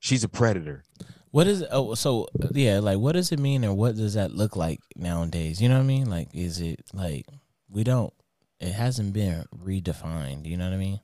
she's 0.00 0.24
a 0.24 0.28
predator. 0.28 0.84
What 1.30 1.46
is 1.46 1.64
oh 1.70 1.94
so 1.94 2.28
yeah, 2.52 2.78
like 2.80 2.98
what 2.98 3.12
does 3.12 3.32
it 3.32 3.38
mean 3.38 3.64
and 3.64 3.76
what 3.76 3.96
does 3.96 4.14
that 4.14 4.32
look 4.32 4.56
like 4.56 4.80
nowadays? 4.96 5.60
You 5.60 5.68
know 5.68 5.76
what 5.76 5.82
I 5.82 5.86
mean? 5.86 6.08
Like 6.08 6.34
is 6.34 6.60
it 6.60 6.82
like 6.92 7.26
we 7.68 7.84
don't 7.84 8.12
it 8.60 8.72
hasn't 8.72 9.12
been 9.12 9.44
redefined, 9.56 10.46
you 10.46 10.56
know 10.56 10.64
what 10.64 10.74
I 10.74 10.78
mean? 10.78 11.00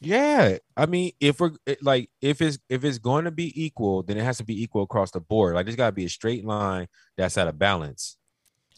Yeah, 0.00 0.58
I 0.76 0.86
mean, 0.86 1.10
if 1.18 1.40
we're 1.40 1.52
eh, 1.66 1.74
like, 1.82 2.08
if 2.22 2.40
it's 2.40 2.58
if 2.68 2.84
it's 2.84 2.98
going 2.98 3.24
to 3.24 3.32
be 3.32 3.52
equal, 3.60 4.04
then 4.04 4.16
it 4.16 4.22
has 4.22 4.38
to 4.38 4.44
be 4.44 4.62
equal 4.62 4.82
across 4.82 5.10
the 5.10 5.20
board. 5.20 5.56
Like, 5.56 5.66
there's 5.66 5.76
got 5.76 5.86
to 5.86 5.92
be 5.92 6.04
a 6.04 6.08
straight 6.08 6.44
line 6.44 6.86
that's 7.16 7.36
out 7.36 7.48
of 7.48 7.58
balance. 7.58 8.16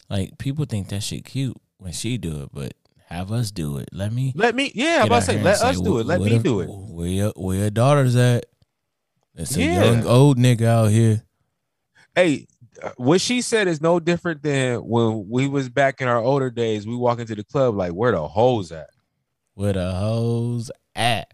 Like 0.09 0.37
people 0.39 0.65
think 0.65 0.89
that 0.89 1.03
shit 1.03 1.25
cute 1.25 1.55
when 1.77 1.93
she 1.93 2.17
do 2.17 2.41
it, 2.43 2.49
but 2.51 2.73
have 3.05 3.31
us 3.31 3.51
do 3.51 3.77
it. 3.77 3.89
Let 3.93 4.11
me 4.11 4.33
Let 4.35 4.55
me, 4.55 4.71
yeah, 4.73 5.01
I'm 5.01 5.07
about 5.07 5.19
to 5.19 5.25
say, 5.25 5.41
let 5.43 5.61
us 5.61 5.77
say, 5.77 5.83
do 5.83 5.99
it. 5.99 6.05
Let 6.07 6.21
me 6.21 6.35
if- 6.35 6.43
do 6.43 6.59
it. 6.61 6.69
Where 6.69 7.07
your 7.07 7.33
where 7.35 7.57
your 7.57 7.69
daughter's 7.69 8.15
at? 8.15 8.45
It's 9.41 9.55
a 9.57 9.61
Yeah. 9.63 9.83
young 9.83 10.05
old 10.05 10.37
nigga 10.37 10.63
out 10.63 10.91
here. 10.91 11.23
Hey, 12.15 12.47
what 12.97 13.21
she 13.21 13.41
said 13.41 13.67
is 13.67 13.81
no 13.81 13.99
different 13.99 14.41
than 14.43 14.79
when 14.79 15.27
we 15.29 15.47
was 15.47 15.69
back 15.69 16.01
in 16.01 16.07
our 16.07 16.19
older 16.19 16.49
days. 16.49 16.85
We 16.87 16.95
walk 16.95 17.19
into 17.19 17.35
the 17.35 17.43
club 17.43 17.75
like, 17.75 17.91
where 17.91 18.11
the 18.11 18.27
hoes 18.27 18.71
at? 18.71 18.89
Where 19.53 19.73
the 19.73 19.91
hoes 19.91 20.71
at? 20.95 21.31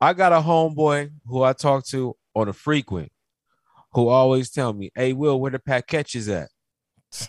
I 0.00 0.12
got 0.12 0.32
a 0.32 0.40
homeboy 0.40 1.10
who 1.26 1.42
I 1.42 1.52
talk 1.52 1.86
to 1.86 2.16
on 2.34 2.48
a 2.48 2.52
frequent, 2.52 3.12
who 3.92 4.08
always 4.08 4.50
tell 4.50 4.72
me, 4.72 4.90
"Hey, 4.94 5.12
Will, 5.12 5.40
where 5.40 5.50
the 5.52 5.58
pack 5.60 5.86
catches 5.86 6.28
at?" 6.28 6.48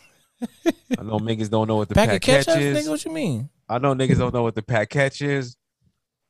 I 0.98 1.04
know 1.04 1.20
niggas 1.20 1.50
don't 1.50 1.68
know 1.68 1.76
what 1.78 1.90
the 1.90 1.96
Pack 1.96 2.10
pack 2.10 2.22
catch 2.22 2.48
is. 2.58 2.78
nigga. 2.86 2.90
What 2.90 3.06
you 3.06 3.12
mean? 3.12 3.50
I 3.70 3.78
know 3.80 3.94
niggas 3.94 4.18
don't 4.18 4.34
know 4.34 4.44
what 4.44 4.56
the 4.56 4.62
pack 4.62 4.90
catch 4.90 5.22
is, 5.22 5.56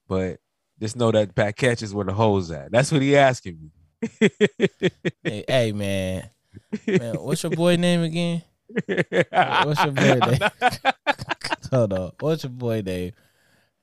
but 0.07 0.37
just 0.79 0.95
know 0.95 1.11
that 1.11 1.33
pack 1.33 1.55
catch 1.55 1.81
is 1.81 1.93
where 1.93 2.05
the 2.05 2.13
hoes 2.13 2.51
at. 2.51 2.71
That's 2.71 2.91
what 2.91 3.01
he 3.01 3.15
asking 3.15 3.57
me. 3.61 3.71
Hey, 5.23 5.43
hey, 5.47 5.71
man. 5.71 6.29
man, 6.87 7.15
what's 7.15 7.43
your 7.43 7.51
boy 7.51 7.75
name 7.75 8.01
again? 8.03 8.43
What's 8.85 9.83
your 9.83 9.93
boy 9.93 10.19
name? 10.19 10.39
Hold 11.71 11.93
on. 11.93 12.11
What's 12.19 12.43
your 12.43 12.51
boy 12.51 12.81
name? 12.81 13.13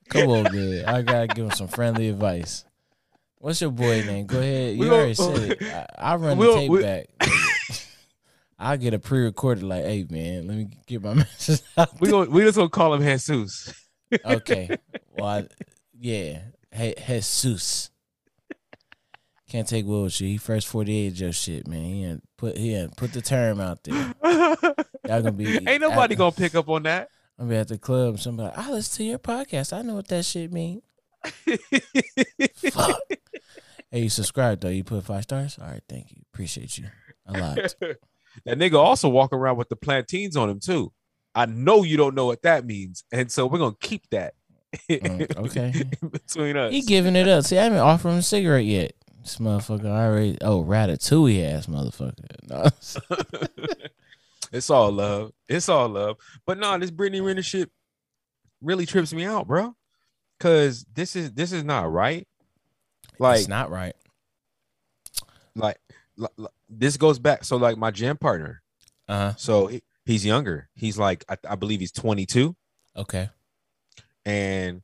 Come 0.09 0.29
on, 0.29 0.53
man. 0.53 0.85
I 0.85 1.01
gotta 1.01 1.27
give 1.27 1.45
him 1.45 1.51
some 1.51 1.67
friendly 1.67 2.09
advice. 2.09 2.65
What's 3.37 3.61
your 3.61 3.71
boy 3.71 4.01
name? 4.03 4.25
Go 4.25 4.39
ahead. 4.39 4.75
You 4.77 4.93
already 4.93 5.13
said 5.13 5.51
it. 5.51 5.63
I, 5.63 5.85
I 5.97 6.15
run 6.15 6.37
the 6.37 6.53
tape 6.53 6.69
we- 6.71 6.81
back. 6.81 7.07
I'll 8.59 8.77
get 8.77 8.93
a 8.93 8.99
pre-recorded 8.99 9.63
like, 9.63 9.83
hey 9.83 10.05
man, 10.07 10.47
let 10.47 10.55
me 10.55 10.67
get 10.85 11.01
my 11.01 11.13
message 11.15 11.61
out. 11.77 11.99
We. 11.99 12.11
We 12.27 12.43
just 12.43 12.57
gonna 12.57 12.69
call 12.69 12.93
him 12.93 13.01
Jesus. 13.01 13.73
Okay. 14.23 14.77
Well, 15.09 15.25
I, 15.25 15.47
yeah. 15.99 16.41
Hey, 16.71 16.93
Jesus. 17.07 17.90
Can't 19.51 19.67
take 19.67 19.85
Will 19.85 20.07
you. 20.07 20.27
He 20.27 20.37
first 20.37 20.65
48 20.69 21.19
your 21.19 21.33
shit, 21.33 21.67
man. 21.67 21.83
He 21.83 22.05
ain't 22.05 22.23
put 22.37 22.57
he 22.57 22.73
ain't 22.73 22.95
put 22.95 23.11
the 23.11 23.21
term 23.21 23.59
out 23.59 23.83
there. 23.83 24.13
Y'all 24.23 25.21
gonna 25.21 25.31
be 25.33 25.45
Ain't 25.67 25.81
nobody 25.81 26.13
at- 26.13 26.17
gonna 26.17 26.31
pick 26.31 26.55
up 26.55 26.69
on 26.69 26.83
that. 26.83 27.09
I'm 27.39 27.49
be 27.49 27.55
at 27.57 27.67
the 27.67 27.77
club. 27.77 28.19
Somebody, 28.19 28.55
I 28.55 28.71
listen 28.71 28.97
to 28.97 29.03
your 29.03 29.19
podcast. 29.19 29.73
I 29.77 29.81
know 29.81 29.95
what 29.95 30.07
that 30.07 30.23
shit 30.23 30.53
mean. 30.53 30.81
Fuck. 32.71 32.99
hey, 33.91 34.01
you 34.03 34.09
subscribe 34.09 34.61
though. 34.61 34.69
You 34.69 34.83
put 34.85 35.03
five 35.03 35.23
stars. 35.23 35.57
All 35.59 35.67
right, 35.67 35.81
thank 35.89 36.11
you. 36.11 36.21
Appreciate 36.33 36.77
you 36.77 36.85
a 37.25 37.33
lot. 37.37 37.55
that 37.57 38.57
nigga 38.57 38.75
also 38.77 39.09
walk 39.09 39.33
around 39.33 39.57
with 39.57 39.67
the 39.69 39.75
plantains 39.75 40.37
on 40.37 40.49
him 40.49 40.59
too. 40.61 40.93
I 41.35 41.45
know 41.45 41.83
you 41.83 41.97
don't 41.97 42.15
know 42.15 42.25
what 42.25 42.43
that 42.43 42.65
means, 42.65 43.03
and 43.11 43.29
so 43.31 43.47
we're 43.47 43.59
gonna 43.59 43.75
keep 43.81 44.09
that 44.11 44.33
Mm, 44.89 45.35
okay. 45.37 45.83
between 46.09 46.55
us. 46.55 46.71
He 46.71 46.81
giving 46.81 47.17
it 47.17 47.27
up. 47.27 47.43
See, 47.43 47.57
I 47.57 47.63
haven't 47.63 47.79
offered 47.79 48.09
him 48.11 48.17
a 48.19 48.21
cigarette 48.21 48.63
yet. 48.63 48.93
This 49.21 49.37
motherfucker 49.37 49.85
already. 49.85 50.37
Oh, 50.41 50.63
ratatouille 50.63 51.43
ass 51.53 51.67
motherfucker. 51.67 52.25
No. 52.49 52.65
it's 54.51 54.69
all 54.69 54.91
love. 54.91 55.31
It's 55.47 55.69
all 55.69 55.87
love. 55.89 56.17
But 56.45 56.57
no, 56.57 56.77
this 56.77 56.91
Brittany 56.91 57.21
Renner 57.21 57.43
shit 57.43 57.69
really 58.61 58.85
trips 58.85 59.13
me 59.13 59.23
out, 59.25 59.47
bro. 59.47 59.75
Cause 60.39 60.85
this 60.93 61.15
is 61.15 61.31
this 61.33 61.51
is 61.51 61.63
not 61.63 61.91
right. 61.91 62.27
Like 63.19 63.39
it's 63.39 63.47
not 63.47 63.69
right. 63.69 63.93
like, 65.55 65.77
li- 66.17 66.27
li- 66.37 66.47
this 66.67 66.97
goes 66.97 67.19
back. 67.19 67.43
So 67.43 67.57
like 67.57 67.77
my 67.77 67.91
gym 67.91 68.17
partner. 68.17 68.63
Uh 69.07 69.13
huh. 69.17 69.33
So 69.37 69.67
he, 69.67 69.83
he's 70.05 70.25
younger. 70.25 70.67
He's 70.73 70.97
like 70.97 71.23
I, 71.29 71.37
I 71.47 71.55
believe 71.55 71.79
he's 71.79 71.91
22, 71.91 72.55
Okay. 72.97 73.29
and 74.25 74.81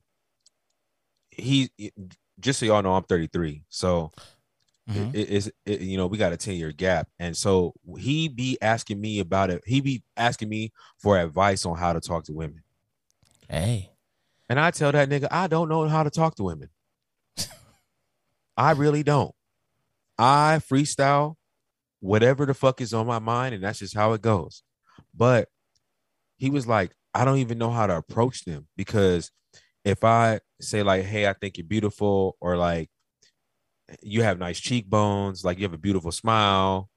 he 1.31 1.69
just 2.39 2.59
so 2.59 2.65
y'all 2.65 2.81
know 2.83 2.93
I'm 2.95 3.03
33. 3.03 3.63
So 3.69 4.11
Mhm. 4.89 5.13
it 5.13 5.27
is 5.29 5.51
it, 5.65 5.81
you 5.81 5.97
know 5.97 6.07
we 6.07 6.17
got 6.17 6.31
a 6.31 6.37
10 6.37 6.55
year 6.55 6.71
gap 6.71 7.09
and 7.19 7.35
so 7.35 7.73
he 7.97 8.29
be 8.29 8.57
asking 8.61 9.01
me 9.01 9.19
about 9.19 9.49
it 9.49 9.61
he 9.65 9.81
be 9.81 10.01
asking 10.15 10.47
me 10.47 10.71
for 10.97 11.19
advice 11.19 11.65
on 11.65 11.75
how 11.77 11.91
to 11.91 11.99
talk 11.99 12.23
to 12.23 12.31
women 12.31 12.63
Hey. 13.49 13.91
and 14.47 14.57
i 14.61 14.71
tell 14.71 14.93
that 14.93 15.09
nigga 15.09 15.27
i 15.29 15.45
don't 15.47 15.67
know 15.67 15.85
how 15.89 16.03
to 16.03 16.09
talk 16.09 16.35
to 16.35 16.43
women 16.43 16.69
i 18.57 18.71
really 18.71 19.03
don't 19.03 19.35
i 20.17 20.59
freestyle 20.71 21.35
whatever 21.99 22.45
the 22.45 22.53
fuck 22.53 22.79
is 22.79 22.93
on 22.93 23.05
my 23.05 23.19
mind 23.19 23.53
and 23.55 23.63
that's 23.65 23.79
just 23.79 23.93
how 23.93 24.13
it 24.13 24.21
goes 24.21 24.63
but 25.13 25.49
he 26.37 26.49
was 26.49 26.65
like 26.65 26.93
i 27.13 27.25
don't 27.25 27.39
even 27.39 27.57
know 27.57 27.71
how 27.71 27.87
to 27.87 27.95
approach 27.97 28.45
them 28.45 28.67
because 28.77 29.31
if 29.87 30.03
i 30.03 30.39
say 30.59 30.83
like 30.83 31.03
hey 31.03 31.27
i 31.27 31.33
think 31.33 31.57
you're 31.57 31.67
beautiful 31.67 32.35
or 32.39 32.57
like 32.57 32.89
you 34.01 34.23
have 34.23 34.39
nice 34.39 34.59
cheekbones, 34.59 35.43
like 35.45 35.57
you 35.57 35.63
have 35.63 35.73
a 35.73 35.77
beautiful 35.77 36.11
smile. 36.11 36.89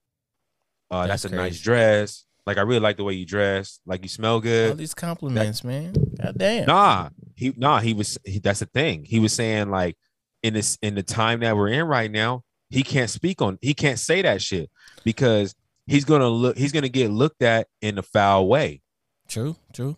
Uh, 0.90 1.06
that's, 1.06 1.22
That's 1.22 1.32
a 1.32 1.36
nice 1.36 1.60
dress. 1.60 2.24
Like 2.46 2.58
I 2.58 2.62
really 2.62 2.80
like 2.80 2.96
the 2.96 3.04
way 3.04 3.14
you 3.14 3.26
dress. 3.26 3.80
Like 3.86 4.02
you 4.02 4.08
smell 4.08 4.40
good. 4.40 4.70
All 4.70 4.76
these 4.76 4.94
compliments, 4.94 5.62
man. 5.62 5.94
God 6.20 6.34
damn. 6.36 6.66
Nah, 6.66 7.10
he 7.36 7.54
nah. 7.56 7.78
He 7.80 7.94
was. 7.94 8.18
He, 8.24 8.40
that's 8.40 8.60
the 8.60 8.66
thing. 8.66 9.04
He 9.04 9.20
was 9.20 9.32
saying 9.32 9.70
like 9.70 9.96
in 10.42 10.54
this 10.54 10.78
in 10.82 10.94
the 10.94 11.02
time 11.02 11.40
that 11.40 11.56
we're 11.56 11.68
in 11.68 11.86
right 11.86 12.10
now, 12.10 12.42
he 12.70 12.82
can't 12.82 13.10
speak 13.10 13.40
on. 13.40 13.58
He 13.60 13.72
can't 13.72 13.98
say 13.98 14.22
that 14.22 14.42
shit 14.42 14.68
because 15.04 15.54
he's 15.86 16.04
gonna 16.04 16.28
look. 16.28 16.56
He's 16.56 16.72
gonna 16.72 16.88
get 16.88 17.10
looked 17.10 17.42
at 17.42 17.68
in 17.82 17.98
a 17.98 18.02
foul 18.02 18.48
way. 18.48 18.80
True. 19.28 19.54
True. 19.72 19.96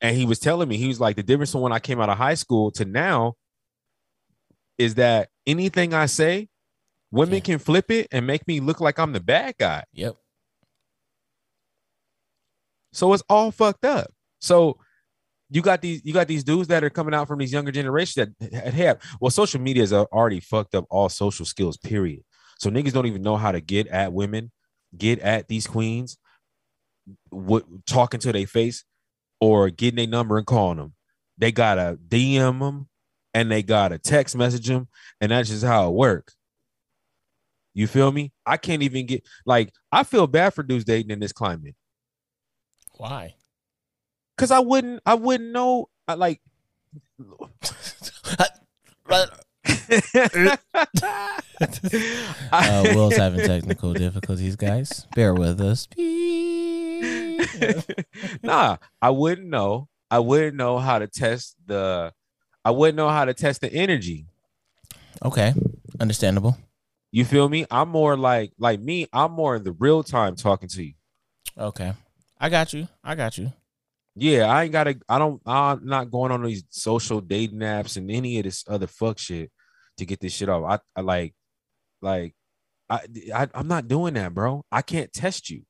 And 0.00 0.16
he 0.16 0.24
was 0.24 0.38
telling 0.38 0.68
me 0.68 0.76
he 0.76 0.88
was 0.88 1.00
like 1.00 1.16
the 1.16 1.22
difference 1.22 1.52
from 1.52 1.60
when 1.62 1.72
I 1.72 1.80
came 1.80 2.00
out 2.00 2.08
of 2.08 2.18
high 2.18 2.34
school 2.34 2.70
to 2.72 2.84
now 2.84 3.34
is 4.78 4.94
that 4.94 5.28
anything 5.46 5.92
I 5.92 6.06
say, 6.06 6.48
women 7.10 7.34
Yeah. 7.36 7.40
can 7.40 7.58
flip 7.58 7.90
it 7.90 8.06
and 8.12 8.26
make 8.26 8.46
me 8.46 8.60
look 8.60 8.80
like 8.80 8.98
I'm 8.98 9.12
the 9.12 9.20
bad 9.20 9.56
guy. 9.58 9.84
Yep. 9.92 10.14
So 12.92 13.12
it's 13.12 13.22
all 13.28 13.50
fucked 13.50 13.84
up. 13.84 14.10
So 14.40 14.78
you 15.50 15.62
got 15.62 15.80
these 15.82 16.02
you 16.04 16.12
got 16.12 16.28
these 16.28 16.44
dudes 16.44 16.68
that 16.68 16.84
are 16.84 16.90
coming 16.90 17.14
out 17.14 17.26
from 17.26 17.38
these 17.38 17.52
younger 17.52 17.72
generations 17.72 18.28
that 18.38 18.52
have 18.74 18.98
well, 19.20 19.30
social 19.30 19.60
media 19.60 19.82
has 19.82 19.92
already 19.92 20.40
fucked 20.40 20.74
up 20.74 20.84
all 20.90 21.08
social 21.08 21.46
skills, 21.46 21.76
period. 21.76 22.22
So 22.58 22.70
niggas 22.70 22.92
don't 22.92 23.06
even 23.06 23.22
know 23.22 23.36
how 23.36 23.52
to 23.52 23.60
get 23.60 23.86
at 23.88 24.12
women, 24.12 24.50
get 24.96 25.18
at 25.20 25.48
these 25.48 25.66
queens, 25.66 26.18
what 27.30 27.64
talking 27.86 28.20
to 28.20 28.32
their 28.32 28.46
face 28.46 28.84
or 29.40 29.70
getting 29.70 29.96
their 29.96 30.06
number 30.06 30.38
and 30.38 30.46
calling 30.46 30.78
them. 30.78 30.94
They 31.36 31.52
gotta 31.52 31.98
DM 32.08 32.58
them 32.58 32.88
and 33.34 33.50
they 33.50 33.62
gotta 33.62 33.98
text 33.98 34.36
message 34.36 34.66
them, 34.66 34.88
and 35.20 35.30
that's 35.30 35.48
just 35.48 35.64
how 35.64 35.88
it 35.88 35.94
works. 35.94 36.34
You 37.74 37.86
feel 37.86 38.10
me? 38.10 38.32
I 38.44 38.56
can't 38.56 38.82
even 38.82 39.06
get 39.06 39.24
like 39.46 39.72
I 39.92 40.02
feel 40.02 40.26
bad 40.26 40.54
for 40.54 40.62
dudes 40.62 40.84
dating 40.84 41.10
in 41.10 41.20
this 41.20 41.32
climate. 41.32 41.76
Why? 42.96 43.34
Cause 44.36 44.50
I 44.50 44.60
wouldn't, 44.60 45.02
I 45.06 45.14
wouldn't 45.14 45.52
know. 45.52 45.88
I 46.06 46.14
like. 46.14 46.40
Uh, 52.50 52.82
Will's 52.94 53.16
having 53.16 53.40
technical 53.40 53.92
difficulties, 53.92 54.54
guys. 54.54 55.06
Bear 55.14 55.34
with 55.34 55.60
us. 55.60 55.88
nah, 58.42 58.76
I 59.00 59.10
wouldn't 59.10 59.48
know. 59.48 59.88
I 60.10 60.18
wouldn't 60.20 60.56
know 60.56 60.78
how 60.78 60.98
to 60.98 61.06
test 61.06 61.56
the. 61.66 62.12
I 62.64 62.70
wouldn't 62.70 62.96
know 62.96 63.08
how 63.08 63.24
to 63.24 63.34
test 63.34 63.60
the 63.60 63.72
energy. 63.72 64.26
Okay, 65.24 65.54
understandable. 66.00 66.56
You 67.10 67.24
feel 67.24 67.48
me? 67.48 67.66
I'm 67.70 67.88
more 67.88 68.16
like 68.16 68.52
like 68.58 68.80
me. 68.80 69.06
I'm 69.12 69.32
more 69.32 69.56
in 69.56 69.64
the 69.64 69.72
real 69.72 70.02
time 70.02 70.36
talking 70.36 70.68
to 70.70 70.84
you. 70.84 70.94
Okay, 71.56 71.92
I 72.38 72.48
got 72.48 72.72
you. 72.72 72.88
I 73.02 73.14
got 73.14 73.38
you. 73.38 73.52
Yeah, 74.14 74.46
I 74.46 74.64
ain't 74.64 74.72
gotta. 74.72 74.98
I 75.08 75.18
don't. 75.18 75.40
I'm 75.46 75.86
not 75.86 76.10
going 76.10 76.32
on 76.32 76.42
these 76.42 76.64
social 76.70 77.20
dating 77.20 77.60
apps 77.60 77.96
and 77.96 78.10
any 78.10 78.38
of 78.38 78.44
this 78.44 78.64
other 78.68 78.86
fuck 78.86 79.18
shit 79.18 79.50
to 79.98 80.06
get 80.06 80.20
this 80.20 80.32
shit 80.32 80.48
off. 80.48 80.64
I, 80.96 80.98
I 80.98 81.02
like, 81.02 81.34
like, 82.02 82.34
I, 82.90 83.00
I 83.34 83.48
I'm 83.54 83.68
not 83.68 83.88
doing 83.88 84.14
that, 84.14 84.34
bro. 84.34 84.64
I 84.72 84.82
can't 84.82 85.12
test 85.12 85.50
you. 85.50 85.62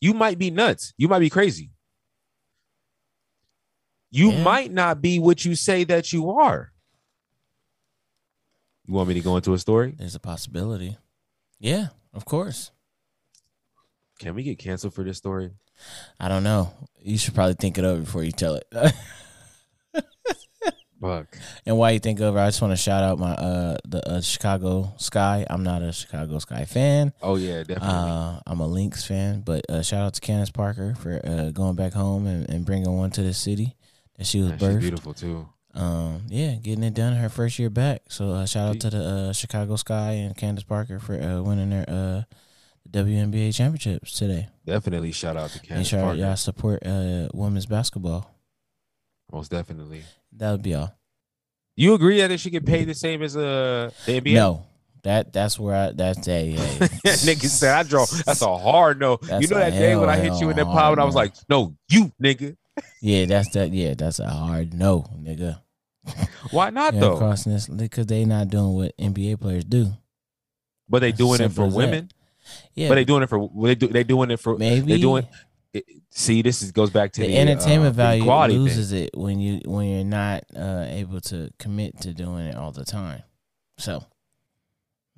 You 0.00 0.14
might 0.14 0.38
be 0.38 0.50
nuts. 0.50 0.92
You 0.96 1.08
might 1.08 1.18
be 1.20 1.30
crazy. 1.30 1.70
You 4.10 4.30
Yeah. 4.32 4.42
might 4.42 4.72
not 4.72 5.02
be 5.02 5.18
what 5.18 5.44
you 5.44 5.54
say 5.54 5.84
that 5.84 6.12
you 6.12 6.30
are. 6.30 6.72
You 8.86 8.94
want 8.94 9.08
me 9.08 9.14
to 9.14 9.20
go 9.20 9.36
into 9.36 9.52
a 9.52 9.58
story? 9.58 9.94
There's 9.98 10.14
a 10.14 10.20
possibility. 10.20 10.96
Yeah, 11.60 11.88
of 12.14 12.24
course. 12.24 12.70
Can 14.18 14.34
we 14.34 14.42
get 14.42 14.58
canceled 14.58 14.94
for 14.94 15.04
this 15.04 15.18
story? 15.18 15.50
I 16.18 16.28
don't 16.28 16.42
know. 16.42 16.72
You 17.00 17.18
should 17.18 17.34
probably 17.34 17.54
think 17.54 17.76
it 17.78 17.84
over 17.84 18.00
before 18.00 18.24
you 18.24 18.32
tell 18.32 18.54
it. 18.54 18.66
Fuck. 21.00 21.38
and 21.64 21.78
while 21.78 21.92
you 21.92 22.00
think 22.00 22.18
of 22.20 22.26
over, 22.26 22.38
I 22.40 22.48
just 22.48 22.60
want 22.60 22.72
to 22.72 22.76
shout 22.76 23.04
out 23.04 23.18
my 23.18 23.32
uh 23.32 23.76
the 23.86 24.08
uh, 24.08 24.20
Chicago 24.20 24.94
Sky. 24.96 25.46
I'm 25.48 25.62
not 25.62 25.82
a 25.82 25.92
Chicago 25.92 26.38
Sky 26.40 26.64
fan. 26.64 27.12
Oh 27.22 27.36
yeah, 27.36 27.58
definitely. 27.62 27.88
Uh, 27.88 28.40
I'm 28.46 28.60
a 28.60 28.66
Lynx 28.66 29.04
fan, 29.04 29.42
but 29.42 29.64
uh, 29.70 29.82
shout 29.82 30.04
out 30.04 30.14
to 30.14 30.20
Candace 30.20 30.50
Parker 30.50 30.94
for 30.96 31.20
uh, 31.24 31.50
going 31.50 31.76
back 31.76 31.92
home 31.92 32.26
and, 32.26 32.48
and 32.50 32.64
bringing 32.64 32.96
one 32.96 33.10
to 33.12 33.22
the 33.22 33.32
city 33.34 33.76
that 34.16 34.26
she 34.26 34.40
was 34.40 34.52
birthed. 34.52 34.80
beautiful 34.80 35.14
too. 35.14 35.48
Um, 35.74 36.22
yeah, 36.28 36.54
getting 36.54 36.82
it 36.82 36.94
done 36.94 37.14
her 37.14 37.28
first 37.28 37.58
year 37.60 37.70
back. 37.70 38.02
So 38.08 38.30
uh, 38.30 38.46
shout 38.46 38.70
out 38.70 38.80
to 38.80 38.90
the 38.90 39.04
uh, 39.04 39.32
Chicago 39.32 39.76
Sky 39.76 40.12
and 40.12 40.36
Candace 40.36 40.64
Parker 40.64 40.98
for 40.98 41.14
uh, 41.14 41.40
winning 41.42 41.70
their 41.70 41.84
uh, 41.88 42.22
WNBA 42.90 43.54
championships 43.54 44.12
today. 44.18 44.48
Definitely 44.64 45.12
shout 45.12 45.36
out 45.36 45.50
to 45.50 45.58
and 45.60 45.68
Candace 45.68 45.88
shout 45.88 46.00
out 46.00 46.04
Parker. 46.06 46.20
y'all 46.20 46.36
support 46.36 46.84
uh, 46.84 47.28
women's 47.34 47.66
basketball. 47.66 48.34
Most 49.30 49.50
definitely. 49.50 50.02
That 50.36 50.52
would 50.52 50.62
be 50.62 50.74
all. 50.74 50.94
You 51.76 51.94
agree 51.94 52.18
that 52.20 52.30
it 52.30 52.38
should 52.40 52.52
get 52.52 52.66
paid 52.66 52.88
the 52.88 52.94
same 52.94 53.22
as 53.22 53.36
uh, 53.36 53.90
the 54.06 54.20
NBA? 54.20 54.34
No, 54.34 54.66
that 55.04 55.32
that's 55.32 55.58
where 55.58 55.74
I 55.74 55.92
that's 55.92 56.26
a, 56.28 56.54
nigga 56.56 57.46
said 57.46 57.74
I 57.74 57.82
draw. 57.84 58.04
That's 58.26 58.42
a 58.42 58.56
hard 58.58 58.98
no. 58.98 59.16
That's 59.16 59.42
you 59.42 59.48
know 59.48 59.58
that 59.60 59.70
day 59.70 59.94
when 59.96 60.08
I 60.10 60.16
hit 60.16 60.34
you 60.40 60.50
in 60.50 60.56
that 60.56 60.66
pop 60.66 60.92
and 60.92 61.00
I 61.00 61.04
was 61.04 61.14
like, 61.14 61.34
no, 61.48 61.76
you 61.88 62.12
nigga. 62.22 62.56
Yeah, 63.00 63.26
that's 63.26 63.48
that. 63.50 63.72
Yeah, 63.72 63.94
that's 63.94 64.18
a 64.18 64.28
hard 64.28 64.74
no, 64.74 65.04
nigga. 65.20 65.60
Why 66.50 66.70
not 66.70 66.94
Yeah, 66.94 67.00
though? 67.00 67.16
crossing 67.18 67.52
this 67.52 67.68
because 67.68 68.06
they 68.06 68.24
not 68.24 68.48
doing 68.48 68.74
what 68.74 68.96
NBA 68.96 69.40
players 69.40 69.64
do. 69.64 69.92
but 70.88 71.00
they 71.00 71.12
doing 71.12 71.40
it 71.40 71.52
for 71.52 71.66
as 71.66 71.72
that. 71.72 71.76
women. 71.78 72.10
Yeah, 72.74 72.88
But 72.88 72.94
they 72.96 73.04
doing 73.04 73.22
it 73.22 73.28
for 73.28 73.50
they 73.62 73.74
do 73.74 73.88
they 73.88 74.04
doing 74.04 74.30
it 74.30 74.40
for 74.40 74.56
maybe 74.56 74.86
they 74.94 75.00
doing 75.00 75.26
it, 75.78 75.84
see 76.10 76.42
this 76.42 76.62
is 76.62 76.72
goes 76.72 76.90
back 76.90 77.12
to 77.12 77.20
the, 77.20 77.28
the, 77.28 77.38
entertainment 77.38 77.94
uh, 77.94 77.96
value 77.96 78.22
equality 78.22 78.54
thing. 78.54 78.62
loses 78.62 78.92
it 78.92 79.10
when 79.14 79.40
you 79.40 79.60
when 79.64 79.88
you're 79.88 80.04
not 80.04 80.44
uh, 80.56 80.84
able 80.88 81.20
to 81.22 81.50
commit 81.58 82.00
to 82.00 82.12
doing 82.12 82.46
it 82.46 82.56
all 82.56 82.72
the 82.72 82.84
time. 82.84 83.22
So, 83.78 84.04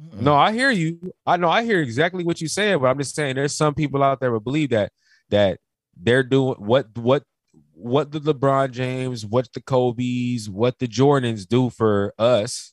mm, 0.02 0.20
No, 0.20 0.34
I 0.36 0.52
hear 0.52 0.70
you. 0.70 1.12
I 1.26 1.36
know 1.36 1.48
I 1.48 1.64
hear 1.64 1.80
exactly 1.80 2.24
what 2.24 2.40
you're 2.40 2.48
saying, 2.48 2.78
but 2.78 2.86
I'm 2.86 2.98
just 2.98 3.14
saying 3.14 3.36
there's 3.36 3.54
some 3.54 3.74
people 3.74 4.02
out 4.02 4.20
there 4.20 4.30
who 4.30 4.40
believe 4.40 4.70
that 4.70 4.92
that 5.30 5.58
they're 5.96 6.22
doing 6.22 6.56
what 6.58 6.86
what 6.96 7.24
what 7.72 8.12
the 8.12 8.20
LeBron 8.20 8.72
James, 8.72 9.24
what 9.24 9.52
the 9.54 9.61
Kobe's, 9.61 10.50
what 10.50 10.78
the 10.78 10.86
Jordans 10.86 11.46
do 11.48 11.70
for 11.70 12.14
us. 12.18 12.72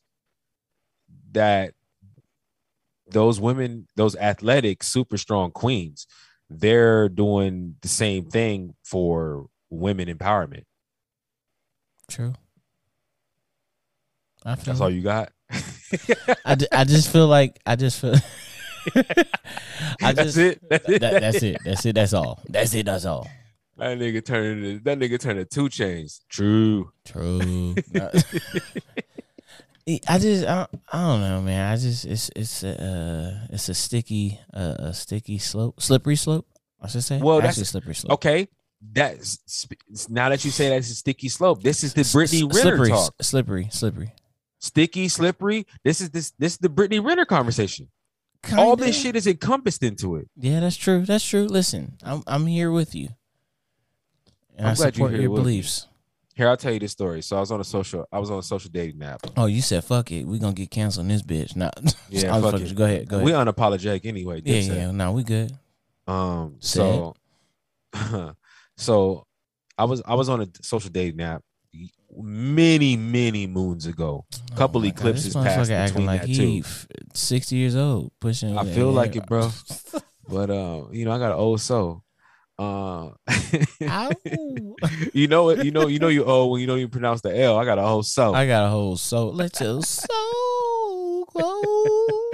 That 1.32 1.74
those 3.10 3.40
women, 3.40 3.86
those 3.96 4.16
athletic, 4.16 4.82
super 4.82 5.16
strong 5.16 5.50
queens, 5.50 6.06
they're 6.50 7.08
doing 7.08 7.76
the 7.82 7.88
same 7.88 8.26
thing 8.26 8.74
for 8.82 9.46
women 9.70 10.08
empowerment. 10.08 10.64
True. 12.08 12.34
I 14.44 14.54
feel 14.54 14.64
That's 14.64 14.80
all 14.80 14.90
you 14.90 15.02
got. 15.02 15.32
I, 16.44 16.56
I 16.72 16.84
just 16.84 17.10
feel 17.10 17.26
like 17.26 17.58
I 17.66 17.76
just 17.76 18.00
feel 18.00 18.14
I 20.02 20.12
That's 20.12 20.34
just 20.34 20.38
it. 20.38 20.60
That's 20.68 20.88
it. 20.88 21.00
that, 21.00 21.20
that's 21.20 21.42
it. 21.42 21.58
That's 21.64 21.86
it. 21.86 21.94
That's 21.94 22.12
all. 22.12 22.40
That's 22.48 22.74
it. 22.74 22.86
That's 22.86 23.04
all. 23.04 23.28
That 23.76 23.98
nigga 23.98 24.24
turned 24.24 24.84
that 24.84 24.98
nigga 24.98 25.20
turned 25.20 25.38
to 25.38 25.44
two 25.44 25.68
chains. 25.68 26.20
True. 26.28 26.92
True. 27.04 27.74
I 30.06 30.18
just 30.18 30.46
I, 30.46 30.66
I 30.92 31.00
don't 31.00 31.20
know, 31.20 31.40
man. 31.40 31.72
I 31.72 31.76
just 31.76 32.04
it's 32.04 32.30
it's 32.36 32.62
a 32.62 32.82
uh, 32.82 33.46
it's 33.50 33.68
a 33.68 33.74
sticky 33.74 34.38
uh, 34.52 34.74
a 34.78 34.94
sticky 34.94 35.38
slope, 35.38 35.80
slippery 35.80 36.16
slope. 36.16 36.46
I 36.80 36.88
should 36.88 37.04
say. 37.04 37.18
Well, 37.18 37.36
that's- 37.36 37.54
actually 37.54 37.64
slippery 37.64 37.94
slope. 37.94 38.12
Okay. 38.14 38.48
That's 38.80 39.66
now 40.08 40.28
that 40.28 40.44
you 40.44 40.52
say 40.52 40.68
that's 40.68 40.88
a 40.90 40.94
sticky 40.94 41.28
slope. 41.28 41.62
This 41.62 41.82
is 41.82 41.94
the 41.94 42.08
Brittany 42.12 42.48
s- 42.48 42.56
Renner 42.56 42.76
slippery, 42.76 42.88
talk. 42.90 43.14
slippery, 43.20 43.68
slippery. 43.72 44.12
Sticky, 44.60 45.08
slippery. 45.08 45.66
This 45.82 46.00
is 46.00 46.10
this 46.10 46.30
this 46.38 46.52
is 46.52 46.58
the 46.58 46.68
Brittany 46.68 47.00
Renner 47.00 47.24
conversation. 47.24 47.88
All 48.56 48.76
this 48.76 48.96
shit 49.00 49.16
is 49.16 49.26
encompassed 49.26 49.82
into 49.82 50.14
it. 50.14 50.28
Yeah, 50.36 50.60
that's 50.60 50.76
true. 50.76 51.04
That's 51.04 51.26
true. 51.26 51.46
Listen, 51.46 51.98
I'm 52.04 52.22
I'm 52.26 52.46
here 52.46 52.70
with 52.70 52.94
you, 52.94 53.08
and 54.56 54.68
I'm 54.68 54.72
i 54.72 54.76
glad 54.76 54.84
you're 54.96 55.08
support 55.08 55.12
here 55.12 55.22
your 55.22 55.34
beliefs. 55.36 55.88
Here, 56.38 56.48
I'll 56.48 56.56
tell 56.56 56.72
you 56.72 56.78
this 56.78 56.92
story. 56.92 57.20
So 57.20 57.36
I 57.36 57.40
was 57.40 57.50
on 57.50 57.60
a 57.60 57.64
social, 57.64 58.06
I 58.12 58.20
was 58.20 58.30
on 58.30 58.38
a 58.38 58.42
social 58.44 58.70
dating 58.72 59.02
app. 59.02 59.22
Oh, 59.36 59.46
you 59.46 59.60
said 59.60 59.82
fuck 59.82 60.12
it. 60.12 60.24
We 60.24 60.38
gonna 60.38 60.52
get 60.52 60.70
canceled 60.70 61.06
in 61.06 61.08
this 61.08 61.20
bitch. 61.22 61.56
Nah, 61.56 61.72
Yeah, 62.10 62.32
fuck 62.40 62.52
fucking- 62.52 62.66
it. 62.68 62.74
Go 62.76 62.84
ahead. 62.84 63.08
Go 63.08 63.16
ahead. 63.16 63.24
We 63.26 63.32
unapologetic 63.32 64.06
anyway. 64.06 64.40
yeah, 64.44 64.60
yeah. 64.60 64.90
No, 64.92 65.10
we 65.10 65.24
good. 65.24 65.50
Um. 66.06 66.54
So, 66.60 67.16
so 68.76 69.26
I 69.76 69.84
was 69.84 70.00
I 70.06 70.14
was 70.14 70.28
on 70.28 70.42
a 70.42 70.46
social 70.62 70.90
dating 70.90 71.20
app 71.22 71.42
many 72.16 72.96
many 72.96 73.48
moons 73.48 73.86
ago. 73.86 74.24
A 74.52 74.54
Couple 74.54 74.80
Oh 74.80 74.84
my 74.84 74.90
God, 74.90 74.98
eclipses 75.00 75.24
this 75.24 75.34
passed 75.34 75.72
acting 75.72 75.92
between 75.94 76.06
like 76.06 76.20
that 76.22 76.34
too. 76.36 76.62
sixty 77.14 77.56
years 77.56 77.74
old, 77.74 78.12
pushing. 78.20 78.56
I 78.56 78.64
feel 78.64 78.92
like 78.92 79.16
it, 79.16 79.26
bro. 79.26 79.50
But 80.30 80.50
uh, 80.50 80.84
you 80.92 81.04
know, 81.06 81.10
I 81.12 81.18
got 81.18 81.32
an 81.32 81.38
old 81.38 81.60
soul. 81.60 82.04
Uh, 82.58 83.10
you 85.12 85.28
know 85.28 85.50
it. 85.50 85.64
You 85.64 85.70
know. 85.70 85.86
You 85.86 85.98
know 86.00 86.08
you 86.08 86.24
old 86.24 86.50
when 86.52 86.60
you 86.60 86.66
don't 86.66 86.78
even 86.78 86.90
pronounce 86.90 87.20
the 87.20 87.36
L. 87.38 87.56
I 87.56 87.64
got 87.64 87.78
a 87.78 87.82
whole 87.82 88.02
soul. 88.02 88.34
I 88.34 88.46
got 88.46 88.66
a 88.66 88.68
whole 88.68 88.96
soul. 88.96 89.32
Let 89.32 89.60
your 89.60 89.80
soul 89.82 91.24
glow. 91.32 92.32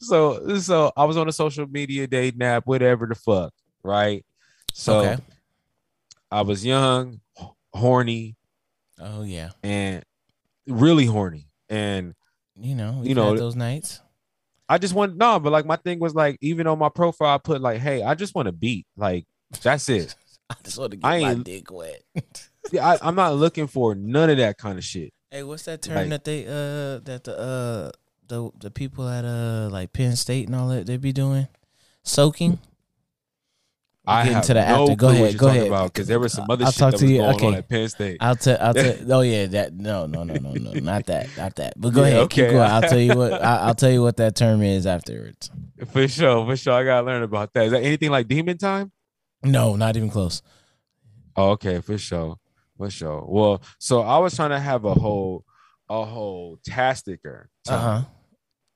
so 0.00 0.58
so 0.58 0.92
I 0.96 1.04
was 1.04 1.16
on 1.16 1.28
a 1.28 1.32
social 1.32 1.66
media 1.66 2.06
dating 2.06 2.38
nap, 2.38 2.62
whatever 2.66 3.06
the 3.06 3.14
fuck, 3.14 3.52
right? 3.82 4.24
So 4.72 4.98
Okay. 5.00 5.22
I 6.30 6.42
was 6.42 6.64
young, 6.64 7.20
horny, 7.72 8.36
Oh 9.00 9.22
yeah, 9.22 9.50
and 9.62 10.04
really 10.68 11.06
horny. 11.06 11.48
And 11.68 12.14
you 12.56 12.74
know, 12.76 13.00
You 13.02 13.08
you 13.10 13.14
know, 13.14 13.32
know 13.32 13.38
those 13.38 13.56
nights. 13.56 14.00
I 14.70 14.78
just 14.78 14.94
want 14.94 15.16
no, 15.16 15.38
but 15.40 15.50
like 15.52 15.66
my 15.66 15.76
thing 15.76 15.98
was 15.98 16.14
like, 16.14 16.38
even 16.40 16.66
on 16.68 16.78
my 16.78 16.88
profile, 16.88 17.34
I 17.34 17.38
put 17.38 17.60
like, 17.60 17.80
hey, 17.80 18.02
I 18.04 18.14
just 18.14 18.34
want 18.34 18.46
to 18.46 18.52
beat. 18.52 18.86
Like, 18.96 19.26
that's 19.62 19.88
it. 19.88 20.14
I 20.50 20.54
just 20.62 20.78
want 20.78 20.92
to 20.92 20.96
get 20.96 21.06
I 21.06 21.20
my 21.20 21.34
dick 21.34 21.70
wet. 21.70 22.02
Yeah, 22.72 22.86
I, 22.88 22.98
I'm 23.02 23.14
not 23.16 23.34
looking 23.34 23.66
for 23.66 23.94
none 23.96 24.30
of 24.30 24.36
that 24.36 24.56
kind 24.58 24.78
of 24.78 24.84
shit. 24.84 25.12
hey, 25.30 25.42
what's 25.42 25.64
that 25.64 25.82
term 25.82 25.96
Like- 25.96 26.08
that 26.10 26.24
they 26.24 26.44
uh 26.46 27.00
that 27.04 27.22
the 27.24 27.36
uh 27.38 27.90
the 28.28 28.50
the 28.60 28.70
people 28.70 29.08
at 29.08 29.24
uh 29.24 29.68
like 29.72 29.92
Penn 29.92 30.14
State 30.14 30.46
and 30.46 30.54
all 30.54 30.68
that 30.68 30.86
they 30.86 30.96
be 30.98 31.12
doing? 31.12 31.48
Soaking. 32.04 32.58
I 34.10 34.24
get 34.24 34.32
have 34.32 34.36
into 34.42 34.54
the 34.54 34.60
no 34.60 34.82
after. 34.82 34.96
Go 34.96 35.08
ahead, 35.08 35.38
go 35.38 35.48
ahead. 35.48 35.92
because 35.92 36.06
there 36.08 36.18
was 36.20 36.32
some 36.32 36.50
other 36.50 36.64
I'll 36.66 36.70
shit 36.72 36.78
talk 36.78 36.90
that 36.92 36.98
to 36.98 37.04
was 37.04 37.12
you. 37.12 37.18
going 37.18 37.34
Okay. 37.36 37.46
on 37.46 37.54
at 37.54 37.68
Penn 37.68 37.88
State. 37.88 38.16
I'll 38.20 38.36
tell. 38.36 38.58
I'll 38.60 38.74
tell. 38.74 38.96
Oh 39.10 39.20
yeah, 39.22 39.46
that 39.46 39.74
no, 39.74 40.06
no, 40.06 40.24
no, 40.24 40.34
no, 40.34 40.52
no, 40.52 40.72
not 40.80 41.06
that, 41.06 41.28
not 41.36 41.56
that. 41.56 41.74
But 41.76 41.90
go 41.90 42.02
Yeah, 42.02 42.08
ahead, 42.08 42.30
keep 42.30 42.44
okay. 42.44 42.52
going. 42.54 42.70
I'll 42.70 42.82
tell 42.82 42.98
you 42.98 43.14
what. 43.16 43.32
I, 43.42 43.56
I'll 43.58 43.74
tell 43.74 43.90
you 43.90 44.02
what 44.02 44.16
that 44.18 44.34
term 44.36 44.62
is 44.62 44.86
afterwards. 44.86 45.50
For 45.92 46.06
sure, 46.08 46.44
for 46.46 46.56
sure. 46.56 46.72
I 46.74 46.84
gotta 46.84 47.06
learn 47.06 47.22
about 47.22 47.52
that. 47.54 47.66
Is 47.66 47.72
that 47.72 47.82
anything 47.82 48.10
like 48.10 48.28
Demon 48.28 48.58
Time? 48.58 48.92
No, 49.42 49.76
not 49.76 49.96
even 49.96 50.10
close. 50.10 50.42
Oh, 51.36 51.50
okay, 51.50 51.80
for 51.80 51.96
sure, 51.96 52.36
for 52.76 52.90
sure. 52.90 53.24
Well, 53.26 53.62
so 53.78 54.02
I 54.02 54.18
was 54.18 54.34
trying 54.36 54.50
to 54.50 54.58
have 54.60 54.84
a 54.84 54.92
whole, 54.94 55.44
a 55.88 56.04
whole 56.04 56.58
tasticker. 56.64 57.48
Uh 57.68 57.78
huh. 57.78 58.02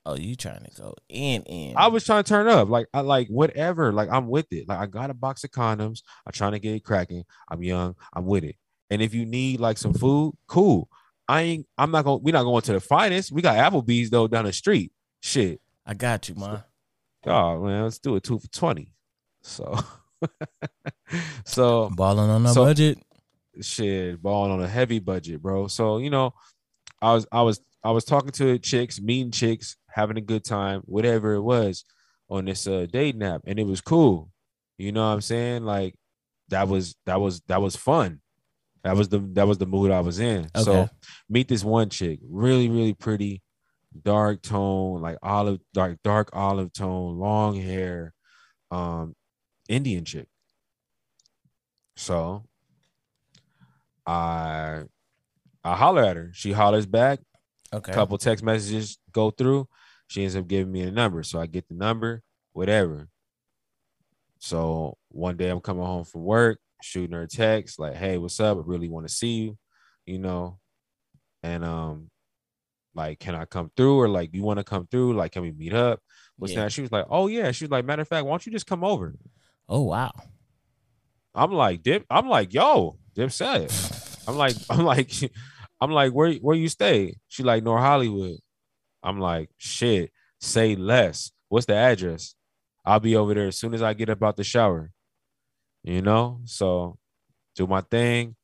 Oh, 0.07 0.15
you 0.15 0.35
trying 0.35 0.63
to 0.63 0.71
go 0.81 0.93
in 1.09 1.41
in? 1.43 1.75
I 1.75 1.87
was 1.87 2.03
trying 2.05 2.23
to 2.23 2.27
turn 2.29 2.47
up, 2.47 2.69
like 2.69 2.87
I 2.93 3.01
like 3.01 3.27
whatever, 3.27 3.91
like 3.91 4.09
I'm 4.11 4.27
with 4.27 4.45
it. 4.51 4.67
Like 4.69 4.77
I 4.79 4.85
got 4.85 5.09
a 5.09 5.15
box 5.15 5.43
of 5.43 5.49
condoms. 5.51 6.03
I'm 6.25 6.31
trying 6.33 6.51
to 6.51 6.59
get 6.59 6.75
it 6.75 6.83
cracking. 6.83 7.23
I'm 7.49 7.63
young. 7.63 7.95
I'm 8.13 8.25
with 8.25 8.43
it. 8.43 8.55
And 8.91 9.01
if 9.01 9.13
you 9.15 9.25
need 9.25 9.59
like 9.59 9.77
some 9.79 9.93
food, 9.95 10.35
cool. 10.47 10.89
I 11.27 11.41
ain't. 11.41 11.65
I'm 11.77 11.89
not 11.89 12.05
going. 12.05 12.21
We're 12.21 12.33
not 12.33 12.43
going 12.43 12.61
to 12.61 12.73
the 12.73 12.79
finest. 12.79 13.31
We 13.31 13.41
got 13.41 13.55
Applebee's 13.57 14.11
though 14.11 14.27
down 14.27 14.45
the 14.45 14.53
street. 14.53 14.91
Shit. 15.21 15.59
I 15.87 15.95
got 15.95 16.29
you, 16.29 16.35
man. 16.35 16.63
Oh 17.25 17.63
man, 17.63 17.83
let's 17.83 17.97
do 17.97 18.15
it 18.15 18.21
two 18.23 18.37
for 18.37 18.47
twenty. 18.49 18.91
So, 19.41 19.75
so 21.45 21.89
Balling 21.95 22.29
on 22.29 22.43
the 22.43 22.53
So- 22.53 22.65
budget. 22.65 22.99
shit, 23.61 24.21
balling 24.21 24.51
on 24.51 24.61
a 24.61 24.67
heavy 24.67 24.99
budget, 24.99 25.41
bro. 25.41 25.67
So 25.67 25.97
you 25.97 26.09
know, 26.09 26.33
I 27.01 27.13
was 27.13 27.25
I 27.31 27.41
was 27.41 27.59
I 27.83 27.91
was 27.91 28.05
talking 28.05 28.31
to 28.33 28.57
chicks, 28.59 28.99
meeting 29.01 29.31
chicks, 29.31 29.77
having 29.95 30.17
a 30.17 30.21
good 30.21 30.43
time, 30.43 30.81
whatever 30.85 31.33
it 31.35 31.41
was, 31.41 31.85
on 32.29 32.43
this 32.43 32.67
uh 32.67 32.85
dating 32.91 33.23
app, 33.23 33.41
and 33.47 33.57
it 33.57 33.65
was 33.65 33.79
cool. 33.79 34.29
You 34.77 34.91
know 34.91 35.07
what 35.07 35.13
I'm 35.13 35.21
saying? 35.21 35.63
Like 35.63 35.95
that 36.49 36.67
was 36.67 36.95
that 37.05 37.21
was 37.21 37.41
that 37.47 37.61
was 37.61 37.77
fun. 37.77 38.19
That 38.83 38.97
was 38.97 39.07
the 39.07 39.19
that 39.33 39.47
was 39.47 39.57
the 39.57 39.65
mood 39.65 39.91
I 39.91 40.01
was 40.01 40.19
in. 40.19 40.49
So 40.65 40.89
meet 41.29 41.47
this 41.47 41.63
one 41.63 41.89
chick, 41.89 42.19
really 42.29 42.67
really 42.69 42.93
pretty, 42.93 43.41
dark 44.03 44.41
tone, 44.41 45.01
like 45.01 45.17
olive 45.23 45.61
dark 45.73 45.97
dark 46.03 46.29
olive 46.33 46.73
tone, 46.73 47.17
long 47.17 47.55
hair, 47.55 48.13
um, 48.71 49.15
Indian 49.69 50.03
chick. 50.03 50.27
So 51.95 52.43
I 54.05 54.83
I 55.63 55.75
holler 55.75 56.03
at 56.03 56.17
her. 56.17 56.31
She 56.33 56.51
hollers 56.51 56.85
back. 56.85 57.19
Okay. 57.73 57.91
couple 57.93 58.17
text 58.17 58.43
messages 58.43 58.97
go 59.11 59.31
through. 59.31 59.67
She 60.07 60.21
ends 60.23 60.35
up 60.35 60.47
giving 60.47 60.71
me 60.71 60.81
a 60.81 60.91
number. 60.91 61.23
So 61.23 61.39
I 61.39 61.45
get 61.47 61.67
the 61.67 61.73
number, 61.75 62.21
whatever. 62.53 63.09
So 64.39 64.97
one 65.09 65.37
day 65.37 65.49
I'm 65.49 65.61
coming 65.61 65.83
home 65.85 66.03
from 66.03 66.23
work, 66.23 66.59
shooting 66.81 67.13
her 67.15 67.23
a 67.23 67.27
text, 67.27 67.79
like, 67.79 67.95
hey, 67.95 68.17
what's 68.17 68.39
up? 68.39 68.57
I 68.57 68.61
really 68.63 68.89
want 68.89 69.07
to 69.07 69.13
see 69.13 69.33
you, 69.41 69.57
you 70.05 70.19
know. 70.19 70.59
And 71.41 71.63
um, 71.65 72.09
like, 72.93 73.19
can 73.19 73.35
I 73.35 73.45
come 73.45 73.71
through? 73.75 73.99
Or 73.99 74.07
like, 74.09 74.33
you 74.33 74.43
want 74.43 74.59
to 74.59 74.63
come 74.63 74.87
through? 74.87 75.13
Like, 75.13 75.31
can 75.31 75.41
we 75.41 75.51
meet 75.51 75.73
up? 75.73 76.01
What's 76.37 76.53
Yeah. 76.53 76.63
that? 76.63 76.71
She 76.71 76.81
was 76.81 76.91
like, 76.91 77.05
Oh, 77.09 77.27
yeah. 77.27 77.51
She 77.51 77.63
was 77.65 77.71
like, 77.71 77.85
matter 77.85 78.01
of 78.03 78.07
fact, 78.07 78.25
why 78.25 78.31
don't 78.31 78.45
you 78.45 78.51
just 78.51 78.67
come 78.67 78.83
over? 78.83 79.15
Oh 79.67 79.83
wow. 79.83 80.11
I'm 81.33 81.51
like, 81.51 81.81
Dip, 81.81 82.05
I'm 82.09 82.29
like, 82.29 82.53
yo, 82.53 82.97
Dip 83.15 83.31
said. 83.31 83.71
I'm 84.27 84.35
like, 84.37 84.55
I'm 84.69 84.85
like, 84.85 85.11
I'm 85.81 85.91
like, 85.91 86.13
where 86.13 86.33
where 86.35 86.55
you 86.55 86.69
stay? 86.69 87.17
She 87.27 87.43
like 87.43 87.63
North 87.63 87.81
Hollywood. 87.81 88.37
I'm 89.05 89.19
like, 89.19 89.51
shit, 89.57 90.11
say 90.41 90.75
less. 90.75 91.31
What's 91.47 91.67
the 91.67 91.75
address? 91.75 92.35
I'll 92.83 92.99
be 92.99 93.15
over 93.15 93.33
there 93.33 93.47
as 93.47 93.57
soon 93.57 93.73
as 93.73 93.81
I 93.81 93.93
get 93.93 94.09
up 94.09 94.23
out 94.23 94.35
the 94.35 94.43
shower. 94.43 94.91
You 95.83 96.01
know, 96.01 96.41
so 96.45 96.97
do 97.55 97.67
my 97.67 97.81
thing. 97.81 98.35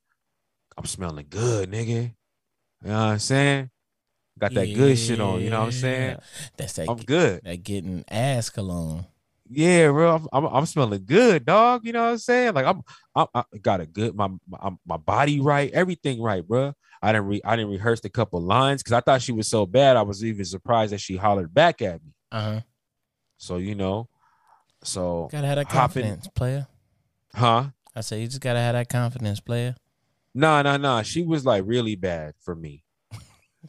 I'm 0.78 0.86
smelling 0.86 1.26
good, 1.30 1.72
nigga. 1.72 2.14
You 2.84 2.90
know 2.90 2.94
what 2.94 3.12
I'm 3.14 3.20
saying? 3.20 3.70
Got 4.40 4.54
that 4.54 4.74
good 4.74 4.98
shit 4.98 5.20
on. 5.20 5.42
You 5.42 5.50
know 5.50 5.60
what 5.60 5.66
I'm 5.66 5.72
saying? 5.72 6.18
That's 6.58 6.74
that. 6.74 6.90
I'm 6.90 6.98
good. 6.98 7.42
That 7.44 7.64
getting 7.64 8.06
ass 8.08 8.50
cologne. 8.50 9.06
Yeah, 9.54 9.90
bro. 9.92 10.28
I'm, 10.32 10.46
I'm, 10.46 10.66
smelling 10.66 11.04
good, 11.06 11.46
dog. 11.46 11.86
You 11.86 11.92
know 11.94 12.04
what 12.04 12.12
I'm 12.12 12.18
saying? 12.18 12.54
Like 12.54 12.66
I'm, 12.66 12.82
I'm 13.16 13.28
I 13.34 13.44
got 13.62 13.82
a 13.82 13.86
good 13.86 14.16
my 14.16 14.30
my, 14.48 14.72
my 14.86 14.98
body 14.98 15.40
right, 15.42 15.70
everything 15.74 16.22
right, 16.22 16.48
bro. 16.48 16.74
I 17.02 17.12
didn't 17.12 17.28
re, 17.28 17.42
I 17.44 17.56
didn't 17.56 17.72
rehearse 17.72 18.00
a 18.06 18.10
couple 18.10 18.40
lines 18.42 18.82
because 18.82 18.94
I 18.94 19.02
thought 19.02 19.22
she 19.22 19.32
was 19.32 19.48
so 19.48 19.66
bad. 19.66 19.98
I 19.98 20.04
was 20.04 20.24
even 20.24 20.46
surprised 20.46 20.94
that 20.94 21.02
she 21.02 21.18
hollered 21.18 21.54
back 21.54 21.82
at 21.82 22.04
me. 22.04 22.14
Uh 22.32 22.42
huh. 22.42 22.62
So 23.38 23.58
you 23.58 23.76
know, 23.76 24.08
so 24.84 25.28
Gotta 25.32 25.48
have 25.48 25.58
that 25.58 25.68
Hopping- 25.68 26.04
confidence, 26.04 26.28
player. 26.34 26.68
huh? 27.34 27.66
I 27.96 28.02
say 28.02 28.22
you 28.22 28.28
just 28.28 28.42
gotta 28.42 28.60
have 28.60 28.74
that 28.74 28.88
confidence, 28.88 29.40
player. 29.42 29.76
Nah, 30.34 30.62
nah, 30.62 30.78
nah. 30.78 31.02
She 31.02 31.24
was 31.24 31.46
like 31.46 31.64
really 31.66 31.96
bad 31.96 32.36
for 32.40 32.56
me. 32.56 32.84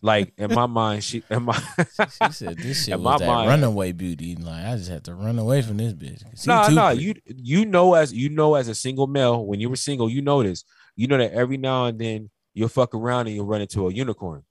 Like 0.01 0.33
in 0.39 0.55
my 0.55 0.67
mind, 0.67 1.05
she 1.05 1.23
in 1.29 1.43
my 1.43 1.53
She 1.79 2.33
said 2.33 2.57
this 2.59 2.85
shit 2.85 2.95
In 2.95 3.03
was 3.03 3.21
that 3.21 3.27
mind- 3.27 3.49
runaway 3.49 3.93
beauty. 3.93 4.37
Like 4.37 4.65
I 4.65 4.77
just 4.77 4.89
had 4.91 5.05
to 5.05 5.15
run 5.15 5.39
away 5.39 5.61
from 5.63 5.77
this 5.77 5.93
bitch. 5.93 6.23
she 6.41 6.49
no, 6.49 6.67
too 6.69 6.75
no, 6.75 6.89
you 6.91 7.15
you 7.27 7.67
know 7.67 7.95
as 7.95 8.13
you 8.13 8.31
know 8.31 8.55
as 8.55 8.69
a 8.69 8.75
single 8.75 9.07
male 9.07 9.45
when 9.45 9.61
you 9.61 9.69
were 9.69 9.77
single, 9.77 10.09
you 10.09 10.23
know 10.23 10.43
this. 10.43 10.65
You 10.97 11.09
know 11.09 11.19
that 11.19 11.33
every 11.33 11.59
now 11.59 11.87
and 11.87 11.99
then 11.99 12.31
you'll 12.55 12.69
fuck 12.69 12.95
around 12.95 13.27
and 13.27 13.37
you'll 13.37 13.47
run 13.47 13.61
into 13.61 13.87
a 13.87 13.93
unicorn. 13.93 14.45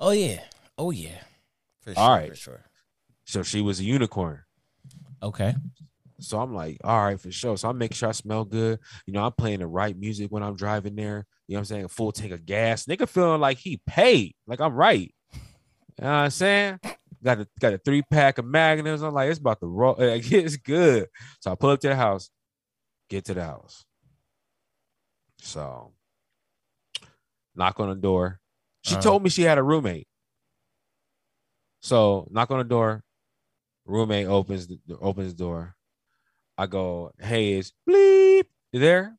Oh 0.00 0.10
yeah. 0.10 0.40
Oh 0.76 0.90
yeah. 0.90 1.20
For 1.82 1.94
sure. 1.94 2.02
All 2.02 2.10
right. 2.16 2.30
For 2.30 2.36
sure. 2.36 2.64
So 3.24 3.42
she 3.42 3.60
was 3.60 3.80
a 3.80 3.84
unicorn. 3.84 4.40
Okay. 5.22 5.54
So 6.18 6.40
I'm 6.40 6.54
like, 6.54 6.78
all 6.82 7.04
right, 7.04 7.20
for 7.20 7.30
sure. 7.30 7.56
So 7.56 7.68
I 7.68 7.72
make 7.72 7.94
sure 7.94 8.08
I 8.08 8.12
smell 8.12 8.44
good. 8.44 8.78
You 9.06 9.12
know, 9.12 9.22
I'm 9.24 9.32
playing 9.32 9.58
the 9.60 9.66
right 9.66 9.96
music 9.96 10.30
when 10.32 10.42
I'm 10.42 10.56
driving 10.56 10.96
there. 10.96 11.26
You 11.48 11.54
know 11.54 11.58
what 11.58 11.60
I'm 11.60 11.64
saying? 11.66 11.84
A 11.84 11.88
full 11.88 12.12
tank 12.12 12.32
of 12.32 12.44
gas. 12.44 12.86
Nigga 12.86 13.08
feeling 13.08 13.40
like 13.40 13.58
he 13.58 13.80
paid. 13.86 14.34
Like 14.46 14.60
I'm 14.60 14.74
right. 14.74 15.12
You 15.32 16.04
know 16.04 16.08
what 16.08 16.10
I'm 16.10 16.30
saying? 16.30 16.80
Got 17.22 17.40
a 17.40 17.48
got 17.60 17.72
a 17.72 17.78
three 17.78 18.02
pack 18.02 18.38
of 18.38 18.44
magnums. 18.44 19.02
I'm 19.02 19.14
like, 19.14 19.30
it's 19.30 19.38
about 19.38 19.60
to 19.60 19.66
roll. 19.66 19.94
Like, 19.98 20.30
it's 20.30 20.56
good. 20.56 21.06
So 21.40 21.52
I 21.52 21.54
pull 21.54 21.70
up 21.70 21.80
to 21.80 21.88
the 21.88 21.96
house, 21.96 22.30
get 23.08 23.24
to 23.26 23.34
the 23.34 23.44
house. 23.44 23.84
So 25.38 25.92
knock 27.54 27.78
on 27.80 27.88
the 27.88 27.94
door. 27.94 28.40
She 28.82 28.94
Uh-huh. 28.94 29.02
told 29.02 29.22
me 29.22 29.30
she 29.30 29.42
had 29.42 29.58
a 29.58 29.62
roommate. 29.62 30.06
So 31.80 32.26
knock 32.30 32.50
on 32.50 32.58
the 32.58 32.64
door. 32.64 33.02
Roommate 33.84 34.26
opens 34.26 34.66
the 34.66 34.78
opens 35.00 35.32
the 35.34 35.38
door. 35.38 35.76
I 36.58 36.66
go, 36.66 37.12
hey, 37.20 37.52
is 37.52 37.72
bleep 37.88 38.44
you 38.72 38.80
there? 38.80 39.16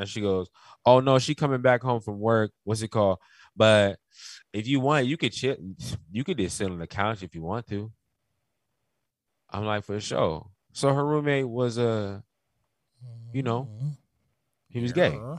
And 0.00 0.08
she 0.08 0.22
goes, 0.22 0.48
oh 0.86 1.00
no, 1.00 1.18
she 1.18 1.34
coming 1.34 1.60
back 1.60 1.82
home 1.82 2.00
from 2.00 2.18
work. 2.18 2.52
What's 2.64 2.80
it 2.80 2.88
called? 2.88 3.18
But 3.54 3.98
if 4.50 4.66
you 4.66 4.80
want, 4.80 5.06
you 5.06 5.18
could 5.18 5.32
chill. 5.32 5.56
You 6.10 6.24
could 6.24 6.38
just 6.38 6.56
sit 6.56 6.70
on 6.70 6.78
the 6.78 6.86
couch 6.86 7.22
if 7.22 7.34
you 7.34 7.42
want 7.42 7.66
to. 7.66 7.92
I'm 9.50 9.66
like, 9.66 9.84
for 9.84 10.00
sure. 10.00 10.46
So 10.72 10.94
her 10.94 11.04
roommate 11.04 11.46
was 11.48 11.78
uh 11.78 12.20
You 13.34 13.42
know, 13.42 13.68
he 14.70 14.80
was 14.80 14.92
gay. 14.92 15.12
Yeah. 15.12 15.38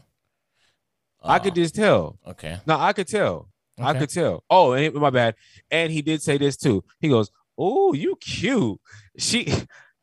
I 1.24 1.40
could 1.40 1.54
Oh, 1.54 1.56
just 1.56 1.74
tell. 1.74 2.20
Okay. 2.28 2.60
No, 2.68 2.78
I 2.80 2.94
could 2.94 3.08
tell. 3.08 3.50
I 3.80 3.98
could 3.98 4.10
tell. 4.10 4.44
Oh, 4.48 4.74
and 4.74 4.94
my 4.94 5.10
bad. 5.10 5.36
And 5.72 5.92
he 5.92 6.04
did 6.04 6.22
say 6.22 6.38
this 6.38 6.56
too. 6.56 6.84
He 7.00 7.10
goes, 7.10 7.32
"Oh, 7.58 7.94
you 7.94 8.16
cute." 8.18 8.80
She, 9.18 9.52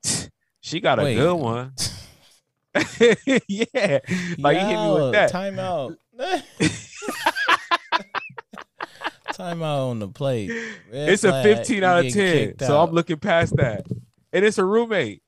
she 0.61 0.80
got 0.80 0.98
a 0.98 1.04
Wait. 1.04 1.14
good 1.14 1.34
one. 1.34 1.74
yeah, 3.49 3.99
like 4.39 4.57
you 4.59 4.66
hit 4.66 4.76
me 4.76 4.95
with 4.95 5.12
that. 5.12 5.31
Time 5.31 5.59
out. 5.59 5.95
time 9.33 9.62
out 9.62 9.89
on 9.91 9.99
the 9.99 10.09
plate. 10.09 10.51
Red 10.93 11.09
it's 11.11 11.24
a 11.24 11.43
15 11.43 11.85
out 11.85 12.05
of 12.05 12.12
10. 12.12 12.59
So 12.59 12.76
out. 12.76 12.89
I'm 12.89 12.95
looking 12.95 13.18
past 13.18 13.57
that. 13.57 13.87
And 14.33 14.45
it's 14.45 14.59
a 14.59 14.64
roommate. 14.64 15.22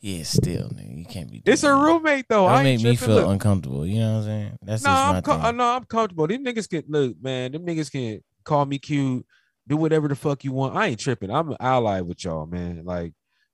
Yeah, 0.00 0.24
still, 0.24 0.68
nigga, 0.70 0.98
you 0.98 1.04
can't 1.04 1.30
be. 1.30 1.42
It's 1.46 1.62
a 1.62 1.72
roommate 1.72 2.26
though. 2.28 2.48
Don't 2.48 2.58
I 2.58 2.62
make 2.64 2.82
me 2.82 2.96
feel 2.96 3.14
Look, 3.14 3.28
uncomfortable. 3.28 3.86
You 3.86 4.00
know 4.00 4.12
what 4.14 4.18
I'm 4.18 4.24
saying? 4.24 4.58
That's 4.62 4.82
no, 4.82 4.90
just 4.90 5.08
my 5.08 5.16
I'm 5.16 5.22
com- 5.22 5.40
uh, 5.40 5.44
thing. 5.44 5.56
no, 5.58 5.64
I'm 5.64 5.84
comfortable. 5.84 6.26
These 6.26 6.38
niggas 6.40 6.68
can 6.68 6.82
look, 6.88 7.22
man. 7.22 7.52
Them 7.52 7.64
niggas 7.64 7.92
can 7.92 8.20
call 8.44 8.64
me 8.66 8.80
cute, 8.80 9.24
do 9.68 9.76
whatever 9.76 10.08
the 10.08 10.16
fuck 10.16 10.42
you 10.42 10.50
want. 10.52 10.76
I 10.76 10.88
ain't 10.88 10.98
tripping. 10.98 11.30
I'm 11.30 11.50
an 11.50 11.56
ally 11.60 12.00
with 12.00 12.24
y'all, 12.24 12.46
man. 12.46 12.82
Like 12.84 13.12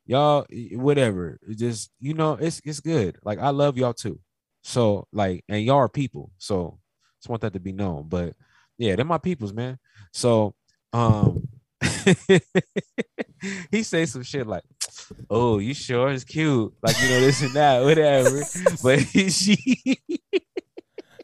y'all, 0.09 0.47
whatever. 0.73 1.39
Just 1.55 1.91
you 2.01 2.15
know, 2.15 2.33
it's 2.33 2.61
it's 2.65 2.81
good. 2.81 3.19
Like 3.23 3.39
I 3.39 3.51
love 3.51 3.79
y'all 3.79 3.95
too. 3.95 4.19
So 4.65 5.07
like, 5.13 5.45
and 5.49 5.63
y'all 5.65 5.77
are 5.77 5.89
people. 5.89 6.33
So 6.39 6.81
just 7.21 7.29
want 7.29 7.43
that 7.43 7.53
to 7.53 7.61
be 7.61 7.73
known. 7.73 8.09
But 8.09 8.35
yeah, 8.79 8.97
they're 8.97 9.05
my 9.05 9.19
peoples, 9.19 9.53
man. 9.53 9.79
So 10.13 10.55
um, 10.93 11.47
he 13.71 13.83
say 13.83 14.07
some 14.07 14.23
shit 14.25 14.47
like, 14.47 14.65
"Oh, 15.31 15.59
you 15.59 15.75
sure 15.75 16.11
is 16.11 16.25
cute," 16.25 16.73
like 16.83 17.01
you 17.01 17.09
know 17.09 17.21
this 17.21 17.43
and 17.43 17.53
that, 17.55 17.85
whatever. 17.85 18.43
But 18.83 19.01
she. 19.31 20.01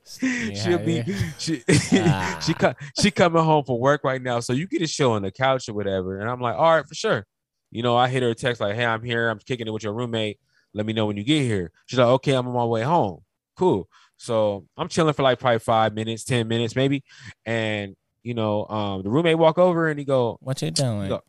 She'll 0.06 0.78
be 0.78 1.02
she 1.38 1.62
Ah. 1.92 2.38
she 2.40 2.54
she 3.00 3.10
coming 3.10 3.42
home 3.42 3.64
from 3.64 3.78
work 3.78 4.02
right 4.04 4.22
now, 4.22 4.40
so 4.40 4.52
you 4.52 4.66
get 4.68 4.82
a 4.82 4.86
show 4.86 5.12
on 5.12 5.22
the 5.22 5.30
couch 5.30 5.68
or 5.68 5.74
whatever. 5.74 6.20
And 6.20 6.30
I'm 6.30 6.40
like, 6.40 6.54
all 6.56 6.76
right, 6.76 6.86
for 6.86 6.94
sure. 6.94 7.26
You 7.74 7.82
know, 7.82 7.96
I 7.96 8.08
hit 8.08 8.22
her 8.22 8.30
a 8.30 8.34
text 8.36 8.60
like, 8.60 8.76
hey, 8.76 8.86
I'm 8.86 9.02
here. 9.02 9.28
I'm 9.28 9.40
kicking 9.40 9.66
it 9.66 9.72
with 9.72 9.82
your 9.82 9.92
roommate. 9.94 10.38
Let 10.72 10.86
me 10.86 10.92
know 10.92 11.06
when 11.06 11.16
you 11.16 11.24
get 11.24 11.42
here. 11.42 11.72
She's 11.86 11.98
like, 11.98 12.08
okay, 12.08 12.32
I'm 12.32 12.46
on 12.46 12.54
my 12.54 12.64
way 12.64 12.82
home. 12.82 13.20
Cool. 13.56 13.88
So 14.16 14.64
I'm 14.76 14.88
chilling 14.88 15.12
for 15.12 15.24
like 15.24 15.40
probably 15.40 15.58
five 15.58 15.92
minutes, 15.92 16.22
ten 16.24 16.46
minutes 16.48 16.76
maybe, 16.76 17.02
and 17.44 17.96
you 18.22 18.32
know, 18.34 18.66
um, 18.66 19.02
the 19.02 19.10
roommate 19.10 19.38
walk 19.38 19.58
over 19.58 19.88
and 19.88 19.98
he 19.98 20.04
go, 20.04 20.38
What 20.40 20.62
you 20.62 20.70
doing? 20.70 21.08
Go- 21.08 21.22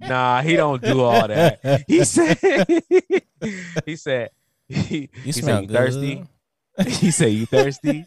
nah, 0.00 0.42
he 0.42 0.56
don't 0.56 0.82
do 0.82 1.02
all 1.02 1.28
that. 1.28 1.84
He 1.86 2.04
said, 2.04 2.38
he 3.84 3.96
said, 3.96 4.30
he, 4.66 4.98
You 4.98 5.08
he 5.24 5.32
smell 5.32 5.60
said, 5.60 5.62
you 5.62 5.68
thirsty. 5.68 6.24
he 6.86 7.10
said, 7.10 7.26
you 7.32 7.46
thirsty. 7.46 8.04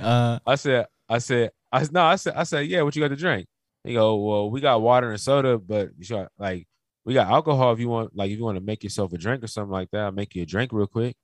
Uh, 0.00 0.38
I 0.46 0.54
said, 0.56 0.86
I 1.08 1.18
said, 1.18 1.52
I 1.72 1.86
no, 1.90 2.02
I 2.02 2.16
said, 2.16 2.34
I 2.36 2.42
said, 2.42 2.66
yeah. 2.66 2.82
What 2.82 2.94
you 2.94 3.02
got 3.02 3.08
to 3.08 3.16
drink? 3.16 3.46
He 3.84 3.94
go, 3.94 4.16
well, 4.16 4.50
we 4.50 4.60
got 4.60 4.82
water 4.82 5.10
and 5.10 5.20
soda, 5.20 5.58
but 5.58 5.90
you 5.96 6.04
should, 6.04 6.28
like 6.38 6.67
we 7.08 7.14
got 7.14 7.28
alcohol 7.28 7.72
if 7.72 7.80
you 7.80 7.88
want, 7.88 8.14
like 8.14 8.30
if 8.30 8.36
you 8.36 8.44
want 8.44 8.58
to 8.58 8.62
make 8.64 8.84
yourself 8.84 9.14
a 9.14 9.16
drink 9.16 9.42
or 9.42 9.46
something 9.46 9.72
like 9.72 9.90
that. 9.92 10.04
I'll 10.04 10.12
make 10.12 10.34
you 10.34 10.42
a 10.42 10.46
drink 10.46 10.72
real 10.74 10.86
quick. 10.86 11.16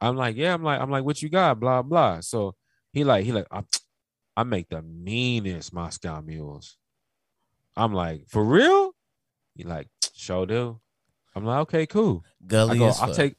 I'm 0.00 0.16
like, 0.16 0.34
yeah. 0.34 0.52
I'm 0.52 0.64
like, 0.64 0.80
I'm 0.80 0.90
like, 0.90 1.04
what 1.04 1.22
you 1.22 1.28
got? 1.28 1.60
Blah 1.60 1.82
blah. 1.82 2.18
So 2.22 2.56
he 2.92 3.04
like, 3.04 3.24
he 3.24 3.30
like, 3.30 3.46
I, 3.48 3.62
I 4.36 4.42
make 4.42 4.68
the 4.68 4.82
meanest 4.82 5.72
Moscow 5.72 6.20
mules. 6.22 6.76
I'm 7.76 7.92
like, 7.92 8.24
for 8.28 8.42
real? 8.42 8.96
He 9.54 9.62
like, 9.62 9.86
sure 10.12 10.44
do. 10.44 10.80
I'm 11.36 11.44
like, 11.44 11.60
okay, 11.60 11.86
cool. 11.86 12.24
I 12.26 12.46
gully 12.48 12.78
go, 12.80 12.88
as 12.88 12.98
I'll 13.00 13.06
fuck. 13.06 13.16
take 13.16 13.36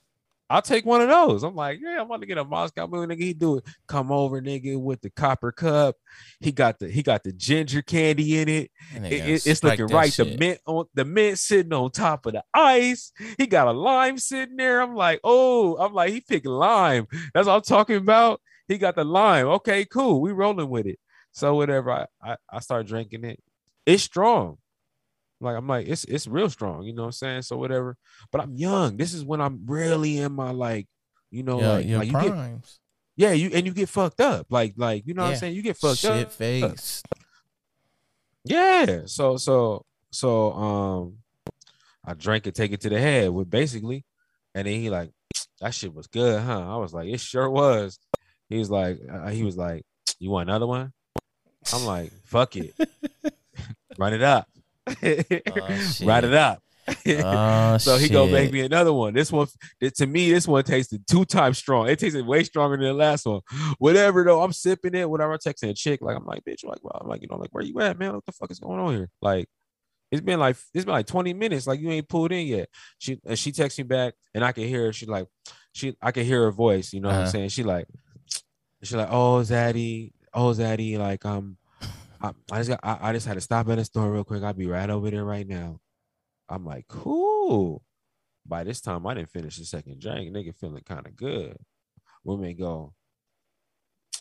I'll 0.50 0.62
take 0.64 0.86
one 0.86 1.02
of 1.02 1.10
those. 1.10 1.44
I'm 1.44 1.56
like, 1.56 1.80
yeah, 1.82 2.00
I'm 2.00 2.08
about 2.08 2.22
to 2.22 2.26
get 2.26 2.38
a 2.40 2.44
Moscow 2.44 2.88
Mule, 2.88 3.06
nigga. 3.06 3.20
He 3.22 3.34
do 3.34 3.58
it. 3.58 3.66
Come 3.88 4.12
over, 4.12 4.42
nigga, 4.42 4.82
with 4.82 5.00
the 5.02 5.10
copper 5.12 5.52
cup. 5.52 5.96
He 6.40 6.52
got 6.52 6.80
the 6.80 6.90
he 6.90 7.04
got 7.04 7.24
the 7.24 7.32
ginger 7.34 7.82
candy 7.84 8.40
in 8.40 8.50
it. 8.50 8.72
It- 9.06 9.12
it- 9.30 9.30
it's 9.48 9.64
looking 9.64 9.88
right. 9.96 10.12
The 10.12 10.38
mint 10.40 10.60
on 10.66 10.86
the 10.96 11.06
mint 11.06 11.38
sitting 11.40 11.74
on 11.74 11.92
top 11.92 12.26
of 12.26 12.34
the 12.34 12.44
ice. 12.54 13.12
He 13.38 13.46
got 13.46 13.68
a 13.68 13.72
lime 13.72 14.18
sitting 14.18 14.56
there. 14.58 14.82
I'm 14.82 14.96
like, 14.96 15.20
oh, 15.24 15.78
I'm 15.78 15.94
like, 15.94 16.12
he 16.14 16.22
picked 16.22 16.48
lime. 16.48 17.08
That's 17.34 17.46
what 17.48 17.56
I'm 17.56 17.62
talking 17.62 17.98
about. 17.98 18.42
He 18.68 18.78
got 18.78 18.96
the 18.96 19.04
lime. 19.04 19.48
Okay, 19.48 19.86
cool. 19.86 20.20
We 20.22 20.32
rolling 20.32 20.70
with 20.70 20.86
it. 20.88 21.00
So 21.32 21.56
whatever. 21.56 21.92
I 21.92 22.06
I, 22.22 22.38
I 22.52 22.60
start 22.60 22.88
drinking 22.88 23.24
it. 23.24 23.40
It's 23.86 24.04
strong. 24.04 24.58
Like 25.42 25.56
I'm 25.56 25.68
like, 25.68 25.88
it's 25.88 26.04
it's 26.06 26.28
real 26.28 26.50
strong, 26.50 26.84
you 26.84 26.94
know 26.94 27.04
what 27.04 27.08
I'm 27.08 27.12
saying? 27.14 27.42
So 27.44 27.58
whatever. 27.58 27.96
But 28.32 28.42
I'm 28.42 28.56
young. 28.56 28.98
This 28.98 29.14
is 29.14 29.24
when 29.24 29.42
I'm 29.42 29.62
really 29.66 30.18
in 30.18 30.34
my 30.34 30.52
like, 30.52 30.88
you 31.32 31.44
know, 31.44 31.60
Yeah, 31.60 31.72
like, 31.72 31.88
your 31.88 32.00
like 32.00 32.08
you 32.08 32.14
get 32.20 32.34
yeah, 33.16 33.32
you 33.32 33.50
and 33.54 33.66
you 33.66 33.74
get 33.74 33.90
fucked 33.90 34.22
up. 34.22 34.48
Like, 34.50 34.74
like, 34.78 35.06
you 35.06 35.14
know 35.14 35.24
what 35.24 35.32
I'm 35.32 35.36
saying? 35.38 35.56
You 35.56 35.62
get 35.62 35.78
fucked 35.78 35.98
Shit 36.00 36.28
up. 36.28 36.32
face. 36.32 37.04
Yeah. 38.46 39.02
So 39.06 39.38
so 39.38 39.86
so 40.12 40.54
um 40.54 41.18
I 42.06 42.14
drank 42.14 42.48
it, 42.48 42.56
take 42.56 42.72
it 42.72 42.82
to 42.82 42.90
the 42.90 43.00
head 43.00 43.30
with 43.30 43.50
basically, 43.50 44.06
and 44.56 44.66
then 44.66 44.80
he 44.80 44.90
like, 44.90 45.12
that 45.62 45.74
shit 45.74 45.94
was 45.94 46.08
good, 46.08 46.42
huh? 46.42 46.74
I 46.74 46.78
was 46.78 46.94
like, 46.94 47.08
it 47.08 47.20
sure 47.20 47.50
was. 47.50 48.00
He 48.48 48.58
was 48.58 48.72
like, 48.72 49.00
uh, 49.12 49.28
he 49.30 49.44
was 49.44 49.58
like, 49.58 49.86
you 50.18 50.32
want 50.32 50.50
another 50.50 50.66
one? 50.66 50.92
I'm 51.74 51.86
like, 51.86 52.12
fuck 52.24 52.56
it, 52.56 52.74
run 53.98 54.14
it 54.14 54.24
up, 54.24 54.48
run 56.06 56.26
it 56.26 56.34
up. 56.34 56.62
Oh, 57.08 57.78
so 57.78 57.98
he 57.98 58.10
gonna 58.10 58.32
make 58.32 58.52
me 58.52 58.62
another 58.62 58.92
one. 58.92 59.14
This 59.14 59.32
one, 59.32 59.48
to 59.82 60.08
me, 60.08 60.32
this 60.32 60.48
one 60.48 60.64
tasted 60.64 61.06
two 61.08 61.24
times 61.26 61.58
strong. 61.60 61.88
It 61.88 62.00
tasted 62.00 62.26
way 62.26 62.44
stronger 62.44 62.78
than 62.78 62.88
the 62.88 62.94
last 62.94 63.26
one. 63.26 63.42
Whatever 63.78 64.24
though, 64.24 64.42
I'm 64.42 64.54
sipping 64.54 64.96
it. 64.96 65.10
Whatever, 65.10 65.34
I'm 65.34 65.40
texting 65.40 65.70
a 65.70 65.74
chick 65.74 66.02
like 66.02 66.18
I'm 66.18 66.26
like, 66.26 66.44
bitch, 66.44 66.64
like, 66.66 66.80
well, 66.84 66.98
I'm 67.00 67.08
like, 67.08 67.22
you 67.22 67.28
know, 67.30 67.38
like, 67.38 67.52
where 67.52 67.64
you 67.64 67.80
at, 67.82 68.00
man? 68.00 68.14
What 68.14 68.26
the 68.26 68.32
fuck 68.32 68.50
is 68.52 68.60
going 68.60 68.80
on 68.80 68.94
here? 68.96 69.10
Like, 69.22 69.48
it's 70.12 70.22
been 70.22 70.40
like 70.40 70.56
it's 70.74 70.86
been 70.86 70.94
like 70.96 71.06
20 71.06 71.34
minutes. 71.36 71.68
Like 71.68 71.80
you 71.80 71.92
ain't 71.92 72.10
pulled 72.10 72.32
in 72.32 72.48
yet. 72.48 72.70
She 72.98 73.20
and 73.24 73.38
she 73.38 73.52
texts 73.52 73.78
me 73.78 73.84
back, 73.84 74.16
and 74.34 74.44
I 74.44 74.52
can 74.52 74.64
hear 74.64 74.86
her. 74.86 74.94
She 74.94 75.06
like, 75.06 75.28
she 75.74 75.96
I 76.02 76.12
can 76.12 76.26
hear 76.26 76.44
her 76.46 76.52
voice. 76.52 76.92
You 76.94 77.02
know 77.02 77.10
what 77.10 77.16
I'm 77.16 77.22
Uh-huh. 77.22 77.32
saying? 77.32 77.50
She 77.50 77.62
like, 77.64 77.88
she 78.82 78.96
like, 78.96 79.10
oh 79.12 79.42
Zaddy, 79.42 80.12
oh 80.34 80.48
Zaddy, 80.54 80.98
like 80.98 81.24
um, 81.26 81.58
I, 82.22 82.32
I 82.52 82.58
just 82.58 82.70
got, 82.70 82.80
I, 82.84 82.98
I 83.10 83.14
just 83.14 83.26
had 83.28 83.36
to 83.36 83.42
stop 83.42 83.70
at 83.70 83.76
the 83.78 83.86
store 83.86 84.12
real 84.12 84.24
quick. 84.24 84.44
I'll 84.44 84.54
be 84.54 84.68
right 84.68 84.90
over 84.90 85.10
there 85.10 85.24
right 85.24 85.48
now. 85.48 85.80
I'm 86.50 86.66
like, 86.66 86.88
cool. 86.88 87.84
By 88.46 88.64
this 88.64 88.82
time, 88.82 89.06
I 89.06 89.14
didn't 89.14 89.30
finish 89.30 89.58
the 89.58 89.66
second 89.66 90.00
drink. 90.02 90.34
Nigga 90.36 90.56
feeling 90.56 90.84
kind 90.84 91.06
of 91.06 91.16
good. 91.16 91.58
Women 92.24 92.56
go, 92.58 92.94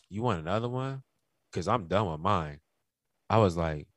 you 0.09 0.21
want 0.21 0.39
another 0.39 0.69
one? 0.69 1.03
Cause 1.51 1.67
I'm 1.67 1.87
done 1.87 2.11
with 2.11 2.19
mine. 2.21 2.59
I 3.29 3.39
was 3.39 3.57
like, 3.57 3.87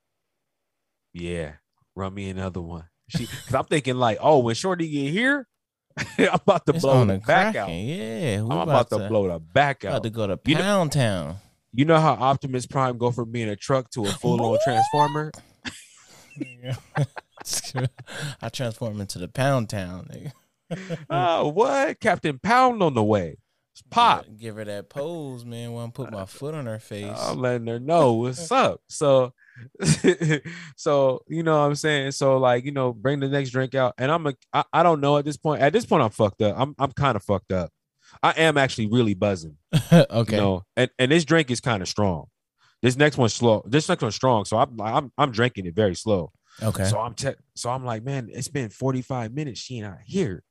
yeah, 1.12 1.52
run 1.94 2.14
me 2.14 2.30
another 2.30 2.60
one. 2.62 2.84
She, 3.08 3.26
cause 3.26 3.54
I'm 3.54 3.64
thinking 3.66 3.96
like, 3.96 4.18
oh, 4.20 4.38
when 4.38 4.54
Shorty 4.54 4.88
get 4.88 5.10
here, 5.12 5.46
I'm 6.18 6.28
about 6.34 6.64
to 6.66 6.72
It's 6.74 6.82
blow 6.82 7.04
the 7.04 7.18
back 7.18 7.54
out. 7.56 7.68
Yeah, 7.68 8.38
I'm 8.40 8.48
we 8.48 8.56
about, 8.56 8.88
to, 8.88 9.08
blow 9.08 9.28
the 9.28 9.38
back 9.38 9.84
out. 9.84 9.88
About 9.88 9.96
out. 9.96 10.02
to 10.04 10.10
go 10.10 10.26
to 10.28 10.40
You 10.46 10.54
know- 10.54 10.60
Pound 10.62 10.92
Town. 10.92 11.36
You 11.74 11.86
know 11.86 11.98
how 11.98 12.12
Optimus 12.12 12.66
Prime 12.66 12.98
go 12.98 13.10
from 13.10 13.32
being 13.32 13.48
a 13.48 13.56
truck 13.56 13.88
to 13.92 14.04
a 14.04 14.10
full 14.10 14.42
on 14.42 14.58
transformer? 14.62 15.32
I 18.42 18.50
transform 18.50 19.00
into 19.00 19.18
the 19.18 19.28
Pound 19.28 19.70
Town. 19.70 20.06
Nigga. 20.12 20.32
oh, 21.08 21.48
what? 21.54 21.98
Captain 21.98 22.38
Pound 22.38 22.82
on 22.82 22.92
the 22.92 23.02
way. 23.02 23.38
It's 23.72 23.82
pop. 23.90 24.26
Give 24.38 24.56
her 24.56 24.66
that 24.66 24.90
pose, 24.90 25.46
man. 25.46 25.72
When 25.72 25.86
I 25.86 25.90
put 25.90 26.12
my 26.12 26.26
foot 26.26 26.54
on 26.54 26.66
her 26.66 26.78
face. 26.78 27.16
I'm 27.18 27.38
letting 27.38 27.66
her 27.68 27.80
know 27.80 28.12
what's 28.14 28.52
up. 28.52 28.82
So, 28.88 29.32
so 30.76 31.22
you 31.26 31.42
know 31.42 31.58
what 31.58 31.68
I'm 31.68 31.74
saying. 31.74 32.10
So 32.10 32.36
like 32.36 32.66
you 32.66 32.72
know, 32.72 32.92
bring 32.92 33.20
the 33.20 33.28
next 33.28 33.48
drink 33.48 33.74
out, 33.74 33.94
and 33.96 34.12
I'm 34.12 34.26
a 34.26 34.34
I, 34.52 34.64
I 34.74 34.82
don't 34.82 35.00
know 35.00 35.16
at 35.16 35.24
this 35.24 35.38
point. 35.38 35.62
At 35.62 35.72
this 35.72 35.86
point, 35.86 36.02
I'm 36.02 36.10
fucked 36.10 36.42
up. 36.42 36.54
I'm 36.58 36.74
I'm 36.78 36.92
kind 36.92 37.16
of 37.16 37.24
fucked 37.24 37.50
up. 37.50 37.70
I 38.22 38.30
am 38.32 38.56
actually 38.58 38.88
really 38.88 39.14
buzzing. 39.14 39.56
okay. 39.92 40.36
You 40.36 40.40
know, 40.40 40.64
and 40.76 40.90
and 40.98 41.12
this 41.12 41.24
drink 41.24 41.50
is 41.50 41.60
kind 41.60 41.82
of 41.82 41.88
strong. 41.88 42.26
This 42.82 42.96
next 42.96 43.16
one's 43.16 43.34
slow. 43.34 43.62
This 43.66 43.88
next 43.88 44.02
one's 44.02 44.16
strong, 44.16 44.44
so 44.44 44.58
I'm 44.58 44.80
I'm 44.80 45.12
I'm 45.16 45.30
drinking 45.30 45.66
it 45.66 45.74
very 45.74 45.94
slow. 45.94 46.32
Okay. 46.62 46.84
So 46.84 46.98
I'm 46.98 47.14
te- 47.14 47.34
so 47.54 47.70
I'm 47.70 47.84
like, 47.84 48.04
man, 48.04 48.28
it's 48.30 48.48
been 48.48 48.68
45 48.68 49.32
minutes. 49.32 49.60
She 49.60 49.80
not 49.80 49.98
here. 50.04 50.42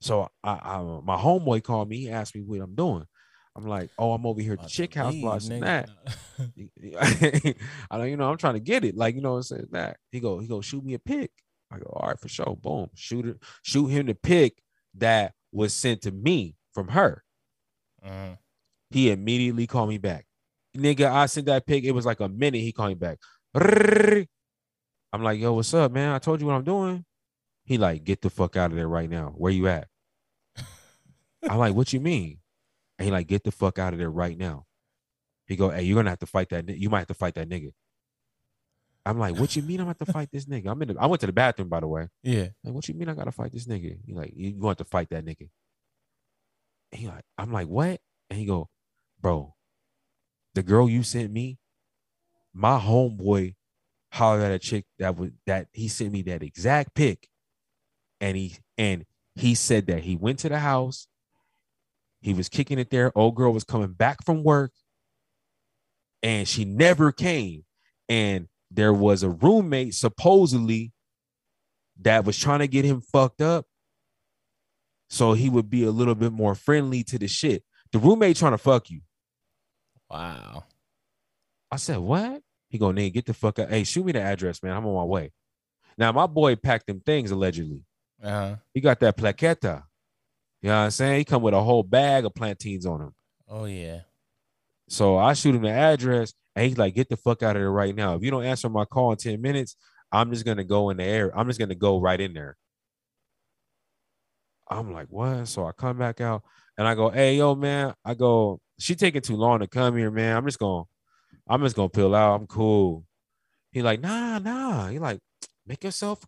So 0.00 0.28
I, 0.42 0.50
I 0.50 1.00
my 1.04 1.16
homeboy 1.16 1.62
called 1.62 1.88
me. 1.88 1.98
He 1.98 2.10
asked 2.10 2.34
me 2.34 2.42
what 2.42 2.60
I'm 2.60 2.74
doing. 2.74 3.06
I'm 3.54 3.66
like, 3.66 3.90
oh, 3.98 4.12
I'm 4.12 4.24
over 4.24 4.40
here 4.40 4.54
at 4.54 4.62
the 4.62 4.68
chick 4.68 4.94
house 4.94 5.14
watching 5.16 5.60
that. 5.60 5.90
I 7.90 7.98
don't, 7.98 8.08
you 8.08 8.16
know, 8.16 8.30
I'm 8.30 8.38
trying 8.38 8.54
to 8.54 8.60
get 8.60 8.82
it. 8.82 8.96
Like, 8.96 9.14
you 9.14 9.20
know, 9.20 9.32
what 9.32 9.36
I'm 9.38 9.42
saying 9.42 9.66
that 9.72 9.98
he 10.10 10.20
go, 10.20 10.38
he 10.38 10.46
go 10.46 10.62
shoot 10.62 10.82
me 10.82 10.94
a 10.94 10.98
pic. 10.98 11.30
I 11.70 11.78
go, 11.78 11.92
all 11.94 12.08
right, 12.08 12.18
for 12.18 12.28
sure. 12.28 12.56
Boom, 12.56 12.88
shoot 12.94 13.26
it, 13.26 13.36
shoot 13.62 13.88
him 13.88 14.06
the 14.06 14.14
pic 14.14 14.62
that 14.96 15.34
was 15.52 15.74
sent 15.74 16.02
to 16.02 16.10
me 16.10 16.56
from 16.74 16.88
her. 16.88 17.22
Mhm. 18.04 18.38
He 18.90 19.10
immediately 19.10 19.66
called 19.66 19.88
me 19.88 19.98
back. 19.98 20.26
Nigga, 20.76 21.10
I 21.10 21.26
sent 21.26 21.46
that 21.46 21.66
pic. 21.66 21.84
It 21.84 21.92
was 21.92 22.06
like 22.06 22.20
a 22.20 22.28
minute. 22.28 22.60
He 22.60 22.72
called 22.72 22.88
me 22.90 22.94
back. 22.94 23.18
I'm 23.54 25.22
like, 25.22 25.38
yo, 25.40 25.52
what's 25.52 25.74
up, 25.74 25.92
man? 25.92 26.10
I 26.10 26.18
told 26.18 26.40
you 26.40 26.46
what 26.46 26.54
I'm 26.54 26.64
doing. 26.64 27.04
He 27.64 27.78
like, 27.78 28.04
get 28.04 28.22
the 28.22 28.30
fuck 28.30 28.56
out 28.56 28.70
of 28.70 28.76
there 28.76 28.88
right 28.88 29.08
now. 29.08 29.32
Where 29.36 29.52
you 29.52 29.68
at? 29.68 29.88
I'm 31.48 31.58
like, 31.58 31.74
what 31.74 31.92
you 31.92 32.00
mean? 32.00 32.38
And 32.98 33.06
he 33.06 33.12
like, 33.12 33.26
get 33.26 33.44
the 33.44 33.52
fuck 33.52 33.78
out 33.78 33.92
of 33.92 33.98
there 33.98 34.10
right 34.10 34.36
now. 34.36 34.64
He 35.46 35.56
go, 35.56 35.70
hey, 35.70 35.82
you're 35.82 35.96
gonna 35.96 36.10
have 36.10 36.18
to 36.20 36.26
fight 36.26 36.48
that. 36.50 36.68
You 36.68 36.88
might 36.88 37.00
have 37.00 37.08
to 37.08 37.14
fight 37.14 37.34
that 37.34 37.48
nigga. 37.48 37.72
I'm 39.04 39.18
like, 39.18 39.36
what 39.36 39.56
you 39.56 39.62
mean 39.62 39.80
I'm 39.80 39.86
gonna 39.86 39.96
have 39.98 40.06
to 40.06 40.12
fight 40.12 40.30
this 40.32 40.46
nigga? 40.46 40.70
I'm 40.70 40.80
in. 40.82 40.88
The, 40.88 40.96
I 40.98 41.06
went 41.06 41.20
to 41.20 41.26
the 41.26 41.32
bathroom 41.32 41.68
by 41.68 41.80
the 41.80 41.88
way. 41.88 42.08
Yeah. 42.22 42.48
Like, 42.64 42.74
what 42.74 42.88
you 42.88 42.94
mean 42.94 43.08
I 43.08 43.14
gotta 43.14 43.32
fight 43.32 43.52
this 43.52 43.66
nigga? 43.66 43.98
He 44.06 44.14
like, 44.14 44.32
you 44.34 44.52
going 44.52 44.76
to 44.76 44.84
fight 44.84 45.10
that 45.10 45.24
nigga? 45.24 45.48
He 46.92 47.08
like, 47.08 47.24
I'm 47.38 47.52
like, 47.52 47.68
what? 47.68 48.00
And 48.30 48.38
he 48.38 48.46
go, 48.46 48.68
bro, 49.20 49.54
the 50.54 50.62
girl 50.62 50.88
you 50.88 51.02
sent 51.02 51.32
me, 51.32 51.58
my 52.52 52.78
homeboy 52.78 53.54
hollered 54.12 54.42
at 54.42 54.52
a 54.52 54.58
chick 54.58 54.84
that 54.98 55.16
was 55.16 55.30
that 55.46 55.68
he 55.72 55.88
sent 55.88 56.12
me 56.12 56.22
that 56.22 56.42
exact 56.42 56.94
pic, 56.94 57.28
and 58.20 58.36
he 58.36 58.56
and 58.76 59.06
he 59.34 59.54
said 59.54 59.86
that 59.86 60.02
he 60.02 60.16
went 60.16 60.38
to 60.40 60.48
the 60.50 60.58
house, 60.58 61.08
he 62.20 62.34
was 62.34 62.48
kicking 62.48 62.78
it 62.78 62.90
there. 62.90 63.10
Old 63.16 63.34
girl 63.34 63.52
was 63.52 63.64
coming 63.64 63.92
back 63.92 64.24
from 64.24 64.44
work, 64.44 64.72
and 66.22 66.46
she 66.46 66.64
never 66.64 67.10
came, 67.10 67.64
and 68.08 68.48
there 68.70 68.92
was 68.92 69.22
a 69.22 69.30
roommate 69.30 69.94
supposedly 69.94 70.92
that 72.00 72.24
was 72.24 72.38
trying 72.38 72.60
to 72.60 72.68
get 72.68 72.84
him 72.84 73.00
fucked 73.00 73.40
up 73.40 73.66
so 75.12 75.34
he 75.34 75.50
would 75.50 75.68
be 75.68 75.84
a 75.84 75.90
little 75.90 76.14
bit 76.14 76.32
more 76.32 76.54
friendly 76.54 77.04
to 77.04 77.18
the 77.18 77.28
shit. 77.28 77.62
The 77.92 77.98
roommate 77.98 78.38
trying 78.38 78.52
to 78.52 78.58
fuck 78.58 78.88
you. 78.88 79.02
Wow. 80.08 80.64
I 81.70 81.76
said, 81.76 81.98
what? 81.98 82.40
He 82.70 82.78
go, 82.78 82.86
nigga, 82.86 83.12
get 83.12 83.26
the 83.26 83.34
fuck 83.34 83.58
out. 83.58 83.68
Hey, 83.68 83.84
shoot 83.84 84.06
me 84.06 84.12
the 84.12 84.22
address, 84.22 84.62
man. 84.62 84.74
I'm 84.74 84.86
on 84.86 84.94
my 84.94 85.04
way. 85.04 85.30
Now, 85.98 86.12
my 86.12 86.26
boy 86.26 86.56
packed 86.56 86.86
them 86.86 87.00
things 87.00 87.30
allegedly. 87.30 87.84
Uh-huh. 88.22 88.56
He 88.72 88.80
got 88.80 89.00
that 89.00 89.18
plaqueta. 89.18 89.82
You 90.62 90.70
know 90.70 90.78
what 90.78 90.84
I'm 90.84 90.90
saying? 90.90 91.18
He 91.18 91.24
come 91.26 91.42
with 91.42 91.52
a 91.52 91.60
whole 91.60 91.82
bag 91.82 92.24
of 92.24 92.34
plantains 92.34 92.86
on 92.86 93.02
him. 93.02 93.14
Oh 93.46 93.66
yeah. 93.66 94.00
So 94.88 95.18
I 95.18 95.34
shoot 95.34 95.54
him 95.54 95.62
the 95.62 95.70
address, 95.70 96.32
and 96.56 96.66
he's 96.66 96.78
like, 96.78 96.94
get 96.94 97.10
the 97.10 97.18
fuck 97.18 97.42
out 97.42 97.56
of 97.56 97.60
there 97.60 97.70
right 97.70 97.94
now. 97.94 98.14
If 98.14 98.22
you 98.22 98.30
don't 98.30 98.44
answer 98.44 98.70
my 98.70 98.86
call 98.86 99.12
in 99.12 99.18
10 99.18 99.42
minutes, 99.42 99.76
I'm 100.10 100.32
just 100.32 100.46
gonna 100.46 100.64
go 100.64 100.88
in 100.88 100.96
the 100.96 101.04
air. 101.04 101.38
I'm 101.38 101.48
just 101.48 101.58
gonna 101.58 101.74
go 101.74 102.00
right 102.00 102.18
in 102.18 102.32
there. 102.32 102.56
I'm 104.78 104.92
like, 104.92 105.08
what? 105.10 105.46
So 105.48 105.66
I 105.66 105.72
come 105.72 105.98
back 105.98 106.20
out 106.20 106.42
and 106.78 106.86
I 106.86 106.94
go, 106.94 107.10
hey, 107.10 107.36
yo, 107.36 107.54
man. 107.54 107.94
I 108.04 108.14
go, 108.14 108.60
she 108.78 108.94
taking 108.94 109.22
too 109.22 109.36
long 109.36 109.60
to 109.60 109.66
come 109.66 109.96
here, 109.96 110.10
man. 110.10 110.36
I'm 110.36 110.44
just 110.44 110.58
gonna, 110.58 110.84
I'm 111.48 111.62
just 111.62 111.76
gonna 111.76 111.88
peel 111.88 112.14
out. 112.14 112.40
I'm 112.40 112.46
cool. 112.46 113.04
He 113.70 113.82
like, 113.82 114.00
nah, 114.00 114.38
nah. 114.38 114.88
He 114.88 114.98
like, 114.98 115.20
make 115.66 115.84
yourself 115.84 116.24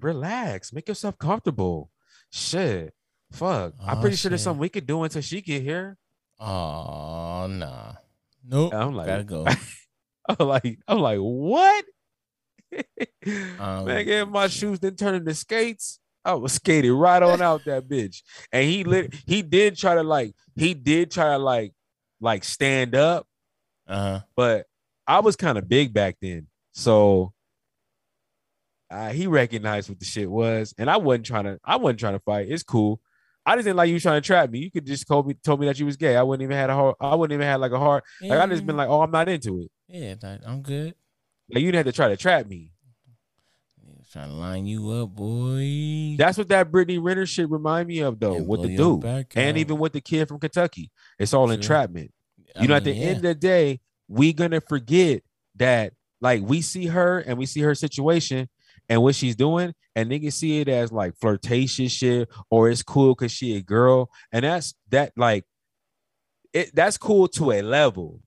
relax, 0.00 0.72
make 0.72 0.88
yourself 0.88 1.18
comfortable. 1.18 1.90
Shit. 2.30 2.94
Fuck. 3.32 3.74
I'm 3.80 3.98
Oh, 3.98 4.00
pretty 4.00 4.16
sure 4.16 4.28
there's 4.30 4.42
something 4.42 4.60
we 4.60 4.68
could 4.68 4.86
do 4.86 5.02
until 5.02 5.22
she 5.22 5.40
get 5.40 5.62
here. 5.62 5.96
Oh 6.38 7.46
nah. 7.48 7.92
Nope. 8.44 8.74
I'm 8.74 8.94
like, 8.94 9.06
Gotta 9.06 9.24
go. 9.24 9.46
I'm 10.28 10.46
like, 10.48 10.78
I'm 10.88 10.98
like, 10.98 11.18
what? 11.18 11.84
Um, 13.58 13.84
Man, 13.84 14.04
get 14.04 14.28
my 14.28 14.48
shoes 14.48 14.80
then 14.80 14.96
turn 14.96 15.14
into 15.14 15.34
skates. 15.34 15.98
I 16.24 16.34
was 16.34 16.52
skated 16.52 16.92
right 16.92 17.22
on 17.22 17.42
out 17.42 17.64
that 17.66 17.88
bitch. 17.88 18.22
And 18.52 18.64
he 18.68 18.84
lit 18.84 19.14
he 19.26 19.42
did 19.42 19.76
try 19.76 19.94
to 19.94 20.02
like, 20.02 20.34
he 20.56 20.74
did 20.74 21.10
try 21.10 21.30
to 21.30 21.38
like 21.38 21.72
like 22.20 22.44
stand 22.44 22.94
up, 22.94 23.26
Uh-huh. 23.88 24.20
but 24.36 24.66
I 25.06 25.20
was 25.20 25.34
kind 25.36 25.58
of 25.58 25.68
big 25.68 25.92
back 25.92 26.16
then. 26.22 26.46
So 26.72 27.32
uh, 28.90 29.10
he 29.10 29.26
recognized 29.26 29.88
what 29.88 29.98
the 29.98 30.04
shit 30.04 30.30
was. 30.30 30.74
And 30.78 30.88
I 30.90 30.98
wasn't 30.98 31.26
trying 31.26 31.44
to, 31.44 31.58
I 31.64 31.76
wasn't 31.76 32.00
trying 32.00 32.12
to 32.14 32.20
fight. 32.20 32.46
It's 32.48 32.62
cool. 32.62 33.00
I 33.44 33.56
just 33.56 33.64
didn't 33.64 33.76
like 33.78 33.90
you 33.90 33.98
trying 33.98 34.20
to 34.20 34.26
trap 34.26 34.50
me. 34.50 34.60
You 34.60 34.70
could 34.70 34.86
just 34.86 35.08
told 35.08 35.26
me 35.26 35.34
told 35.42 35.58
me 35.58 35.66
that 35.66 35.78
you 35.80 35.86
was 35.86 35.96
gay. 35.96 36.16
I 36.16 36.22
wouldn't 36.22 36.44
even 36.44 36.56
had 36.56 36.70
a 36.70 36.74
heart. 36.74 36.96
I 37.00 37.14
wouldn't 37.16 37.34
even 37.34 37.46
had 37.46 37.56
like 37.60 37.72
a 37.72 37.78
hard, 37.78 38.04
like 38.20 38.38
I 38.38 38.46
just 38.46 38.64
been 38.64 38.76
like, 38.76 38.88
oh, 38.88 39.00
I'm 39.02 39.10
not 39.10 39.28
into 39.28 39.62
it. 39.62 39.70
Yeah, 39.88 40.14
that- 40.20 40.42
I'm 40.46 40.62
good. 40.62 40.94
Like 41.50 41.62
you 41.62 41.72
didn't 41.72 41.86
have 41.86 41.92
to 41.92 41.96
try 41.96 42.08
to 42.08 42.16
trap 42.16 42.46
me. 42.46 42.70
Trying 44.12 44.28
to 44.28 44.34
line 44.34 44.66
you 44.66 44.90
up, 44.90 45.08
boy. 45.14 46.16
That's 46.18 46.36
what 46.36 46.48
that 46.48 46.70
Brittany 46.70 46.98
Renner 46.98 47.24
shit 47.24 47.48
remind 47.48 47.88
me 47.88 48.00
of 48.00 48.20
though, 48.20 48.36
And 48.36 48.46
with 48.46 48.60
the 48.60 48.76
dude. 48.76 49.00
back 49.00 49.32
And 49.36 49.56
even 49.56 49.78
with 49.78 49.94
the 49.94 50.02
kid 50.02 50.28
from 50.28 50.38
Kentucky. 50.38 50.90
It's 51.18 51.32
all 51.32 51.46
True. 51.46 51.54
entrapment. 51.54 52.12
I 52.54 52.60
You 52.60 52.68
know, 52.68 52.74
at 52.74 52.84
the 52.84 52.92
yeah. 52.92 53.06
end 53.06 53.16
of 53.16 53.22
the 53.22 53.34
day, 53.34 53.80
we 54.08 54.34
gonna 54.34 54.60
forget 54.60 55.22
that 55.56 55.94
like 56.20 56.42
we 56.42 56.60
see 56.60 56.88
her 56.88 57.20
and 57.20 57.38
we 57.38 57.46
see 57.46 57.60
her 57.60 57.74
situation 57.74 58.50
and 58.90 59.02
what 59.02 59.14
she's 59.14 59.34
doing, 59.34 59.72
and 59.96 60.10
niggas 60.10 60.34
see 60.34 60.60
it 60.60 60.68
as 60.68 60.92
like 60.92 61.14
flirtatious 61.18 61.92
shit, 61.92 62.28
or 62.50 62.68
it's 62.68 62.82
cool 62.82 63.14
because 63.14 63.32
she 63.32 63.56
a 63.56 63.62
girl, 63.62 64.10
and 64.30 64.44
that's 64.44 64.74
that 64.90 65.12
like 65.16 65.46
it 66.52 66.74
that's 66.74 66.98
cool 66.98 67.28
to 67.28 67.52
a 67.52 67.62
level. 67.62 68.20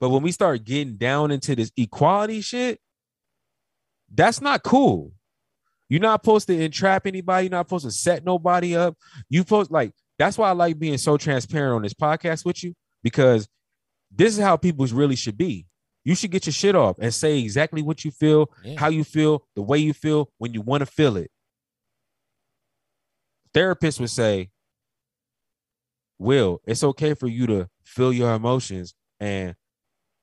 But 0.00 0.08
when 0.08 0.22
we 0.22 0.32
start 0.32 0.64
getting 0.64 0.96
down 0.96 1.30
into 1.30 1.54
this 1.54 1.70
equality 1.76 2.40
shit, 2.40 2.80
that's 4.14 4.40
not 4.40 4.62
cool. 4.62 5.12
You're 5.88 6.00
not 6.00 6.22
supposed 6.24 6.46
to 6.48 6.58
entrap 6.60 7.06
anybody. 7.06 7.44
You're 7.46 7.50
not 7.52 7.66
supposed 7.66 7.84
to 7.84 7.90
set 7.90 8.24
nobody 8.24 8.74
up. 8.76 8.96
You 9.28 9.40
supposed 9.40 9.70
like 9.70 9.92
that's 10.18 10.38
why 10.38 10.48
I 10.48 10.52
like 10.52 10.78
being 10.78 10.98
so 10.98 11.16
transparent 11.16 11.74
on 11.74 11.82
this 11.82 11.94
podcast 11.94 12.44
with 12.44 12.62
you 12.64 12.74
because 13.02 13.48
this 14.14 14.32
is 14.36 14.42
how 14.42 14.56
people 14.56 14.86
really 14.86 15.16
should 15.16 15.36
be. 15.36 15.66
You 16.04 16.14
should 16.14 16.30
get 16.30 16.46
your 16.46 16.52
shit 16.52 16.74
off 16.76 16.96
and 17.00 17.12
say 17.12 17.38
exactly 17.38 17.82
what 17.82 18.04
you 18.04 18.10
feel, 18.10 18.50
Yeah. 18.62 18.78
how 18.78 18.88
you 18.88 19.04
feel, 19.04 19.46
the 19.56 19.62
way 19.62 19.78
you 19.78 19.92
feel 19.92 20.30
when 20.38 20.52
you 20.54 20.60
want 20.60 20.80
to 20.82 20.86
feel 20.86 21.16
it. 21.16 21.30
Therapists 23.54 24.00
would 24.00 24.10
say, 24.10 24.50
Will, 26.18 26.60
it's 26.66 26.84
okay 26.84 27.14
for 27.14 27.26
you 27.26 27.46
to 27.48 27.68
feel 27.84 28.12
your 28.12 28.32
emotions 28.34 28.94
and 29.20 29.54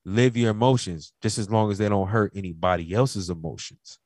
live 0.06 0.36
your 0.36 0.52
emotions 0.52 1.14
just 1.22 1.38
as 1.38 1.50
long 1.50 1.72
as 1.72 1.78
they 1.78 1.90
don't 1.90 2.08
hurt 2.08 2.32
anybody 2.36 2.94
else's 2.94 3.30
emotions. 3.30 4.00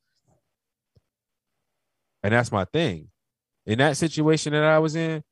And 2.23 2.33
that's 2.33 2.51
my 2.51 2.65
thing. 2.65 3.09
In 3.65 3.79
that 3.79 3.97
situation 3.97 4.53
that 4.53 4.63
I 4.63 4.79
was 4.79 4.95
in, 4.95 5.23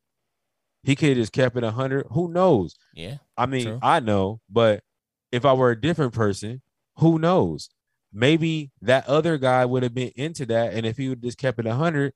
he 0.83 0.95
could 0.95 1.09
have 1.09 1.17
just 1.17 1.31
kept 1.31 1.55
it 1.57 1.63
100. 1.63 2.07
Who 2.11 2.31
knows? 2.31 2.75
yeah. 2.93 3.17
I 3.37 3.45
mean, 3.45 3.65
True. 3.65 3.79
I 3.81 3.99
know, 3.99 4.41
but 4.49 4.83
if 5.31 5.45
I 5.45 5.53
were 5.53 5.71
a 5.71 5.79
different 5.79 6.13
person, 6.13 6.61
who 6.97 7.17
knows? 7.17 7.69
Maybe 8.11 8.71
that 8.81 9.07
other 9.07 9.39
guy 9.39 9.65
would 9.65 9.81
have 9.81 9.95
been 9.95 10.11
into 10.15 10.45
that, 10.47 10.73
and 10.73 10.85
if 10.85 10.97
he 10.97 11.09
would 11.09 11.23
just 11.23 11.39
kept 11.39 11.59
it 11.59 11.65
hundred, 11.65 12.13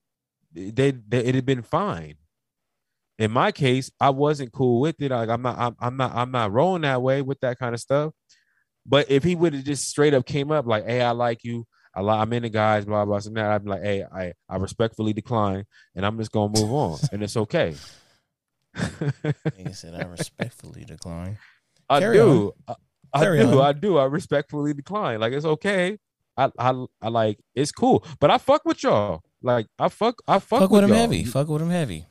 they, 0.53 0.91
they 0.91 1.19
it'd 1.19 1.35
have 1.35 1.45
been 1.45 1.63
fine. 1.63 2.15
In 3.17 3.31
my 3.31 3.51
case, 3.51 3.89
I 3.99 4.11
wasn't 4.11 4.51
cool 4.51 4.79
with 4.79 5.01
it. 5.01 5.09
Like 5.09 5.29
I'm 5.29 5.41
not, 5.41 5.57
I'm, 5.57 5.75
I'm 5.79 5.97
not, 5.97 6.13
I'm 6.13 6.29
not 6.29 6.51
rolling 6.51 6.83
that 6.83 7.01
way 7.01 7.23
with 7.23 7.39
that 7.39 7.57
kind 7.57 7.73
of 7.73 7.81
stuff. 7.81 8.13
But 8.87 9.11
if 9.11 9.23
he 9.23 9.35
would 9.35 9.53
have 9.53 9.63
just 9.63 9.87
straight 9.89 10.13
up 10.13 10.25
came 10.25 10.51
up 10.51 10.65
like, 10.65 10.85
"Hey, 10.85 11.01
I 11.01 11.11
like 11.11 11.43
you. 11.43 11.65
I 11.93 12.01
like, 12.01 12.19
I'm 12.21 12.31
into 12.33 12.49
guys, 12.49 12.85
blah 12.85 13.05
blah." 13.05 13.19
So 13.19 13.31
now 13.31 13.51
I'd 13.53 13.63
be 13.63 13.69
like, 13.69 13.83
"Hey, 13.83 14.03
I, 14.03 14.33
I 14.49 14.57
respectfully 14.57 15.13
decline, 15.13 15.65
and 15.95 16.05
I'm 16.05 16.17
just 16.17 16.31
gonna 16.31 16.53
move 16.57 16.71
on, 16.71 16.99
and 17.11 17.21
it's 17.23 17.35
okay." 17.37 17.75
Nigga 18.75 19.75
said 19.75 19.95
I 19.95 20.05
respectfully 20.05 20.85
decline. 20.85 21.37
I 21.89 21.99
Carry 21.99 22.17
do. 22.17 22.53
I, 22.67 22.75
I 23.13 23.23
do. 23.37 23.61
I 23.61 23.73
do. 23.73 23.97
I 23.97 24.05
respectfully 24.05 24.73
decline. 24.73 25.19
Like 25.19 25.33
it's 25.33 25.45
okay. 25.45 25.97
I, 26.35 26.51
I 26.59 26.85
I 27.01 27.09
like 27.09 27.39
it's 27.55 27.71
cool. 27.71 28.05
But 28.19 28.29
I 28.29 28.37
fuck 28.37 28.63
with 28.65 28.83
y'all. 28.83 29.21
Like 29.41 29.67
I 29.79 29.89
fuck 29.89 30.21
I 30.27 30.39
fuck, 30.39 30.59
Fuck, 30.61 30.69
with 30.71 30.83
him 30.83 30.89
y'all. 30.89 30.97
heavy. 30.99 31.23
Fuck 31.23 31.47
with 31.47 31.61
him 31.61 31.69
heavy. 31.69 32.05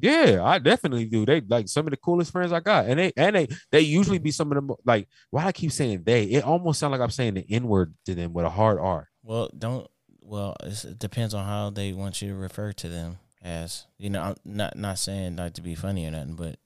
Yeah, 0.00 0.42
I 0.44 0.58
definitely 0.58 1.06
do. 1.06 1.26
They 1.26 1.40
like 1.40 1.68
some 1.68 1.86
of 1.86 1.90
the 1.90 1.96
coolest 1.96 2.30
friends 2.32 2.52
I 2.52 2.60
got, 2.60 2.86
and 2.86 2.98
they 2.98 3.12
and 3.16 3.34
they 3.34 3.48
they 3.72 3.80
usually 3.80 4.18
be 4.18 4.30
some 4.30 4.50
of 4.52 4.54
them. 4.56 4.76
Like 4.84 5.08
why 5.30 5.44
I 5.44 5.52
keep 5.52 5.72
saying 5.72 6.02
they? 6.04 6.24
It 6.24 6.44
almost 6.44 6.78
sounds 6.78 6.92
like 6.92 7.00
I'm 7.00 7.10
saying 7.10 7.34
the 7.34 7.44
N 7.50 7.66
word 7.68 7.94
to 8.06 8.14
them 8.14 8.32
with 8.32 8.44
a 8.44 8.50
hard 8.50 8.78
R. 8.78 9.08
Well, 9.22 9.50
don't. 9.56 9.86
Well, 10.20 10.54
it's, 10.62 10.84
it 10.84 10.98
depends 10.98 11.32
on 11.34 11.44
how 11.46 11.70
they 11.70 11.92
want 11.92 12.20
you 12.22 12.28
to 12.28 12.34
refer 12.34 12.72
to 12.72 12.88
them 12.88 13.18
as. 13.42 13.86
You 13.98 14.10
know, 14.10 14.22
I'm 14.22 14.36
not 14.44 14.76
not 14.76 14.98
saying 14.98 15.36
like 15.36 15.54
to 15.54 15.62
be 15.62 15.74
funny 15.74 16.06
or 16.06 16.10
nothing, 16.10 16.36
but 16.36 16.58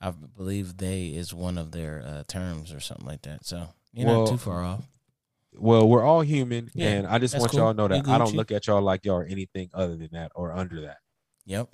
I 0.00 0.10
believe 0.10 0.76
they 0.76 1.08
is 1.08 1.32
one 1.32 1.58
of 1.58 1.72
their 1.72 2.02
uh, 2.04 2.24
terms 2.28 2.72
or 2.72 2.80
something 2.80 3.06
like 3.06 3.22
that. 3.22 3.44
So 3.46 3.68
you're 3.92 4.06
Well, 4.08 4.24
not 4.24 4.30
too 4.30 4.38
far 4.38 4.62
off. 4.62 4.84
Well, 5.54 5.88
we're 5.88 6.04
all 6.04 6.20
human, 6.20 6.70
Yeah, 6.74 6.90
and 6.90 7.06
I 7.06 7.18
just 7.18 7.36
want 7.36 7.50
cool. 7.50 7.60
y'all 7.60 7.72
to 7.72 7.76
know 7.76 7.88
that 7.88 8.06
I 8.06 8.18
don't 8.18 8.34
look 8.34 8.52
at 8.52 8.66
y'all 8.66 8.82
like 8.82 9.04
y'all 9.04 9.16
are 9.16 9.24
anything 9.24 9.70
other 9.74 9.96
than 9.96 10.10
that 10.12 10.30
or 10.36 10.52
under 10.52 10.82
that. 10.82 10.98
Yep. 11.46 11.68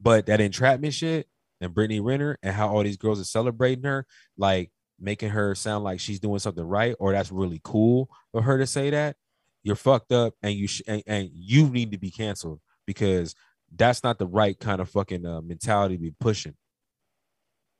But 0.00 0.26
that 0.26 0.40
entrapment 0.40 0.94
shit 0.94 1.26
and 1.60 1.74
Brittany 1.74 2.00
Renner 2.00 2.38
and 2.42 2.54
how 2.54 2.68
all 2.68 2.82
these 2.82 2.96
girls 2.96 3.20
are 3.20 3.24
celebrating 3.24 3.84
her, 3.84 4.06
like 4.36 4.70
making 5.00 5.30
her 5.30 5.54
sound 5.54 5.84
like 5.84 6.00
she's 6.00 6.20
doing 6.20 6.38
something 6.38 6.64
right, 6.64 6.94
or 6.98 7.12
that's 7.12 7.32
really 7.32 7.60
cool 7.64 8.08
for 8.32 8.42
her 8.42 8.58
to 8.58 8.66
say 8.66 8.90
that. 8.90 9.16
You're 9.62 9.76
fucked 9.76 10.12
up, 10.12 10.34
and 10.42 10.52
you 10.52 10.66
sh- 10.66 10.82
and, 10.86 11.02
and 11.06 11.30
you 11.32 11.70
need 11.70 11.92
to 11.92 11.98
be 11.98 12.10
canceled 12.10 12.60
because 12.86 13.34
that's 13.74 14.04
not 14.04 14.18
the 14.18 14.26
right 14.26 14.58
kind 14.58 14.80
of 14.80 14.90
fucking 14.90 15.24
uh, 15.24 15.40
mentality 15.40 15.96
to 15.96 16.02
be 16.02 16.14
pushing. 16.20 16.54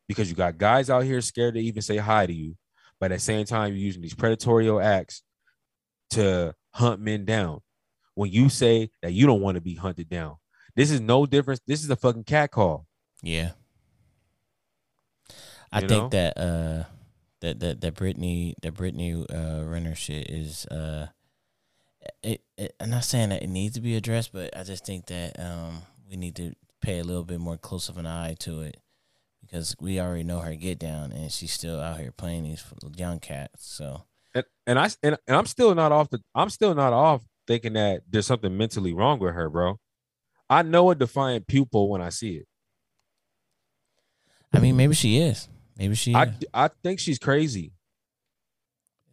Because 0.09 0.31
you 0.31 0.35
got 0.35 0.59
guys 0.59 0.89
out 0.91 1.05
here 1.05 1.21
scared 1.21 1.55
to 1.55 1.61
even 1.61 1.83
say 1.83 1.99
hi 1.99 2.27
to 2.27 2.33
you, 2.33 2.57
but 3.01 3.13
at 3.13 3.17
the 3.17 3.21
same 3.21 3.45
time 3.45 3.73
you're 3.73 3.85
using 3.85 4.03
these 4.03 4.15
predatory 4.15 4.71
acts 4.83 5.23
to 6.11 6.55
hunt 6.73 7.01
men 7.01 7.25
down. 7.25 7.61
When 8.15 8.31
you 8.31 8.49
say 8.49 8.91
that 9.03 9.13
you 9.13 9.27
don't 9.27 9.41
want 9.41 9.57
to 9.57 9.61
be 9.61 9.75
hunted 9.75 10.09
down, 10.09 10.37
this 10.77 10.91
is 10.91 11.01
no 11.01 11.27
difference. 11.27 11.61
This 11.67 11.83
is 11.85 11.91
a 11.91 11.97
fucking 11.97 12.25
cat 12.25 12.51
call. 12.51 12.87
Yeah. 13.23 13.53
I 15.73 15.81
You 15.81 15.89
think 15.89 16.03
know? 16.05 16.09
that 16.11 16.39
uh 16.39 16.85
that 17.41 17.61
that 17.61 17.81
that 17.81 17.95
Brittany 17.95 18.55
that 18.63 18.75
Brittany 18.75 19.27
uh 19.29 19.63
Renner 19.65 19.95
shit 19.95 20.31
is 20.31 20.67
uh 20.67 21.09
it, 22.23 22.43
it 22.57 22.75
I'm 22.81 22.91
not 22.91 23.05
saying 23.05 23.31
that 23.31 23.43
it 23.43 23.49
needs 23.49 23.75
to 23.75 23.81
be 23.81 23.97
addressed, 23.97 24.33
but 24.33 24.57
I 24.57 24.63
just 24.63 24.85
think 24.87 25.07
that 25.07 25.39
um 25.41 25.83
we 26.09 26.17
need 26.17 26.37
to 26.37 26.55
pay 26.81 26.99
a 26.99 27.05
little 27.05 27.25
bit 27.25 27.41
more 27.41 27.57
close 27.57 27.89
of 27.89 27.97
an 27.97 28.07
eye 28.07 28.37
to 28.41 28.61
it 28.61 28.77
because 29.41 29.75
we 29.81 29.99
already 30.01 30.23
know 30.23 30.41
her 30.41 30.55
get 30.55 30.79
down 30.79 31.13
and 31.13 31.33
she's 31.33 31.53
still 31.53 31.81
out 31.81 31.99
here 31.99 32.13
playing 32.13 32.45
these 32.45 32.65
young 32.97 33.19
cats. 33.21 33.67
So 33.67 34.05
And 34.35 34.45
and 34.67 34.79
I 34.79 34.91
and, 35.03 35.17
and 35.27 35.37
I'm 35.37 35.47
still 35.47 35.75
not 35.75 35.93
off 35.93 36.11
the 36.11 36.21
I'm 36.35 36.51
still 36.51 36.75
not 36.75 36.93
off 36.93 37.23
thinking 37.47 37.73
that 37.75 38.03
there's 38.09 38.27
something 38.27 38.57
mentally 38.57 38.93
wrong 38.93 39.19
with 39.19 39.35
her, 39.35 39.49
bro. 39.51 39.79
I 40.49 40.63
know 40.63 40.91
a 40.91 40.95
defiant 40.95 41.47
pupil 41.47 41.89
when 41.89 42.01
I 42.01 42.11
see 42.11 42.37
it. 42.37 42.47
I 44.53 44.61
mean, 44.61 44.77
maybe 44.77 44.95
she 44.95 45.19
is. 45.19 45.49
Maybe 45.77 45.95
she. 45.95 46.15
I 46.15 46.25
is. 46.25 46.35
I 46.53 46.69
think 46.83 47.01
she's 47.01 47.19
crazy. 47.19 47.73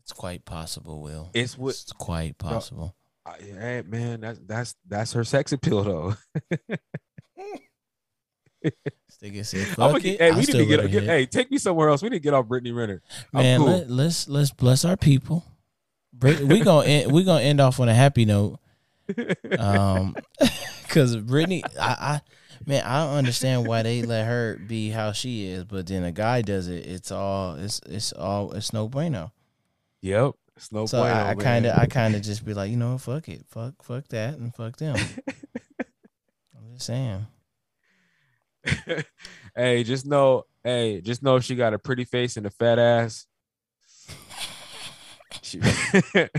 It's 0.03 0.13
quite 0.13 0.45
possible, 0.45 1.01
Will. 1.01 1.29
It's 1.33 1.57
what 1.57 1.71
It's 1.71 1.91
quite 1.93 2.37
possible. 2.37 2.95
I, 3.25 3.37
hey, 3.39 3.83
man, 3.87 4.21
that's 4.21 4.39
that's 4.45 4.75
that's 4.87 5.13
her 5.13 5.23
sex 5.23 5.51
appeal 5.51 5.83
though. 5.83 6.15
Said, 9.43 9.67
I'm 9.77 9.91
gonna 9.91 9.97
it." 9.97 10.19
hey, 10.19 10.31
we 10.31 10.37
need 10.37 10.47
to 10.47 10.65
get, 10.65 10.91
get 10.91 11.03
hey, 11.03 11.25
take 11.25 11.51
me 11.51 11.57
somewhere 11.57 11.89
else. 11.89 12.01
We 12.01 12.09
need 12.09 12.17
to 12.17 12.23
get 12.23 12.33
off 12.33 12.47
Brittany 12.47 12.71
Renner. 12.71 13.01
I'm 13.33 13.43
Man, 13.43 13.59
cool. 13.59 13.67
let, 13.67 13.89
let's 13.89 14.27
let's 14.27 14.51
bless 14.51 14.85
our 14.85 14.97
people. 14.97 15.43
Brit- 16.13 16.41
we 16.41 16.61
gonna 16.61 16.87
end, 16.87 17.11
we 17.11 17.23
gonna 17.23 17.43
end 17.43 17.59
off 17.59 17.79
on 17.79 17.89
a 17.89 17.93
happy 17.93 18.25
note. 18.25 18.59
Um, 19.59 20.15
because 20.91 21.15
Brittany, 21.15 21.63
I, 21.79 21.89
I 21.99 22.21
man, 22.65 22.83
I 22.85 23.05
don't 23.05 23.15
understand 23.15 23.65
why 23.65 23.81
they 23.81 24.03
let 24.03 24.25
her 24.27 24.57
be 24.67 24.89
how 24.89 25.13
she 25.13 25.45
is, 25.47 25.63
but 25.63 25.87
then 25.87 26.03
a 26.03 26.11
guy 26.11 26.41
does 26.41 26.67
it. 26.67 26.85
It's 26.85 27.11
all 27.11 27.55
it's 27.55 27.79
it's 27.85 28.11
all 28.11 28.51
it's 28.51 28.73
no 28.73 28.87
bueno. 28.89 29.31
Yep. 30.01 30.33
It's 30.57 30.71
no 30.71 30.85
So 30.85 30.99
bueno, 30.99 31.13
I, 31.15 31.29
I 31.29 31.35
kind 31.35 31.65
of 31.65 31.77
I 31.77 31.85
kind 31.85 32.13
of 32.15 32.21
just 32.21 32.43
be 32.45 32.53
like, 32.53 32.69
you 32.69 32.77
know, 32.77 32.97
fuck 32.97 33.29
it, 33.29 33.45
fuck 33.47 33.81
fuck 33.83 34.07
that, 34.09 34.35
and 34.37 34.53
fuck 34.53 34.75
them. 34.77 34.95
I'm 35.79 36.73
just 36.73 36.85
saying. 36.85 37.25
hey, 39.55 39.83
just 39.83 40.05
know, 40.05 40.45
hey, 40.63 40.99
just 41.01 41.23
know 41.23 41.39
she 41.39 41.55
got 41.55 41.73
a 41.73 41.79
pretty 41.79 42.03
face 42.03 42.35
and 42.37 42.45
a 42.45 42.49
fat 42.51 42.77
ass. 42.79 43.25
she- 45.41 45.61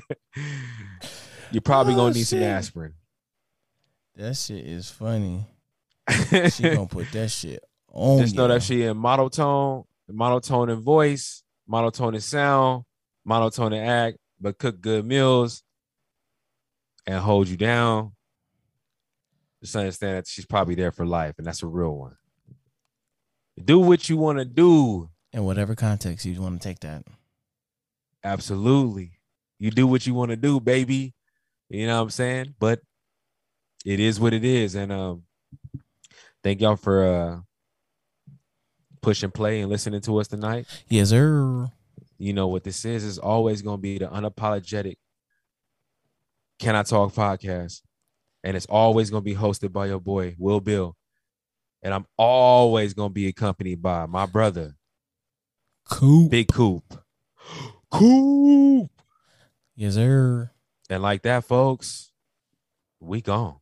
You're 1.51 1.61
probably 1.63 1.95
Oh, 1.95 1.97
gonna 1.97 2.15
need 2.15 2.25
some 2.27 2.43
aspirin. 2.43 2.95
That 4.17 4.37
shit 4.37 4.67
is 4.67 4.91
funny. 4.91 5.47
She 6.51 6.63
gonna 6.65 6.87
put 6.87 7.11
that 7.13 7.31
shit 7.31 7.63
on. 7.89 8.21
just 8.21 8.35
know 8.35 8.49
that 8.49 8.63
she 8.63 8.83
in 8.83 8.97
monotone, 8.97 9.85
monotone 10.09 10.69
in 10.71 10.81
voice, 10.81 11.43
monotone 11.67 12.15
in 12.15 12.21
sound, 12.21 12.85
monotone 13.25 13.73
in 13.73 13.83
act, 13.83 14.19
but 14.41 14.59
cook 14.59 14.81
good 14.81 15.07
meals 15.07 15.63
and 17.07 17.17
hold 17.19 17.49
you 17.49 17.57
down. 17.57 18.13
Just 19.63 19.77
understand 19.77 20.17
that 20.19 20.27
she's 20.27 20.45
probably 20.45 20.75
there 20.75 20.91
for 20.91 21.07
life, 21.07 21.35
and 21.39 21.47
that's 21.47 21.63
a 21.63 21.67
real 21.69 21.97
one. 21.97 22.17
Do 23.65 23.79
what 23.79 24.09
you 24.09 24.17
want 24.17 24.39
to 24.39 24.45
do. 24.45 25.09
in 25.33 25.45
whatever 25.45 25.75
context 25.75 26.27
you 26.27 26.41
want 26.43 26.61
to 26.61 26.69
take 26.69 26.81
that. 26.81 27.05
Absolutely. 28.25 29.13
You 29.59 29.71
do 29.71 29.87
what 29.87 30.07
you 30.07 30.15
want 30.15 30.31
to 30.31 30.37
do, 30.37 30.59
baby. 30.61 31.15
You 31.69 31.87
know 31.87 31.97
what 31.97 32.03
I'm 32.03 32.11
saying? 32.11 32.55
But 32.59 32.81
it 33.85 34.01
is 34.01 34.21
what 34.21 34.33
it 34.33 34.45
is. 34.45 34.75
And 34.75 34.93
um 34.93 35.23
thank 36.43 36.61
y'all 36.61 36.77
for 36.77 37.05
uh 37.05 37.41
push 39.01 39.23
and 39.23 39.35
play 39.35 39.61
and 39.61 39.71
listening 39.71 40.01
to 40.03 40.19
us 40.19 40.29
tonight. 40.29 40.67
Yes, 40.89 41.11
sir. 41.11 41.69
You 42.19 42.33
know 42.33 42.49
what 42.49 42.65
this 42.65 42.85
is 42.85 43.05
is 43.05 43.19
always 43.19 43.63
gonna 43.63 43.79
be 43.79 43.99
the 43.99 44.07
unapologetic 44.07 44.97
Can 46.59 46.77
I 46.77 46.83
Talk 46.83 47.13
podcast. 47.13 47.83
And 48.45 48.57
it's 48.57 48.67
always 48.67 49.11
gonna 49.11 49.23
be 49.23 49.35
hosted 49.35 49.73
by 49.73 49.87
your 49.87 50.01
boy, 50.01 50.35
Will 50.39 50.61
Bill. 50.61 50.97
And 51.83 51.93
I'm 51.93 52.07
always 52.17 52.95
gonna 52.95 53.11
be 53.11 53.27
accompanied 53.27 53.83
by 53.83 54.07
my 54.07 54.27
brother, 54.27 54.77
Cool. 55.89 56.29
Big 56.29 56.49
Coop. 56.49 56.85
Coop. 57.91 58.91
Yes, 59.75 59.95
sir. 59.95 60.51
And 60.89 61.03
like 61.03 61.23
that, 61.23 61.45
folks, 61.45 62.13
we 63.01 63.21
gone. 63.21 63.57